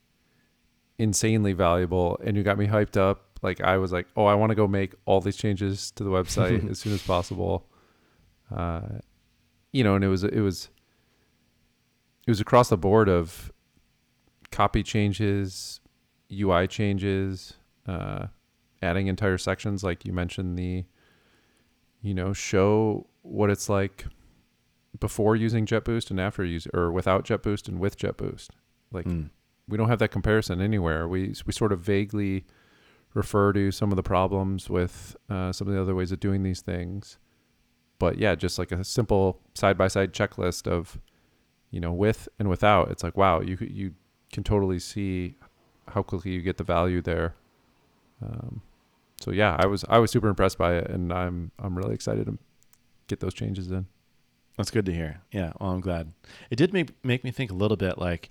insanely 0.97 1.53
valuable 1.53 2.19
and 2.21 2.35
you 2.35 2.43
got 2.43 2.57
me 2.57 2.67
hyped 2.67 2.97
up. 2.97 3.39
Like 3.41 3.61
I 3.61 3.77
was 3.77 3.93
like, 3.93 4.07
oh, 4.17 4.25
I 4.25 4.33
want 4.33 4.49
to 4.49 4.55
go 4.55 4.67
make 4.67 4.95
all 5.05 5.21
these 5.21 5.37
changes 5.37 5.91
to 5.91 6.03
the 6.03 6.09
website 6.09 6.69
as 6.69 6.79
soon 6.79 6.93
as 6.93 7.01
possible. 7.01 7.69
Uh, 8.53 8.99
you 9.71 9.81
know, 9.81 9.95
and 9.95 10.03
it 10.03 10.09
was 10.09 10.25
it 10.25 10.41
was 10.41 10.67
it 12.27 12.31
was 12.31 12.41
across 12.41 12.67
the 12.67 12.77
board 12.77 13.07
of 13.07 13.49
copy 14.51 14.83
changes, 14.83 15.79
UI 16.33 16.67
changes, 16.67 17.53
uh, 17.87 18.27
adding 18.81 19.07
entire 19.07 19.37
sections 19.37 19.85
like 19.85 20.03
you 20.03 20.11
mentioned 20.11 20.59
the 20.59 20.83
you 22.01 22.13
know 22.13 22.33
show 22.33 23.07
what 23.21 23.49
it's 23.49 23.69
like 23.69 24.05
before 24.99 25.35
using 25.35 25.65
JetBoost 25.65 26.09
and 26.11 26.19
after 26.19 26.43
use 26.45 26.67
or 26.73 26.91
without 26.91 27.25
JetBoost 27.25 27.67
and 27.67 27.79
with 27.79 27.97
JetBoost. 27.97 28.49
Like 28.91 29.05
Mm. 29.05 29.29
we 29.67 29.77
don't 29.77 29.89
have 29.89 29.99
that 29.99 30.09
comparison 30.11 30.61
anywhere. 30.61 31.07
We 31.07 31.33
we 31.45 31.53
sort 31.53 31.71
of 31.71 31.79
vaguely 31.81 32.45
refer 33.13 33.51
to 33.53 33.71
some 33.71 33.91
of 33.91 33.95
the 33.95 34.03
problems 34.03 34.69
with 34.69 35.15
uh, 35.29 35.51
some 35.51 35.67
of 35.67 35.73
the 35.73 35.81
other 35.81 35.95
ways 35.95 36.11
of 36.11 36.19
doing 36.19 36.43
these 36.43 36.61
things, 36.61 37.17
but 37.99 38.17
yeah, 38.17 38.35
just 38.35 38.57
like 38.59 38.71
a 38.71 38.83
simple 38.83 39.39
side 39.55 39.77
by 39.77 39.87
side 39.87 40.13
checklist 40.13 40.67
of 40.67 40.99
you 41.71 41.79
know 41.79 41.93
with 41.93 42.27
and 42.39 42.49
without. 42.49 42.89
It's 42.89 43.03
like 43.03 43.15
wow, 43.17 43.41
you 43.41 43.57
you 43.61 43.93
can 44.33 44.43
totally 44.43 44.79
see 44.79 45.35
how 45.89 46.01
quickly 46.03 46.31
you 46.31 46.41
get 46.41 46.57
the 46.57 46.63
value 46.63 47.01
there. 47.01 47.35
Um, 48.23 48.61
so 49.21 49.31
yeah, 49.31 49.55
I 49.59 49.65
was 49.67 49.85
I 49.89 49.97
was 49.99 50.11
super 50.11 50.27
impressed 50.29 50.57
by 50.57 50.75
it, 50.77 50.89
and 50.89 51.11
I'm 51.13 51.51
I'm 51.59 51.77
really 51.77 51.93
excited 51.93 52.25
to 52.25 52.37
get 53.07 53.19
those 53.19 53.33
changes 53.33 53.69
in. 53.71 53.85
That's 54.59 54.71
good 54.71 54.85
to 54.87 54.93
hear. 54.93 55.21
Yeah, 55.31 55.53
well, 55.57 55.69
I'm 55.69 55.79
glad. 55.79 56.11
It 56.49 56.57
did 56.57 56.73
make 56.73 56.89
make 57.01 57.23
me 57.23 57.31
think 57.31 57.49
a 57.49 57.53
little 57.53 57.77
bit 57.77 57.97
like, 57.97 58.27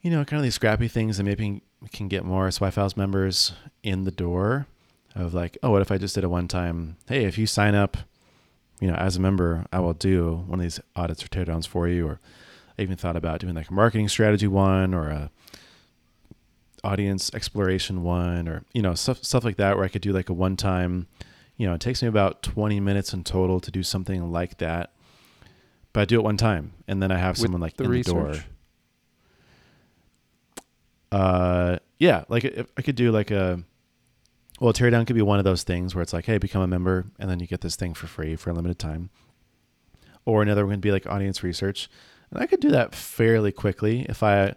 you 0.00 0.10
know, 0.10 0.24
kind 0.24 0.38
of 0.40 0.42
these 0.42 0.54
scrappy 0.54 0.88
things 0.88 1.18
that 1.18 1.24
maybe 1.24 1.60
can 1.92 2.08
get 2.08 2.24
more 2.24 2.50
Swipe 2.50 2.72
Files 2.72 2.96
members 2.96 3.52
in 3.82 4.04
the 4.04 4.10
door. 4.10 4.66
Of 5.14 5.34
like, 5.34 5.58
oh, 5.62 5.70
what 5.70 5.82
if 5.82 5.92
I 5.92 5.98
just 5.98 6.14
did 6.14 6.24
a 6.24 6.30
one 6.30 6.48
time? 6.48 6.96
Hey, 7.06 7.26
if 7.26 7.36
you 7.36 7.46
sign 7.46 7.74
up, 7.74 7.98
you 8.80 8.88
know, 8.88 8.94
as 8.94 9.16
a 9.16 9.20
member, 9.20 9.66
I 9.70 9.80
will 9.80 9.92
do 9.92 10.44
one 10.46 10.60
of 10.60 10.62
these 10.62 10.80
audits 10.96 11.22
or 11.22 11.28
teardowns 11.28 11.66
for 11.66 11.86
you. 11.86 12.08
Or 12.08 12.20
I 12.78 12.82
even 12.82 12.96
thought 12.96 13.16
about 13.16 13.40
doing 13.40 13.54
like 13.54 13.68
a 13.68 13.74
marketing 13.74 14.08
strategy 14.08 14.46
one 14.46 14.94
or 14.94 15.10
a 15.10 15.30
audience 16.82 17.30
exploration 17.34 18.02
one, 18.02 18.48
or 18.48 18.64
you 18.72 18.80
know, 18.80 18.94
stuff 18.94 19.22
stuff 19.22 19.44
like 19.44 19.56
that, 19.56 19.76
where 19.76 19.84
I 19.84 19.88
could 19.88 20.00
do 20.00 20.12
like 20.12 20.30
a 20.30 20.32
one 20.32 20.56
time. 20.56 21.06
You 21.58 21.66
know, 21.66 21.74
it 21.74 21.82
takes 21.82 22.00
me 22.00 22.08
about 22.08 22.42
20 22.42 22.80
minutes 22.80 23.12
in 23.12 23.24
total 23.24 23.60
to 23.60 23.70
do 23.70 23.82
something 23.82 24.32
like 24.32 24.56
that 24.56 24.92
but 25.98 26.02
I 26.02 26.04
do 26.04 26.14
it 26.20 26.22
one 26.22 26.36
time, 26.36 26.74
and 26.86 27.02
then 27.02 27.10
I 27.10 27.18
have 27.18 27.36
someone 27.36 27.60
like 27.60 27.76
The 27.76 27.82
in 27.82 27.90
research. 27.90 28.14
the 28.14 28.14
door. 28.14 28.34
Uh, 31.10 31.78
yeah, 31.98 32.22
like 32.28 32.44
if 32.44 32.66
I 32.76 32.82
could 32.82 32.94
do 32.94 33.10
like 33.10 33.32
a, 33.32 33.64
well, 34.60 34.72
teardown 34.72 35.08
could 35.08 35.16
be 35.16 35.22
one 35.22 35.40
of 35.40 35.44
those 35.44 35.64
things 35.64 35.92
where 35.94 36.02
it's 36.02 36.12
like, 36.12 36.26
hey, 36.26 36.38
become 36.38 36.62
a 36.62 36.68
member, 36.68 37.06
and 37.18 37.28
then 37.28 37.40
you 37.40 37.48
get 37.48 37.62
this 37.62 37.74
thing 37.74 37.94
for 37.94 38.06
free 38.06 38.36
for 38.36 38.50
a 38.50 38.52
limited 38.52 38.78
time. 38.78 39.10
Or 40.24 40.40
another 40.40 40.64
one 40.66 40.74
could 40.76 40.80
be 40.82 40.92
like 40.92 41.04
audience 41.08 41.42
research, 41.42 41.88
and 42.30 42.40
I 42.40 42.46
could 42.46 42.60
do 42.60 42.70
that 42.70 42.94
fairly 42.94 43.50
quickly 43.50 44.02
if 44.08 44.22
I, 44.22 44.54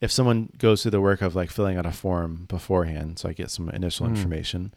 if 0.00 0.10
someone 0.10 0.48
goes 0.58 0.82
through 0.82 0.90
the 0.92 1.00
work 1.00 1.22
of 1.22 1.36
like 1.36 1.50
filling 1.52 1.76
out 1.76 1.86
a 1.86 1.92
form 1.92 2.46
beforehand, 2.48 3.20
so 3.20 3.28
I 3.28 3.32
get 3.32 3.50
some 3.50 3.68
initial 3.68 4.06
Hmm. 4.08 4.14
information, 4.16 4.74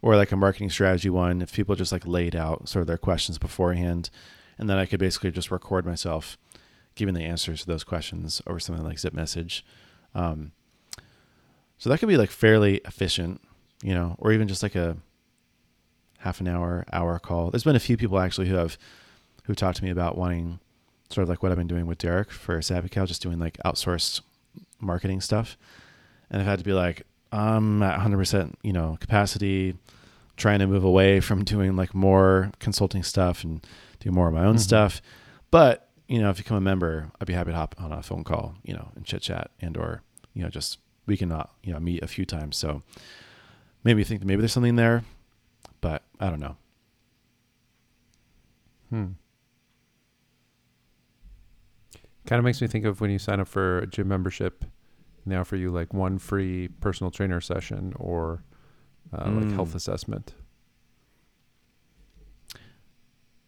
or 0.00 0.16
like 0.16 0.32
a 0.32 0.36
marketing 0.36 0.70
strategy 0.70 1.10
one, 1.10 1.42
if 1.42 1.52
people 1.52 1.74
just 1.74 1.92
like 1.92 2.06
laid 2.06 2.34
out 2.34 2.66
sort 2.66 2.80
of 2.80 2.86
their 2.86 2.96
questions 2.96 3.36
beforehand, 3.36 4.08
and 4.60 4.68
then 4.68 4.76
I 4.76 4.84
could 4.84 5.00
basically 5.00 5.30
just 5.30 5.50
record 5.50 5.86
myself 5.86 6.36
giving 6.94 7.14
the 7.14 7.24
answers 7.24 7.62
to 7.62 7.66
those 7.66 7.82
questions 7.82 8.42
over 8.46 8.60
something 8.60 8.84
like 8.84 8.98
Zip 8.98 9.14
Message. 9.14 9.64
Um, 10.14 10.52
so 11.78 11.88
that 11.88 11.98
could 11.98 12.10
be 12.10 12.18
like 12.18 12.30
fairly 12.30 12.76
efficient, 12.84 13.40
you 13.82 13.94
know, 13.94 14.16
or 14.18 14.32
even 14.32 14.48
just 14.48 14.62
like 14.62 14.74
a 14.74 14.98
half 16.18 16.40
an 16.40 16.46
hour, 16.46 16.84
hour 16.92 17.18
call. 17.18 17.50
There's 17.50 17.64
been 17.64 17.74
a 17.74 17.80
few 17.80 17.96
people 17.96 18.20
actually 18.20 18.48
who 18.48 18.56
have 18.56 18.76
who 19.44 19.54
talked 19.54 19.78
to 19.78 19.84
me 19.84 19.90
about 19.90 20.18
wanting 20.18 20.60
sort 21.08 21.22
of 21.22 21.30
like 21.30 21.42
what 21.42 21.50
I've 21.50 21.58
been 21.58 21.66
doing 21.66 21.86
with 21.86 21.96
Derrick 21.96 22.30
for 22.30 22.58
SavvyCal, 22.58 23.06
just 23.06 23.22
doing 23.22 23.38
like 23.38 23.56
outsourced 23.64 24.20
marketing 24.78 25.22
stuff. 25.22 25.56
And 26.30 26.42
I've 26.42 26.46
had 26.46 26.58
to 26.58 26.64
be 26.66 26.74
like, 26.74 27.04
I'm 27.32 27.82
at 27.82 27.98
100%, 27.98 28.54
you 28.62 28.74
know, 28.74 28.98
capacity, 29.00 29.76
trying 30.36 30.58
to 30.58 30.66
move 30.66 30.84
away 30.84 31.20
from 31.20 31.44
doing 31.44 31.76
like 31.76 31.94
more 31.94 32.52
consulting 32.58 33.02
stuff 33.02 33.42
and 33.42 33.66
do 34.00 34.10
more 34.10 34.28
of 34.28 34.34
my 34.34 34.44
own 34.44 34.56
Mhm. 34.56 34.60
stuff. 34.60 35.00
But, 35.50 35.88
you 36.08 36.20
know, 36.20 36.30
if 36.30 36.38
you 36.38 36.44
become 36.44 36.56
a 36.56 36.60
member, 36.60 37.10
I'd 37.20 37.26
be 37.26 37.32
happy 37.34 37.50
to 37.52 37.56
hop 37.56 37.74
on 37.78 37.92
a 37.92 38.02
phone 38.02 38.24
call, 38.24 38.56
you 38.64 38.74
know, 38.74 38.90
and 38.96 39.04
chit 39.04 39.22
chat 39.22 39.50
and 39.60 39.76
or, 39.76 40.02
you 40.34 40.42
know, 40.42 40.48
just 40.48 40.78
we 41.06 41.16
can 41.16 41.28
not, 41.28 41.54
you 41.62 41.72
know, 41.72 41.80
meet 41.80 42.02
a 42.02 42.06
few 42.06 42.24
times. 42.24 42.56
So 42.56 42.82
maybe 43.84 44.00
you 44.00 44.04
think 44.04 44.20
that 44.20 44.26
maybe 44.26 44.40
there's 44.40 44.52
something 44.52 44.76
there, 44.76 45.04
but 45.80 46.02
I 46.18 46.28
don't 46.30 46.40
know. 46.40 46.56
Hmm. 48.90 49.06
Kind 52.26 52.38
of 52.38 52.44
makes 52.44 52.60
me 52.60 52.66
think 52.68 52.84
of 52.84 53.00
when 53.00 53.10
you 53.10 53.18
sign 53.18 53.40
up 53.40 53.48
for 53.48 53.78
a 53.78 53.86
gym 53.86 54.06
membership, 54.08 54.62
and 55.24 55.32
they 55.32 55.36
offer 55.36 55.56
you 55.56 55.70
like 55.70 55.92
one 55.94 56.18
free 56.18 56.68
personal 56.68 57.10
trainer 57.10 57.40
session 57.40 57.92
or 57.96 58.42
uh, 59.12 59.30
like 59.32 59.46
Mm. 59.46 59.54
health 59.54 59.74
assessment. 59.74 60.34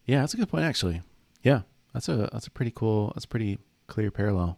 Yeah, 0.05 0.19
that's 0.21 0.33
a 0.33 0.37
good 0.37 0.49
point 0.49 0.65
actually. 0.65 1.01
Yeah. 1.43 1.61
That's 1.93 2.09
a 2.09 2.29
that's 2.31 2.47
a 2.47 2.51
pretty 2.51 2.71
cool 2.73 3.11
that's 3.15 3.25
a 3.25 3.27
pretty 3.27 3.59
clear 3.87 4.09
parallel. 4.11 4.57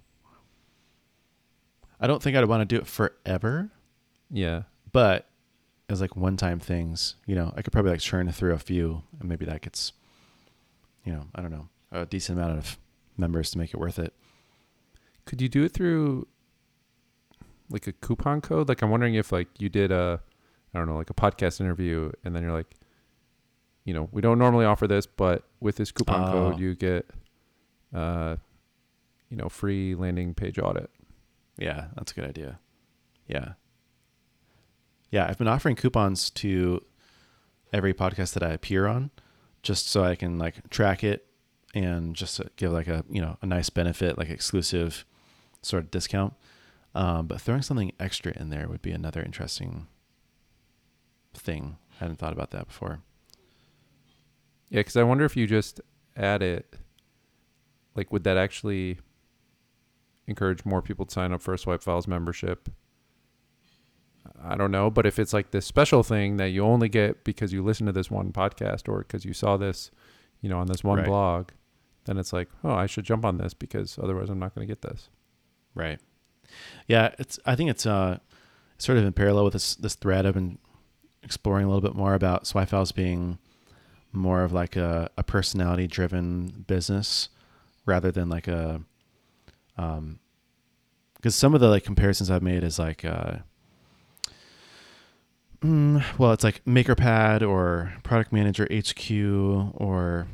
I 1.99 2.07
don't 2.07 2.21
think 2.21 2.35
I'd 2.35 2.45
want 2.45 2.61
to 2.61 2.65
do 2.75 2.79
it 2.81 2.87
forever, 2.87 3.71
Yeah. 4.29 4.63
but 4.91 5.27
as 5.87 6.01
like 6.01 6.15
one 6.15 6.35
time 6.35 6.59
things, 6.59 7.15
you 7.25 7.35
know, 7.35 7.53
I 7.55 7.61
could 7.61 7.71
probably 7.71 7.91
like 7.91 7.99
churn 8.01 8.31
through 8.31 8.53
a 8.53 8.57
few 8.59 9.03
and 9.19 9.29
maybe 9.29 9.45
that 9.45 9.61
gets 9.61 9.93
you 11.03 11.13
know, 11.13 11.25
I 11.35 11.41
don't 11.41 11.51
know, 11.51 11.67
a 11.91 12.05
decent 12.05 12.39
amount 12.39 12.57
of 12.57 12.77
members 13.17 13.51
to 13.51 13.59
make 13.59 13.73
it 13.73 13.77
worth 13.77 13.99
it. 13.99 14.13
Could 15.25 15.41
you 15.41 15.47
do 15.49 15.63
it 15.63 15.71
through 15.73 16.27
like 17.69 17.85
a 17.87 17.93
coupon 17.93 18.41
code? 18.41 18.67
Like 18.69 18.81
I'm 18.81 18.89
wondering 18.89 19.15
if 19.15 19.31
like 19.31 19.47
you 19.59 19.69
did 19.69 19.91
a 19.91 20.21
I 20.73 20.77
don't 20.79 20.87
know, 20.87 20.97
like 20.97 21.09
a 21.09 21.13
podcast 21.13 21.61
interview 21.61 22.11
and 22.23 22.35
then 22.35 22.43
you're 22.43 22.51
like 22.51 22.75
you 23.85 23.93
know, 23.93 24.09
we 24.11 24.21
don't 24.21 24.37
normally 24.39 24.65
offer 24.65 24.87
this, 24.87 25.05
but 25.05 25.43
with 25.61 25.77
this 25.77 25.91
coupon 25.91 26.21
Oh. 26.27 26.31
code 26.51 26.59
you 26.59 26.75
get 26.75 27.09
uh 27.93 28.35
you 29.29 29.37
know, 29.37 29.47
free 29.49 29.95
landing 29.95 30.33
page 30.33 30.59
audit. 30.59 30.89
Yeah, 31.57 31.87
that's 31.95 32.11
a 32.11 32.15
good 32.15 32.25
idea. 32.25 32.59
Yeah. 33.27 33.53
Yeah, 35.11 35.25
I've 35.27 35.37
been 35.37 35.47
offering 35.47 35.75
coupons 35.75 36.29
to 36.31 36.83
every 37.73 37.93
podcast 37.93 38.33
that 38.33 38.43
I 38.43 38.49
appear 38.49 38.85
on 38.87 39.11
just 39.63 39.87
so 39.89 40.03
I 40.03 40.15
can 40.15 40.37
like 40.37 40.69
track 40.69 41.03
it 41.03 41.25
and 41.73 42.15
just 42.15 42.39
give 42.55 42.71
like 42.71 42.87
a, 42.87 43.03
you 43.09 43.19
know, 43.21 43.37
a 43.41 43.45
nice 43.45 43.69
benefit, 43.69 44.17
like 44.17 44.29
exclusive 44.29 45.05
sort 45.61 45.83
of 45.83 45.91
discount. 45.91 46.33
Um, 46.93 47.27
but 47.27 47.41
throwing 47.41 47.61
something 47.63 47.91
extra 47.99 48.31
in 48.39 48.49
there 48.49 48.67
would 48.67 48.81
be 48.81 48.91
another 48.91 49.21
interesting 49.21 49.87
thing. 51.33 51.77
I 51.95 52.03
hadn't 52.03 52.17
thought 52.17 52.33
about 52.33 52.51
that 52.51 52.67
before. 52.67 53.01
Yeah, 54.69 54.79
because 54.79 54.95
I 54.97 55.03
wonder 55.03 55.25
if 55.25 55.35
you 55.37 55.47
just 55.47 55.79
add 56.17 56.41
it, 56.41 56.75
like, 57.95 58.11
would 58.11 58.23
that 58.23 58.37
actually 58.37 58.99
encourage 60.27 60.65
more 60.65 60.81
people 60.81 61.05
to 61.05 61.13
sign 61.13 61.31
up 61.33 61.41
for 61.41 61.53
a 61.53 61.57
Swipe 61.57 61.83
Files 61.83 62.07
membership? 62.07 62.69
I 64.43 64.55
don't 64.55 64.71
know, 64.71 64.89
but 64.89 65.05
if 65.05 65.19
it's 65.19 65.33
like 65.33 65.51
this 65.51 65.65
special 65.65 66.01
thing 66.03 66.37
that 66.37 66.49
you 66.49 66.63
only 66.63 66.89
get 66.89 67.23
because 67.23 67.53
you 67.53 67.63
listen 67.63 67.85
to 67.85 67.91
this 67.91 68.09
one 68.09 68.31
podcast 68.33 68.89
or 68.89 68.99
because 68.99 69.23
you 69.23 69.33
saw 69.33 69.55
this, 69.55 69.91
you 70.41 70.49
know, 70.49 70.57
on 70.59 70.67
this 70.67 70.83
one 70.83 70.97
Right. 70.99 71.07
blog, 71.07 71.49
then 72.05 72.17
it's 72.17 72.33
like, 72.33 72.49
oh, 72.63 72.73
I 72.73 72.87
should 72.87 73.05
jump 73.05 73.23
on 73.23 73.37
this 73.37 73.53
because 73.53 73.99
otherwise 74.01 74.29
I'm 74.29 74.39
not 74.39 74.53
going 74.55 74.67
to 74.67 74.71
get 74.71 74.81
this. 74.81 75.09
Right. 75.75 75.99
Yeah, 76.87 77.13
it's. 77.19 77.39
I 77.45 77.55
think 77.55 77.69
it's 77.69 77.85
uh, 77.85 78.19
sort 78.77 78.97
of 78.97 79.05
in 79.05 79.13
parallel 79.13 79.45
with 79.45 79.53
this 79.53 79.75
this 79.75 79.95
thread. 79.95 80.25
I've 80.25 80.35
been 80.35 80.57
exploring 81.23 81.65
a 81.65 81.67
little 81.67 81.81
bit 81.81 81.95
more 81.95 82.13
about 82.13 82.45
Swipe 82.47 82.69
Files 82.69 82.91
being 82.91 83.39
more 84.15 84.43
of 84.43 84.53
like 84.53 84.75
a, 84.75 85.09
a 85.17 85.23
personality 85.23 85.87
driven 85.87 86.65
business 86.67 87.29
rather 87.85 88.11
than 88.11 88.29
like 88.29 88.47
a 88.47 88.81
um 89.77 90.19
because 91.15 91.35
some 91.35 91.53
of 91.53 91.61
the 91.61 91.67
like 91.67 91.83
comparisons 91.83 92.29
I've 92.29 92.43
made 92.43 92.63
is 92.63 92.79
like 92.79 93.03
uh 93.03 93.37
mm, 95.61 96.03
well 96.17 96.31
it's 96.31 96.43
like 96.43 96.63
MakerPad 96.65 97.47
or 97.47 97.93
Product 98.03 98.31
Manager 98.31 98.67
HQ 98.71 99.11
or 99.75 100.27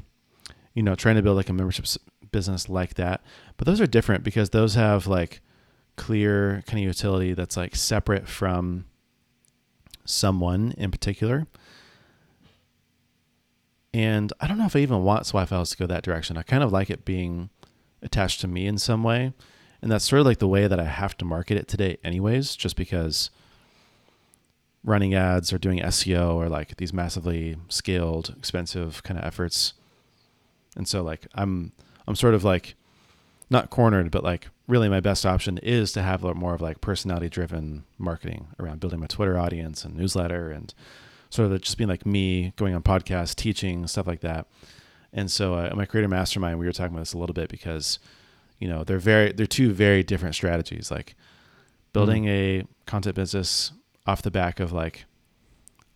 you 0.73 0.83
know 0.83 0.95
trying 0.95 1.15
to 1.15 1.21
build 1.21 1.37
like 1.37 1.49
a 1.49 1.53
membership 1.53 1.85
business 2.31 2.69
like 2.69 2.95
that. 2.95 3.21
But 3.57 3.67
those 3.67 3.81
are 3.81 3.87
different 3.87 4.23
because 4.23 4.49
those 4.49 4.75
have 4.75 5.07
like 5.07 5.41
clear 5.95 6.63
kind 6.67 6.79
of 6.79 6.85
utility 6.85 7.33
that's 7.33 7.57
like 7.57 7.75
separate 7.75 8.27
from 8.27 8.85
someone 10.05 10.73
in 10.77 10.89
particular 10.91 11.45
And 13.93 14.31
I 14.39 14.47
don't 14.47 14.57
know 14.57 14.65
if 14.65 14.75
I 14.75 14.79
even 14.79 15.03
want 15.03 15.25
Swipe 15.25 15.49
Files 15.49 15.71
to 15.71 15.77
go 15.77 15.85
that 15.87 16.03
direction. 16.03 16.37
I 16.37 16.43
kind 16.43 16.63
of 16.63 16.71
like 16.71 16.89
it 16.89 17.03
being 17.03 17.49
attached 18.01 18.41
to 18.41 18.47
me 18.47 18.67
in 18.67 18.77
some 18.77 19.03
way. 19.03 19.33
And 19.81 19.91
that's 19.91 20.05
sort 20.05 20.21
of 20.21 20.25
like 20.25 20.37
the 20.39 20.47
way 20.47 20.67
that 20.67 20.79
I 20.79 20.85
have 20.85 21.17
to 21.17 21.25
market 21.25 21.57
it 21.57 21.67
today, 21.67 21.97
anyways, 22.03 22.55
just 22.55 22.75
because 22.75 23.31
running 24.83 25.13
ads 25.13 25.51
or 25.51 25.57
doing 25.57 25.79
SEO 25.79 26.35
or 26.35 26.49
like 26.49 26.77
these 26.77 26.93
massively 26.93 27.57
scaled, 27.67 28.33
expensive 28.37 29.03
kind 29.03 29.19
of 29.19 29.25
efforts. 29.25 29.73
And 30.75 30.87
so 30.87 31.03
like 31.03 31.27
I'm 31.35 31.71
I'm 32.07 32.15
sort 32.15 32.33
of 32.33 32.43
like 32.43 32.75
not 33.49 33.69
cornered, 33.69 34.11
but 34.11 34.23
like 34.23 34.47
really 34.67 34.89
my 34.89 34.99
best 34.99 35.25
option 35.25 35.57
is 35.59 35.91
to 35.91 36.01
have 36.01 36.23
more 36.23 36.53
of 36.53 36.61
like 36.61 36.81
personality 36.81 37.29
driven 37.29 37.83
marketing 37.97 38.47
around 38.59 38.79
building 38.79 38.99
my 38.99 39.07
Twitter 39.07 39.37
audience 39.37 39.83
and 39.83 39.95
newsletter 39.95 40.49
and 40.49 40.73
sort 41.31 41.51
of 41.51 41.61
just 41.61 41.77
being 41.77 41.89
like 41.89 42.05
me 42.05 42.53
going 42.55 42.75
on 42.75 42.83
podcasts, 42.83 43.35
teaching, 43.35 43.87
stuff 43.87 44.05
like 44.05 44.21
that. 44.21 44.47
And 45.11 45.29
so 45.29 45.55
uh, 45.55 45.73
my 45.75 45.85
creator 45.85 46.07
mastermind, 46.07 46.59
we 46.59 46.65
were 46.65 46.71
talking 46.71 46.93
about 46.93 47.01
this 47.01 47.13
a 47.13 47.17
little 47.17 47.33
bit 47.33 47.49
because, 47.49 47.99
you 48.59 48.67
know, 48.67 48.83
they're 48.83 48.99
very, 48.99 49.31
they're 49.31 49.45
two 49.45 49.71
very 49.71 50.03
different 50.03 50.35
strategies. 50.35 50.91
Like 50.91 51.15
building 51.93 52.25
mm-hmm. 52.25 52.67
a 52.67 52.85
content 52.85 53.15
business 53.15 53.71
off 54.05 54.21
the 54.21 54.31
back 54.31 54.59
of 54.59 54.71
like 54.71 55.05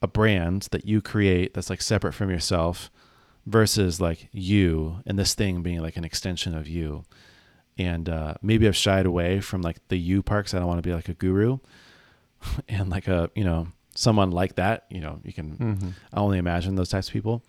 a 0.02 0.08
brand 0.08 0.68
that 0.72 0.86
you 0.86 1.02
create 1.02 1.54
that's 1.54 1.70
like 1.70 1.82
separate 1.82 2.14
from 2.14 2.30
yourself 2.30 2.90
versus 3.46 4.02
like 4.02 4.28
you 4.32 5.02
and 5.06 5.18
this 5.18 5.34
thing 5.34 5.62
being 5.62 5.82
like 5.82 5.98
an 5.98 6.04
extension 6.04 6.56
of 6.56 6.68
you 6.68 7.04
and 7.78 8.08
uh, 8.10 8.36
maybe 8.42 8.68
I've 8.68 8.76
shied 8.76 9.06
away 9.06 9.42
from 9.42 9.62
like 9.62 9.86
the 9.90 9.98
you 9.98 10.24
part 10.24 10.46
because 10.46 10.54
I 10.54 10.60
don't 10.60 10.68
want 10.68 10.78
to 10.78 10.88
be 10.88 10.94
like 10.94 11.10
a 11.10 11.14
guru 11.14 11.60
and 12.70 12.90
like 12.90 13.08
a 13.08 13.30
you 13.36 13.44
know 13.44 13.68
someone 13.96 14.32
like 14.32 14.56
that. 14.56 14.86
You 14.90 15.02
know, 15.02 15.20
you 15.24 15.34
can 15.34 15.58
mm-hmm. 15.58 15.90
I 16.14 16.20
only 16.20 16.38
imagine 16.38 16.76
those 16.76 16.90
types 16.90 17.08
of 17.08 17.14
people. 17.14 17.44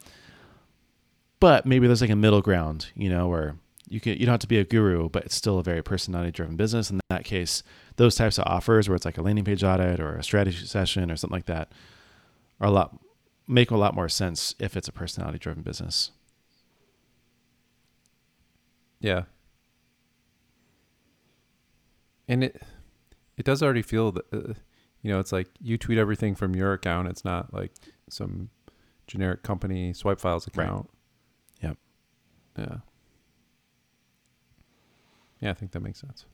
But 1.39 1.67
maybe 1.67 1.87
there's 1.87 2.01
like 2.01 2.11
a 2.11 2.17
middle 2.17 2.41
ground, 2.41 2.87
you 2.95 3.11
know, 3.11 3.29
where 3.29 3.57
you 3.89 4.01
can 4.01 4.15
you 4.19 4.27
don't 4.27 4.33
have 4.33 4.41
to 4.41 4.49
be 4.49 4.59
a 4.59 4.65
guru, 4.65 5.09
but 5.09 5.25
it's 5.27 5.35
still 5.35 5.59
a 5.59 5.63
very 5.63 5.83
personality 5.83 6.31
driven 6.33 6.57
business. 6.57 6.91
In 6.91 7.01
that 7.11 7.25
case, 7.25 7.63
those 7.97 8.15
types 8.15 8.39
of 8.39 8.45
offers 8.47 8.89
where 8.89 8.97
it's 8.97 9.05
like 9.05 9.19
a 9.19 9.23
landing 9.23 9.45
page 9.45 9.63
audit 9.63 10.01
or 10.01 10.17
a 10.17 10.23
strategy 10.23 10.67
session 10.67 11.11
or 11.11 11.17
something 11.17 11.37
like 11.37 11.47
that 11.47 11.73
are 12.61 12.69
a 12.69 12.71
lot 12.71 12.99
make 13.47 13.71
a 13.71 13.77
lot 13.77 13.95
more 13.95 14.09
sense 14.09 14.55
if 14.59 14.77
it's 14.77 14.89
a 14.89 14.93
personality 14.93 15.39
driven 15.39 15.63
business. 15.63 16.11
Yeah, 19.01 19.25
and 22.27 22.43
it 22.43 22.63
it 23.37 23.45
does 23.45 23.63
already 23.63 23.83
feel 23.83 24.13
that 24.13 24.25
uh, 24.33 24.55
you 25.07 25.13
know 25.13 25.21
it's 25.21 25.31
like 25.33 25.49
you 25.61 25.79
tweet 25.79 25.99
everything 25.99 26.35
from 26.35 26.57
your 26.57 26.73
account. 26.73 27.07
It's 27.09 27.25
not 27.25 27.55
like 27.55 27.73
some 28.09 28.51
generic 29.07 29.43
company 29.43 29.93
swipe 29.93 30.21
files 30.21 30.47
account. 30.47 30.91
Right. 31.63 31.69
yep. 31.69 31.79
Yeah. 32.59 32.77
Yeah 35.41 35.51
i 35.51 35.55
think 35.55 35.71
that 35.73 35.81
makes 35.81 36.01
sense. 36.01 36.27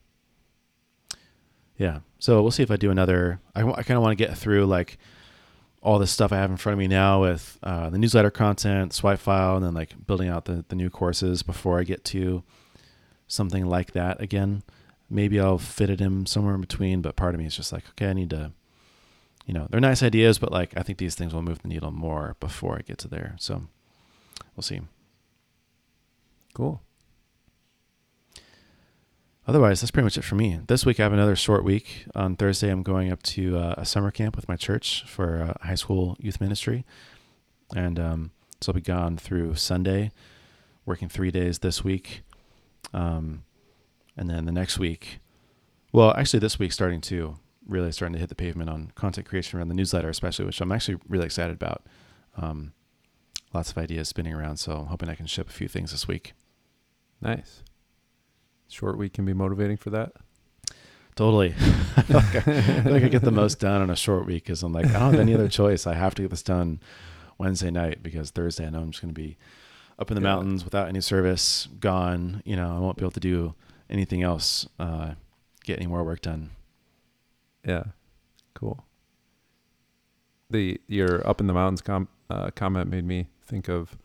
Yeah. 1.77 1.99
So 2.19 2.41
we'll 2.41 2.51
see 2.51 2.63
if 2.63 2.71
i 2.71 2.77
do 2.77 2.91
another 2.91 3.41
i, 3.55 3.61
I 3.61 3.83
kind 3.83 3.97
of 3.97 4.03
want 4.03 4.17
to 4.17 4.25
get 4.25 4.39
through 4.39 4.65
like 4.65 4.97
all 5.83 5.99
this 5.99 6.13
stuff 6.13 6.33
i 6.33 6.37
have 6.37 6.51
in 6.51 6.57
front 6.57 6.75
of 6.75 6.79
me 6.79 6.87
now 6.87 7.21
with 7.21 7.59
uh, 7.63 7.91
the 7.91 7.99
newsletter 7.99 8.31
content 8.31 8.95
swipe 8.95 9.19
file 9.19 9.57
and 9.57 9.67
then 9.67 9.75
like 9.75 10.07
building 10.07 10.29
out 10.29 10.47
the, 10.47 10.65
the 10.69 10.77
new 10.77 10.89
courses 10.89 11.43
before 11.43 11.79
i 11.79 11.83
get 11.85 12.05
to 12.05 12.43
something 13.27 13.67
like 13.67 13.93
that 13.93 14.21
again. 14.21 14.63
Maybe 15.11 15.41
I'll 15.41 15.59
fit 15.59 15.91
it 15.91 16.01
in 16.01 16.27
somewhere 16.27 16.55
in 16.55 16.61
between. 16.61 17.03
But 17.03 17.17
part 17.17 17.35
of 17.35 17.41
me 17.41 17.47
is 17.47 17.57
just 17.57 17.73
like, 17.73 17.85
okay, 17.91 18.09
I 18.09 18.13
need 18.13 18.31
to, 18.31 18.53
you 19.47 19.55
know, 19.55 19.67
they're 19.71 19.81
nice 19.81 20.03
ideas, 20.03 20.39
but 20.39 20.53
like 20.53 20.77
I 20.77 20.83
think 20.83 20.99
these 20.99 21.15
things 21.15 21.35
will 21.35 21.43
move 21.43 21.63
the 21.63 21.69
needle 21.69 21.91
more 21.91 22.37
before 22.41 22.77
I 22.77 22.83
get 22.83 22.99
to 22.99 23.09
there. 23.09 23.37
So 23.39 23.63
we'll 24.57 24.63
see. 24.63 24.81
Cool. 26.55 26.81
Otherwise, 29.47 29.81
that's 29.81 29.91
pretty 29.91 30.05
much 30.05 30.17
it 30.17 30.23
for 30.23 30.37
me. 30.37 30.61
This 30.69 30.87
week 30.87 31.01
I 31.01 31.03
have 31.03 31.13
another 31.13 31.35
short 31.35 31.65
week. 31.65 32.07
On 32.15 32.37
Thursday, 32.37 32.71
I'm 32.71 32.85
going 32.85 33.11
up 33.11 33.23
to 33.25 33.59
uh, 33.59 33.75
a 33.77 33.85
summer 33.85 34.13
camp 34.13 34.37
with 34.37 34.49
my 34.49 34.55
church 34.55 35.05
for 35.07 35.43
uh, 35.43 35.67
high 35.67 35.75
school 35.75 36.17
youth 36.21 36.41
ministry, 36.41 36.85
and 37.75 37.99
um, 37.99 38.31
so 38.61 38.71
I'll 38.71 38.75
be 38.75 38.81
gone 38.81 39.17
through 39.17 39.57
Sunday, 39.57 40.13
working 40.87 41.09
three 41.09 41.33
days 41.33 41.59
this 41.59 41.83
week. 41.83 42.23
Um, 42.95 43.43
and 44.17 44.31
then 44.31 44.45
the 44.45 44.53
next 44.53 44.79
week, 44.79 45.19
well, 45.93 46.15
actually 46.17 46.41
this 46.41 46.61
week 46.61 46.73
starting 46.73 47.01
to 47.03 47.37
really 47.73 47.91
starting 47.93 48.13
to 48.13 48.19
hit 48.19 48.29
the 48.29 48.35
pavement 48.35 48.71
on 48.71 48.93
content 48.95 49.27
creation 49.27 49.59
around 49.59 49.69
the 49.69 49.75
newsletter, 49.75 50.09
especially, 50.09 50.45
which 50.45 50.61
I'm 50.61 50.73
actually 50.73 50.99
really 51.09 51.25
excited 51.25 51.55
about. 51.55 51.85
Um, 52.37 52.73
lots 53.53 53.71
of 53.71 53.79
ideas 53.79 54.09
spinning 54.09 54.35
around, 54.35 54.59
so 54.59 54.73
I'm 54.73 54.87
hoping 54.87 55.09
I 55.09 55.15
can 55.15 55.27
ship 55.27 55.49
a 55.49 55.53
few 55.53 55.69
things 55.69 55.91
this 55.91 56.07
week. 56.07 56.35
Nice. 57.21 57.63
Short 58.69 58.97
week 58.97 59.15
can 59.15 59.25
be 59.25 59.33
motivating 59.33 59.77
for 59.77 59.91
that. 59.91 60.13
Totally. 61.15 61.55
I, 61.97 62.03
feel 62.03 62.17
like 62.17 62.49
I, 62.49 62.83
I, 62.87 62.91
like 62.91 63.03
I 63.03 63.09
get 63.09 63.23
the 63.23 63.31
most 63.31 63.59
done 63.61 63.83
on 63.83 63.91
a 63.91 63.97
short 63.97 64.27
week 64.27 64.45
because 64.45 64.63
I'm 64.63 64.73
like, 64.73 64.87
I 64.87 64.93
don't 64.93 65.13
have 65.13 65.21
any 65.21 65.35
other 65.35 65.49
choice. 65.49 65.87
I 65.87 65.95
have 65.95 66.15
to 66.15 66.23
get 66.23 66.31
this 66.31 66.43
done 66.43 66.81
Wednesday 67.39 67.71
night 67.71 68.03
because 68.03 68.31
Thursday 68.31 68.67
I 68.67 68.71
know 68.71 68.81
I'm 68.81 68.91
just 68.91 69.03
going 69.03 69.15
to 69.15 69.21
be 69.21 69.37
up 69.99 70.11
in 70.11 70.15
the 70.15 70.23
yeah. 70.23 70.35
mountains 70.35 70.65
without 70.65 70.89
any 70.89 71.01
service, 71.01 71.69
gone. 71.79 72.43
You 72.45 72.57
know, 72.57 72.75
I 72.75 72.79
won't 72.79 72.97
be 72.97 73.03
able 73.03 73.13
to 73.13 73.21
do 73.21 73.55
anything 73.91 74.23
else, 74.23 74.67
uh, 74.79 75.13
get 75.65 75.79
any 75.79 75.87
more 75.87 76.03
work 76.03 76.23
done. 76.23 76.51
Yeah, 77.65 77.85
cool. 78.55 78.85
The 80.51 80.81
your 80.87 81.27
up 81.27 81.41
in 81.41 81.47
the 81.47 81.55
mountains 81.55 81.81
com- 81.81 82.09
uh, 82.29 82.51
comment 82.55 82.91
made 82.91 83.05
me 83.05 83.29
think 83.43 83.69
of 83.69 83.97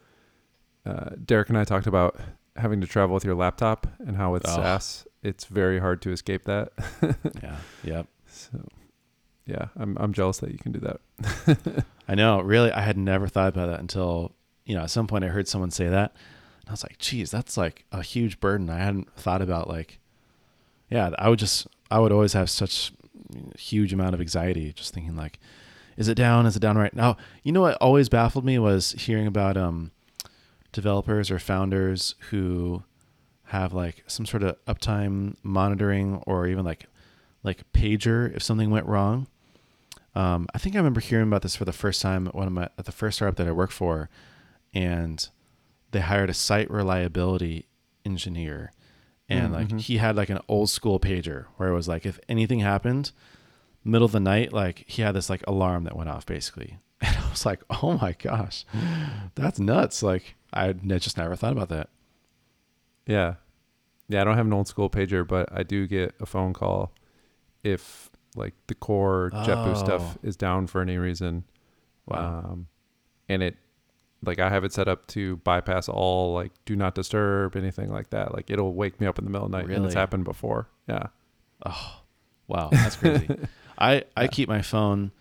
uh, 0.85 1.11
Derrick 1.25 1.49
and 1.49 1.57
I 1.57 1.63
talked 1.63 1.87
about 1.87 2.19
having 2.55 2.81
to 2.81 2.87
travel 2.87 3.13
with 3.13 3.25
your 3.25 3.35
laptop 3.35 3.87
and 3.99 4.17
how 4.17 4.31
with 4.31 4.43
oh. 4.47 4.55
SaaS 4.55 5.05
it's 5.23 5.45
very 5.45 5.79
hard 5.79 6.01
to 6.03 6.11
escape 6.11 6.43
that. 6.45 6.71
yeah. 7.43 7.57
Yep. 7.83 8.07
So, 8.27 8.67
yeah, 9.45 9.67
I'm 9.75 9.97
I'm 9.99 10.13
jealous 10.13 10.39
that 10.39 10.51
you 10.51 10.57
can 10.57 10.71
do 10.71 10.79
that. 10.79 11.85
I 12.07 12.15
know. 12.15 12.39
Really, 12.41 12.71
I 12.71 12.81
had 12.81 12.97
never 12.97 13.27
thought 13.27 13.49
about 13.49 13.67
that 13.67 13.79
until 13.79 14.33
you 14.65 14.75
know 14.75 14.83
at 14.83 14.89
some 14.89 15.07
point 15.07 15.23
I 15.23 15.27
heard 15.27 15.47
someone 15.47 15.71
say 15.71 15.89
that, 15.89 16.15
And 16.61 16.69
I 16.69 16.71
was 16.71 16.83
like, 16.83 16.97
geez, 16.97 17.31
that's 17.31 17.57
like 17.57 17.85
a 17.91 18.01
huge 18.01 18.39
burden. 18.39 18.69
I 18.69 18.79
hadn't 18.79 19.13
thought 19.15 19.41
about 19.41 19.67
like, 19.67 19.99
yeah, 20.89 21.11
I 21.17 21.29
would 21.29 21.39
just, 21.39 21.67
I 21.89 21.99
would 21.99 22.11
always 22.11 22.33
have 22.33 22.49
such 22.49 22.93
huge 23.57 23.93
amount 23.93 24.13
of 24.13 24.21
anxiety 24.21 24.73
just 24.73 24.93
thinking 24.93 25.15
like, 25.15 25.39
is 25.97 26.07
it 26.07 26.15
down? 26.15 26.45
Is 26.45 26.55
it 26.55 26.59
down 26.59 26.77
right 26.77 26.93
now? 26.93 27.17
You 27.43 27.51
know 27.51 27.61
what 27.61 27.75
always 27.81 28.09
baffled 28.09 28.45
me 28.45 28.59
was 28.59 28.91
hearing 28.91 29.27
about 29.27 29.57
um, 29.57 29.91
developers 30.71 31.31
or 31.31 31.39
founders 31.39 32.15
who 32.29 32.83
have 33.45 33.73
like 33.73 34.03
some 34.07 34.25
sort 34.25 34.43
of 34.43 34.63
uptime 34.65 35.35
monitoring 35.41 36.21
or 36.27 36.47
even 36.47 36.63
like 36.65 36.85
like 37.43 37.63
pager 37.71 38.35
if 38.35 38.43
something 38.43 38.69
went 38.69 38.85
wrong. 38.85 39.27
Um, 40.15 40.47
I 40.53 40.57
think 40.57 40.75
I 40.75 40.79
remember 40.79 40.99
hearing 40.99 41.27
about 41.27 41.43
this 41.43 41.55
for 41.55 41.65
the 41.65 41.73
first 41.73 42.01
time 42.01 42.27
at 42.27 42.35
one 42.35 42.47
of 42.47 42.53
my 42.53 42.69
at 42.77 42.85
the 42.85 42.91
first 42.91 43.17
startup 43.17 43.37
that 43.37 43.47
I 43.47 43.51
worked 43.51 43.73
for, 43.73 44.09
and 44.73 45.27
they 45.91 46.01
hired 46.01 46.29
a 46.29 46.33
site 46.33 46.69
reliability 46.69 47.67
engineer 48.05 48.71
and 49.29 49.51
like 49.53 49.67
mm-hmm. 49.67 49.77
he 49.77 49.97
had 49.97 50.15
like 50.15 50.29
an 50.29 50.39
old 50.47 50.69
school 50.69 50.99
pager 50.99 51.45
where 51.57 51.69
it 51.69 51.73
was 51.73 51.87
like 51.87 52.05
if 52.05 52.19
anything 52.29 52.59
happened 52.59 53.11
middle 53.83 54.05
of 54.05 54.11
the 54.11 54.19
night 54.19 54.53
like 54.53 54.83
he 54.87 55.01
had 55.01 55.15
this 55.15 55.29
like 55.29 55.43
alarm 55.47 55.83
that 55.83 55.95
went 55.95 56.09
off 56.09 56.25
basically. 56.25 56.79
And 56.99 57.15
i 57.15 57.29
was 57.29 57.45
like 57.45 57.61
oh 57.69 57.97
my 58.01 58.13
gosh 58.13 58.65
that's 59.35 59.59
nuts. 59.59 60.01
Like 60.01 60.35
i 60.51 60.73
just 60.73 61.17
never 61.17 61.35
thought 61.35 61.51
about 61.51 61.69
that. 61.69 61.89
Yeah. 63.05 63.35
Yeah 64.09 64.21
i 64.21 64.23
don't 64.23 64.37
have 64.37 64.47
an 64.47 64.53
old 64.53 64.67
school 64.67 64.89
pager 64.89 65.27
but 65.27 65.49
i 65.51 65.63
do 65.63 65.85
get 65.85 66.15
a 66.19 66.25
phone 66.25 66.53
call 66.53 66.91
if 67.63 68.09
like 68.37 68.53
the 68.67 68.75
core 68.75 69.31
oh. 69.33 69.37
jetboost 69.37 69.79
stuff 69.79 70.17
is 70.23 70.35
down 70.35 70.67
for 70.67 70.81
any 70.81 70.97
reason. 70.97 71.43
Wow. 72.05 72.43
Um, 72.45 72.67
and 73.27 73.43
it 73.43 73.57
like 74.23 74.39
I 74.39 74.49
have 74.49 74.63
it 74.63 74.73
set 74.73 74.87
up 74.87 75.07
to 75.07 75.37
bypass 75.37 75.87
all 75.87 76.33
like 76.33 76.51
do 76.65 76.75
not 76.75 76.95
disturb 76.95 77.55
anything 77.55 77.91
like 77.91 78.09
that. 78.09 78.33
Like 78.33 78.49
it'll 78.49 78.73
wake 78.73 78.99
me 78.99 79.07
up 79.07 79.19
in 79.19 79.25
the 79.25 79.31
middle 79.31 79.45
of 79.45 79.51
the 79.51 79.57
night, 79.57 79.67
really? 79.67 79.77
and 79.77 79.85
it's 79.85 79.95
happened 79.95 80.23
before. 80.23 80.67
Yeah. 80.87 81.07
Oh, 81.65 82.01
wow, 82.47 82.69
that's 82.71 82.95
crazy. 82.95 83.27
I 83.77 84.03
I 84.15 84.23
yeah. 84.23 84.27
keep 84.27 84.49
my 84.49 84.61
phone 84.61 85.11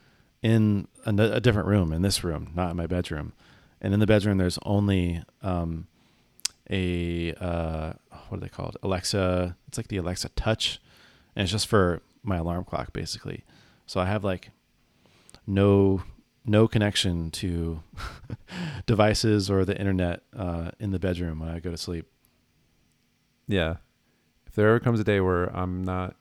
in 0.43 0.89
a, 1.05 1.11
a, 1.11 1.41
different 1.41 1.67
room, 1.67 1.93
in 1.93 2.03
this 2.03 2.23
room, 2.23 2.53
not 2.55 2.71
in 2.71 2.77
my 2.77 2.87
bedroom. 2.87 3.33
And 3.81 3.93
in 3.93 4.01
the 4.01 4.07
bedroom, 4.07 4.39
there's 4.39 4.59
only 4.65 5.23
um, 5.43 5.87
a 6.71 7.33
uh, 7.35 7.93
what 8.29 8.39
are 8.39 8.41
they 8.41 8.49
called? 8.49 8.77
Alexa. 8.83 9.57
It's 9.69 9.79
like 9.79 9.89
the 9.89 9.97
Alexa 9.99 10.31
Touch, 10.31 10.81
and 11.35 11.43
it's 11.43 11.53
just 11.53 11.67
for 11.67 12.03
my 12.23 12.37
alarm 12.37 12.65
clock, 12.65 12.93
basically. 12.93 13.45
So 13.87 14.01
I 14.01 14.07
have 14.07 14.25
like 14.25 14.51
no 15.47 16.03
no 16.47 16.69
connection 16.69 17.31
to 17.33 17.83
devices 18.87 19.51
or 19.51 19.65
the 19.65 19.77
internet 19.79 20.23
uh, 20.37 20.71
in 20.79 20.91
the 20.93 20.99
bedroom 20.99 21.41
when 21.41 21.49
I 21.49 21.59
go 21.61 21.71
to 21.71 21.77
sleep. 21.77 22.07
Yeah. 23.49 23.77
If 24.47 24.55
there 24.55 24.69
ever 24.69 24.81
comes 24.81 25.01
a 25.01 25.05
day 25.05 25.21
where 25.21 25.47
I'm 25.57 25.85
not 25.85 26.17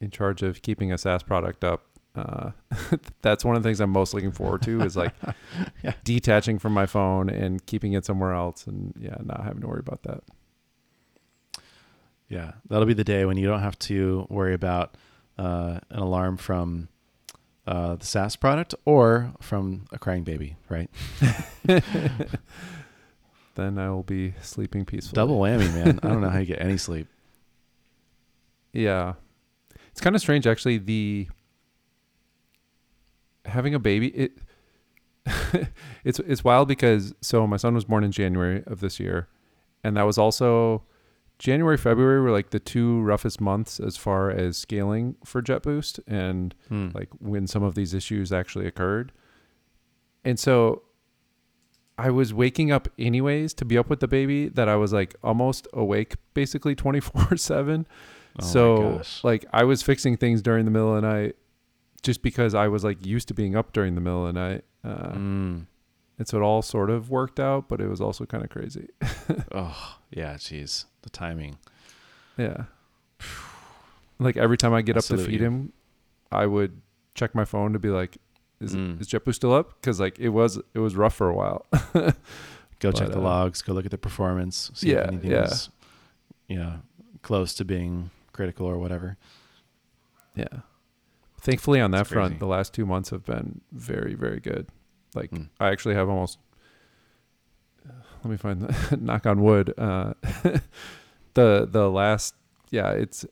in 0.00 0.10
charge 0.10 0.42
of 0.42 0.62
keeping 0.62 0.92
a 0.92 0.98
SaaS 0.98 1.22
product 1.22 1.64
up, 1.64 1.84
uh, 2.14 2.50
that's 3.22 3.44
one 3.44 3.56
of 3.56 3.62
the 3.62 3.68
things 3.68 3.80
I'm 3.80 3.90
most 3.90 4.14
looking 4.14 4.32
forward 4.32 4.62
to 4.62 4.80
is 4.82 4.96
like 4.96 5.12
Yeah. 5.84 5.92
detaching 6.04 6.58
from 6.58 6.72
my 6.72 6.86
phone 6.86 7.28
and 7.30 7.64
keeping 7.66 7.92
it 7.92 8.04
somewhere 8.04 8.32
else, 8.32 8.66
and 8.66 8.92
yeah, 8.98 9.16
not 9.22 9.44
having 9.44 9.60
to 9.60 9.68
worry 9.68 9.80
about 9.80 10.02
that. 10.04 10.22
Yeah, 12.28 12.52
that'll 12.68 12.86
be 12.86 12.94
the 12.94 13.04
day 13.04 13.24
when 13.24 13.36
you 13.36 13.46
don't 13.48 13.60
have 13.60 13.78
to 13.80 14.26
worry 14.30 14.54
about 14.54 14.96
uh, 15.38 15.80
an 15.90 15.98
alarm 15.98 16.36
from 16.36 16.88
uh, 17.66 17.96
the 17.96 18.06
SaaS 18.06 18.36
product 18.36 18.74
or 18.84 19.32
from 19.40 19.84
a 19.92 19.98
crying 19.98 20.24
baby, 20.24 20.56
right? 20.68 20.90
then 23.54 23.78
I 23.78 23.90
will 23.90 24.02
be 24.02 24.34
sleeping 24.42 24.84
peacefully. 24.84 25.14
Double 25.14 25.38
whammy, 25.38 25.72
man. 25.74 26.00
I 26.02 26.08
don't 26.08 26.20
know 26.20 26.30
how 26.30 26.38
you 26.38 26.46
get 26.46 26.60
any 26.60 26.76
sleep. 26.76 27.06
Yeah. 28.72 29.14
It's 29.90 30.00
kind 30.00 30.14
of 30.14 30.22
strange 30.22 30.46
actually 30.46 30.78
the 30.78 31.28
having 33.46 33.74
a 33.74 33.78
baby 33.78 34.08
it 34.08 34.38
it's 36.04 36.18
it's 36.20 36.44
wild 36.44 36.68
because 36.68 37.14
so 37.20 37.46
my 37.46 37.56
son 37.56 37.74
was 37.74 37.84
born 37.84 38.04
in 38.04 38.12
January 38.12 38.62
of 38.66 38.80
this 38.80 39.00
year 39.00 39.28
and 39.82 39.96
that 39.96 40.02
was 40.02 40.18
also 40.18 40.82
January 41.40 41.76
February 41.78 42.20
were 42.20 42.30
like 42.30 42.50
the 42.50 42.60
two 42.60 43.00
roughest 43.00 43.40
months 43.40 43.80
as 43.80 43.96
far 43.96 44.30
as 44.30 44.56
scaling 44.58 45.16
for 45.24 45.40
JetBoost 45.42 45.98
and 46.06 46.54
Hmm. 46.68 46.90
like 46.94 47.08
when 47.18 47.46
some 47.48 47.62
of 47.62 47.74
these 47.74 47.94
issues 47.94 48.30
actually 48.30 48.66
occurred. 48.66 49.10
And 50.24 50.38
so 50.38 50.82
I 51.98 52.10
was 52.10 52.32
waking 52.34 52.70
up 52.70 52.88
anyways 52.98 53.54
to 53.54 53.64
be 53.64 53.76
up 53.78 53.88
with 53.88 54.00
the 54.00 54.08
baby 54.08 54.48
that 54.50 54.68
I 54.68 54.76
was 54.76 54.92
like 54.92 55.14
almost 55.24 55.66
awake 55.72 56.14
basically 56.34 56.74
24/7 56.76 57.86
Oh 58.38 58.44
so 58.44 59.02
like 59.24 59.44
I 59.52 59.64
was 59.64 59.82
fixing 59.82 60.16
things 60.16 60.40
during 60.42 60.64
the 60.66 60.70
middle 60.70 60.94
of 60.94 61.02
the 61.02 61.08
night 61.08 61.36
just 62.02 62.22
because 62.22 62.54
I 62.54 62.68
was 62.68 62.84
like 62.84 63.04
used 63.04 63.28
to 63.28 63.34
being 63.34 63.56
up 63.56 63.72
during 63.72 63.94
the 63.94 64.00
middle 64.00 64.26
of 64.26 64.34
the 64.34 64.40
night. 64.40 64.64
Uh, 64.84 65.12
Mm. 65.12 65.66
And 66.20 66.28
so 66.28 66.36
it 66.36 66.42
all 66.42 66.60
sort 66.60 66.90
of 66.90 67.08
worked 67.08 67.40
out, 67.40 67.66
but 67.66 67.80
it 67.80 67.88
was 67.88 67.98
also 67.98 68.26
kind 68.26 68.44
of 68.44 68.50
crazy. 68.50 68.88
Oh, 69.52 69.96
yeah, 70.10 70.34
jeez. 70.34 70.84
The 71.00 71.08
timing. 71.08 71.56
Yeah. 72.36 72.64
like 74.18 74.36
every 74.36 74.56
time 74.58 74.74
I 74.74 74.82
get 74.82 74.96
I 74.96 74.98
up 74.98 75.04
to 75.06 75.16
feed 75.16 75.40
him, 75.40 75.72
I 76.30 76.44
would 76.46 76.82
check 77.14 77.34
my 77.34 77.44
phone 77.46 77.72
to 77.72 77.78
be 77.78 77.88
like, 77.88 78.18
is, 78.60 78.74
Mm. 78.76 79.00
is 79.00 79.08
JetBoost 79.08 79.36
still 79.36 79.54
up? 79.54 79.80
Because 79.80 79.98
like 79.98 80.18
it 80.18 80.28
was 80.28 80.58
it 80.74 80.78
was 80.78 80.94
rough 80.94 81.14
for 81.14 81.28
a 81.30 81.34
while. 81.34 81.64
Go 82.80 82.92
check 82.92 83.08
the 83.08 83.18
uh, 83.18 83.22
logs. 83.22 83.62
Go 83.62 83.72
look 83.72 83.86
at 83.86 83.90
the 83.90 83.98
performance. 83.98 84.70
See 84.74 84.90
Yeah, 84.92 84.98
if 85.04 85.08
anything 85.08 85.30
yeah. 85.30 85.44
is, 85.44 85.70
you 86.48 86.56
know, 86.58 86.74
close 87.22 87.54
to 87.54 87.64
being 87.64 88.10
critical 88.34 88.66
or 88.66 88.76
whatever. 88.78 89.16
yeah. 90.34 90.44
Thankfully 91.40 91.80
on 91.80 91.90
that 91.92 91.98
That's 92.00 92.10
front, 92.12 92.38
the 92.38 92.46
last 92.46 92.74
two 92.74 92.84
months 92.84 93.08
have 93.10 93.24
been 93.24 93.62
very 93.72 94.14
very 94.14 94.40
good. 94.40 94.68
Like 95.14 95.30
Mm. 95.30 95.48
I 95.58 95.68
actually 95.70 95.94
have 95.94 96.08
almost. 96.08 96.38
Let 98.24 98.30
me 98.30 98.36
find 98.36 98.60
the 98.62 98.96
knock 99.00 99.26
on 99.26 99.42
wood. 99.42 99.72
Uh, 99.78 100.14
the 101.34 101.66
the 101.70 101.88
last 101.90 102.34
yeah, 102.70 102.90
it's 102.90 103.24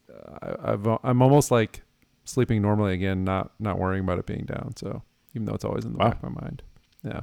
I, 0.42 0.72
I've 0.72 0.86
I'm 1.04 1.22
almost 1.22 1.50
like 1.50 1.82
sleeping 2.24 2.62
normally 2.62 2.94
again, 2.94 3.24
not 3.24 3.52
not 3.58 3.78
worrying 3.78 4.02
about 4.04 4.18
it 4.18 4.26
being 4.26 4.44
down. 4.44 4.74
So 4.76 5.02
even 5.34 5.44
though 5.46 5.54
it's 5.54 5.64
always 5.64 5.84
in 5.84 5.92
the 5.92 5.98
Wow. 5.98 6.08
back 6.10 6.22
of 6.22 6.30
my 6.32 6.40
mind, 6.42 6.62
yeah, 7.04 7.20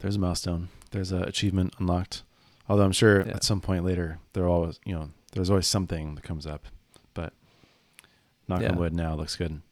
There's 0.00 0.16
a 0.16 0.18
milestone. 0.18 0.68
There's 0.90 1.12
a 1.12 1.22
achievement 1.22 1.74
unlocked. 1.78 2.22
Although 2.68 2.84
I'm 2.84 2.92
sure 2.92 3.20
Yeah. 3.26 3.34
at 3.36 3.44
some 3.44 3.60
point 3.60 3.84
later 3.84 4.18
there 4.34 4.46
always, 4.46 4.78
you 4.84 4.94
know, 4.94 5.10
there's 5.32 5.50
always 5.50 5.66
something 5.66 6.14
that 6.16 6.24
comes 6.24 6.46
up. 6.46 6.66
But 7.14 7.32
knock 8.48 8.60
Yeah. 8.62 8.70
on 8.72 8.76
wood 8.76 8.92
now 8.92 9.14
looks 9.14 9.36
good. 9.36 9.62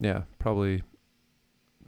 Yeah, 0.00 0.22
probably 0.38 0.82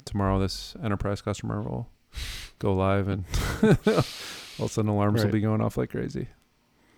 tomorrow 0.05 0.39
this 0.39 0.75
enterprise 0.83 1.21
customer 1.21 1.63
will 1.63 1.89
go 2.59 2.75
live 2.75 3.09
and 3.09 3.25
all 3.63 3.69
of 3.71 4.61
a 4.61 4.69
sudden 4.69 4.91
alarms 4.91 5.25
will 5.25 5.31
be 5.31 5.41
going 5.41 5.61
off 5.61 5.77
like 5.77 5.91
crazy. 5.91 6.29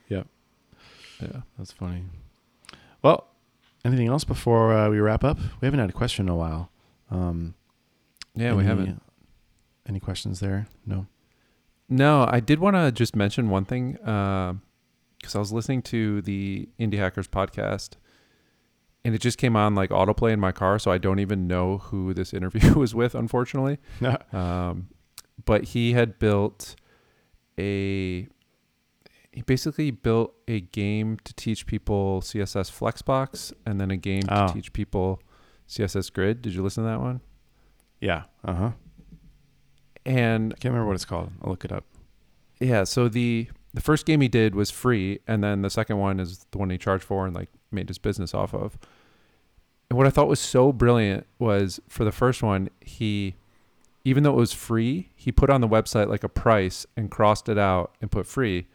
Yep. 0.09 0.27
Yeah. 1.21 1.41
That's 1.59 1.73
funny. 1.73 2.05
Well, 3.03 3.27
anything 3.85 4.09
else 4.09 4.25
before 4.25 4.73
uh, 4.73 4.89
we 4.91 5.01
wrap 5.01 5.25
up? 5.25 5.39
We 5.61 5.67
haven't 5.67 5.81
had 5.81 5.91
a 5.91 5.95
question 5.95 6.27
in 6.27 6.31
a 6.33 6.37
while. 6.37 6.71
Um, 7.11 7.55
Yeah, 8.35 8.55
we 8.55 8.65
haven't. 8.65 9.03
Any 9.89 10.01
questions 10.01 10.41
there? 10.41 10.67
No. 10.87 11.07
No, 11.89 12.27
I 12.31 12.39
did 12.39 12.61
want 12.61 12.77
to 12.77 12.93
just 12.93 13.17
mention 13.17 13.51
one 13.51 13.65
thing 13.65 13.93
because 13.93 15.35
I 15.35 15.39
was 15.39 15.53
listening 15.53 15.83
to 15.83 16.23
the 16.23 16.69
Indie 16.79 16.99
Hackers 16.99 17.27
podcast, 17.27 17.95
and 19.05 19.15
it 19.15 19.21
just 19.21 19.39
came 19.39 19.57
on 19.57 19.75
like 19.75 19.91
autoplay 19.91 20.33
in 20.33 20.41
my 20.41 20.53
car, 20.53 20.79
so 20.79 20.91
I 20.91 20.99
don't 20.99 21.19
even 21.21 21.47
know 21.47 21.79
who 21.79 22.13
this 22.15 22.33
interview 22.35 22.75
was 22.79 22.95
with, 22.95 23.15
unfortunately. 23.15 23.79
Um, 24.33 24.89
but 25.45 25.65
he 25.65 25.93
had 25.93 26.19
built 26.19 26.77
a 27.59 28.29
he 29.33 29.43
basically 29.47 29.91
built 29.93 30.35
a 30.49 30.61
game 30.61 31.17
to 31.25 31.33
teach 31.35 31.65
people 31.67 32.21
CSS 32.21 32.71
Flexbox, 32.71 33.53
and 33.65 33.81
then 33.81 33.91
a 33.91 33.97
game 33.97 34.23
Oh. 34.29 34.49
to 34.49 34.53
teach 34.55 34.73
people 34.73 35.23
CSS 35.69 36.13
Grid. 36.13 36.43
Did 36.43 36.53
you 36.55 36.63
listen 36.63 36.83
to 36.85 36.91
that 36.91 37.01
one? 37.01 37.21
yeah. 38.01 38.25
Uh 38.45 38.55
huh. 38.55 38.71
And 40.07 40.53
I 40.53 40.57
can't 40.57 40.73
remember 40.73 40.87
what 40.89 40.95
it's 40.95 41.05
called. 41.05 41.31
I'll 41.43 41.51
look 41.51 41.65
it 41.65 41.73
up. 41.73 41.85
Yeah, 42.59 42.85
so 42.85 43.09
the 43.09 43.49
the 43.75 43.81
first 43.81 44.07
game 44.07 44.21
he 44.21 44.29
did 44.29 44.55
was 44.55 44.71
free, 44.71 45.21
and 45.27 45.43
then 45.45 45.63
the 45.63 45.71
second 45.71 45.99
one 45.99 46.19
is 46.21 46.45
the 46.51 46.59
one 46.59 46.71
he 46.71 46.79
charged 46.79 47.05
for 47.05 47.27
and 47.27 47.35
like 47.35 47.49
made 47.71 47.89
his 47.89 47.99
business 47.99 48.35
off 48.35 48.53
of. 48.55 48.79
And 49.89 49.97
what 49.97 50.07
I 50.07 50.11
thought 50.11 50.29
was 50.29 50.41
so 50.41 50.73
brilliant 50.73 51.27
was 51.39 51.81
for 51.89 52.05
the 52.05 52.13
first 52.13 52.43
one, 52.43 52.69
he 52.81 53.35
even 54.05 54.23
though 54.23 54.33
it 54.33 54.37
was 54.37 54.53
free, 54.53 55.11
he 55.15 55.31
put 55.31 55.51
on 55.51 55.61
the 55.61 55.69
website 55.69 56.09
like 56.09 56.25
a 56.25 56.29
price 56.29 56.87
and 56.97 57.11
crossed 57.11 57.49
it 57.49 57.59
out 57.59 57.95
and 58.01 58.11
put 58.11 58.27
free. 58.27 58.67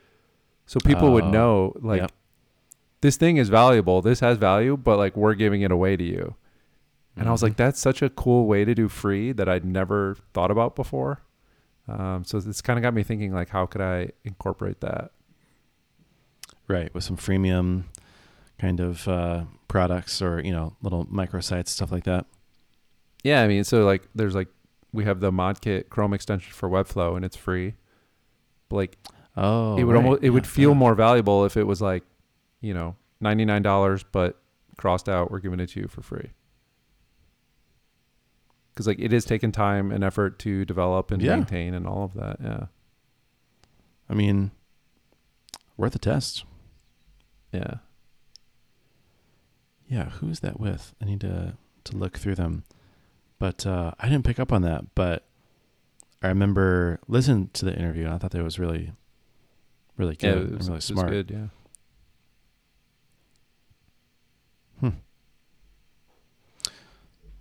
So 0.67 0.79
people 0.85 1.11
would 1.13 1.25
Oh, 1.25 1.31
know 1.31 1.73
like 1.81 2.01
yep. 2.01 2.11
this 3.01 3.17
thing 3.17 3.37
is 3.37 3.49
valuable, 3.49 4.01
this 4.03 4.19
has 4.19 4.37
value, 4.37 4.77
but 4.77 4.97
like 4.97 5.17
we're 5.17 5.33
giving 5.33 5.61
it 5.61 5.71
away 5.71 5.97
to 5.97 6.03
you. 6.03 6.35
And 7.17 7.27
I 7.27 7.31
was 7.31 7.39
Mhm. 7.39 7.43
like, 7.43 7.55
that's 7.55 7.79
such 7.79 8.01
a 8.01 8.09
cool 8.09 8.45
way 8.45 8.65
to 8.65 8.75
do 8.75 8.87
free 8.89 9.31
that 9.31 9.47
I'd 9.49 9.63
never 9.65 10.17
thought 10.33 10.51
about 10.51 10.75
before. 10.75 11.21
Um, 11.87 12.23
so 12.25 12.37
it's 12.39 12.61
kind 12.61 12.79
of 12.79 12.83
got 12.83 12.93
me 12.93 13.03
thinking, 13.03 13.31
like, 13.33 13.49
how 13.49 13.65
could 13.65 13.81
I 13.81 14.09
incorporate 14.23 14.81
that? 14.81 15.11
right 16.67 16.91
with 16.95 17.03
some 17.03 17.15
freemium 17.15 17.83
kind 18.59 18.79
of 18.79 19.07
uh, 19.07 19.43
products 19.67 20.19
or 20.19 20.41
you 20.43 20.51
know 20.51 20.75
little 20.81 21.05
microsites 21.05 21.67
stuff 21.67 21.91
like 21.91 22.05
that. 22.05 22.25
Yeah, 23.23 23.41
I 23.43 23.47
mean, 23.47 23.63
so 23.63 23.85
like, 23.85 24.07
there's 24.15 24.33
like, 24.35 24.47
we 24.93 25.03
have 25.05 25.19
the 25.19 25.31
ModKit 25.31 25.89
Chrome 25.89 26.13
extension 26.13 26.53
for 26.53 26.69
Webflow, 26.69 27.15
and 27.15 27.25
it's 27.25 27.35
free. 27.35 27.73
But 28.69 28.75
like, 28.77 28.97
Oh, 29.37 29.77
it 29.77 29.83
would 29.83 29.93
right. 29.95 30.03
almost, 30.03 30.23
it 30.23 30.27
Yeah, 30.27 30.31
would 30.31 30.47
feel 30.47 30.69
yeah. 30.71 30.75
more 30.75 30.95
valuable 30.95 31.43
if 31.45 31.57
it 31.57 31.65
was 31.65 31.81
like, 31.81 32.03
you 32.61 32.73
know, 32.73 32.95
ninety 33.19 33.45
nine 33.45 33.61
dollars, 33.61 34.03
but 34.11 34.39
crossed 34.77 35.07
out, 35.09 35.29
we're 35.31 35.39
giving 35.39 35.59
it 35.59 35.67
to 35.69 35.81
you 35.81 35.87
for 35.87 36.01
free. 36.01 36.31
Because 38.75 38.87
like, 38.87 38.99
it 38.99 39.13
is 39.13 39.23
taking 39.23 39.53
time 39.53 39.89
and 39.91 40.03
effort 40.03 40.37
to 40.39 40.65
develop 40.65 41.09
and 41.09 41.21
Yeah. 41.21 41.37
maintain 41.37 41.73
and 41.73 41.87
all 41.87 42.03
of 42.03 42.13
that. 42.15 42.37
Yeah, 42.43 42.65
I 44.09 44.13
mean, 44.13 44.51
worth 45.77 45.95
a 45.95 45.99
test. 45.99 46.43
yeah. 47.53 47.75
Yeah, 49.87 50.09
who's 50.09 50.39
that 50.41 50.59
with? 50.59 50.93
I 51.01 51.05
need 51.05 51.21
to 51.21 51.57
to 51.85 51.95
look 51.95 52.17
through 52.17 52.35
them. 52.35 52.63
But 53.37 53.65
uh, 53.67 53.91
I 53.99 54.09
didn't 54.09 54.25
pick 54.25 54.39
up 54.39 54.51
on 54.51 54.63
that. 54.63 54.95
But 54.95 55.23
I 56.23 56.27
remember 56.29 56.99
listening 57.07 57.49
to 57.53 57.65
the 57.65 57.77
interview, 57.77 58.05
and 58.05 58.13
I 58.13 58.17
thought 58.17 58.31
that 58.31 58.43
was 58.43 58.57
really, 58.57 58.93
really 59.95 60.17
Yeah, 60.19 60.33
good 60.33 60.47
and 60.49 60.57
was, 60.57 60.67
really 60.67 60.73
it 60.73 60.75
was 60.77 60.85
smart. 60.85 61.09
good. 61.11 61.31
Yeah. 61.31 61.47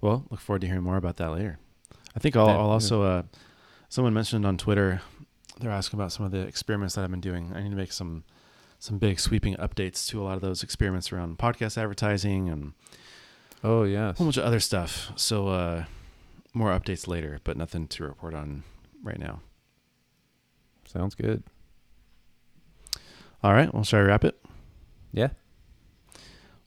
Well, 0.05 0.27
look 0.31 0.39
forward 0.41 0.61
to 0.61 0.67
hearing 0.67 0.83
more 0.83 0.99
about 0.99 1.17
that 1.17 1.31
later. 1.31 1.59
I 2.15 2.19
think 2.19 2.37
I'll, 2.37 2.47
Yeah, 2.47 2.59
I'll 2.59 2.69
also. 2.69 3.03
Uh, 3.03 3.23
someone 3.89 4.13
mentioned 4.13 4.45
on 4.45 4.59
Twitter, 4.59 5.01
they're 5.61 5.71
asking 5.71 5.99
about 5.99 6.13
some 6.13 6.27
of 6.27 6.31
the 6.31 6.41
experiments 6.41 6.95
that 6.95 7.05
I've 7.05 7.11
been 7.11 7.23
doing. 7.23 7.53
I 7.55 7.63
need 7.63 7.71
to 7.71 7.77
make 7.77 7.91
some 7.91 8.25
some 8.79 8.99
big 8.99 9.19
sweeping 9.19 9.57
updates 9.57 10.07
to 10.09 10.21
a 10.21 10.25
lot 10.25 10.35
of 10.35 10.43
those 10.43 10.63
experiments 10.63 11.11
around 11.11 11.39
podcast 11.39 11.79
advertising 11.79 12.51
and 12.51 12.75
Oh 13.63 13.85
yeah, 13.85 14.11
a 14.11 14.13
whole 14.13 14.27
bunch 14.27 14.37
of 14.37 14.45
other 14.45 14.61
stuff. 14.61 15.11
So 15.17 15.49
uh, 15.49 15.85
more 16.53 16.69
updates 16.69 17.09
later, 17.09 17.41
but 17.43 17.57
nothing 17.57 17.89
to 17.89 18.05
report 18.05 18.35
on 18.35 18.63
right 19.03 19.19
now. 19.19 19.41
Sounds 20.85 21.15
good. 21.15 21.43
All 23.43 23.55
right, 23.55 23.73
well, 23.73 23.85
shall 23.85 24.01
I 24.01 24.03
wrap 24.03 24.23
it? 24.23 24.39
Yeah. 25.13 25.29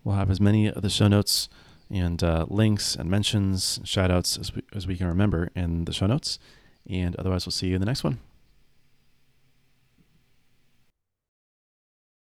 We'll 0.04 0.16
have 0.16 0.32
as 0.32 0.42
many 0.42 0.66
of 0.66 0.82
the 0.82 0.90
show 0.90 1.08
notes 1.08 1.50
and 1.90 2.22
uh, 2.24 2.46
links 2.50 2.96
and 2.96 3.10
mentions, 3.10 3.80
shout 3.84 4.12
outs 4.12 4.38
as 4.38 4.54
we, 4.54 4.64
as 4.74 4.88
we 4.88 4.98
can 4.98 5.08
remember 5.08 5.50
in 5.56 5.86
the 5.86 5.94
show 5.94 6.08
notes. 6.08 6.40
And 6.90 7.16
otherwise, 7.18 7.46
we'll 7.46 7.52
see 7.52 7.68
you 7.68 7.76
in 7.76 7.82
the 7.82 7.86
next 7.86 8.04
one. 8.04 8.20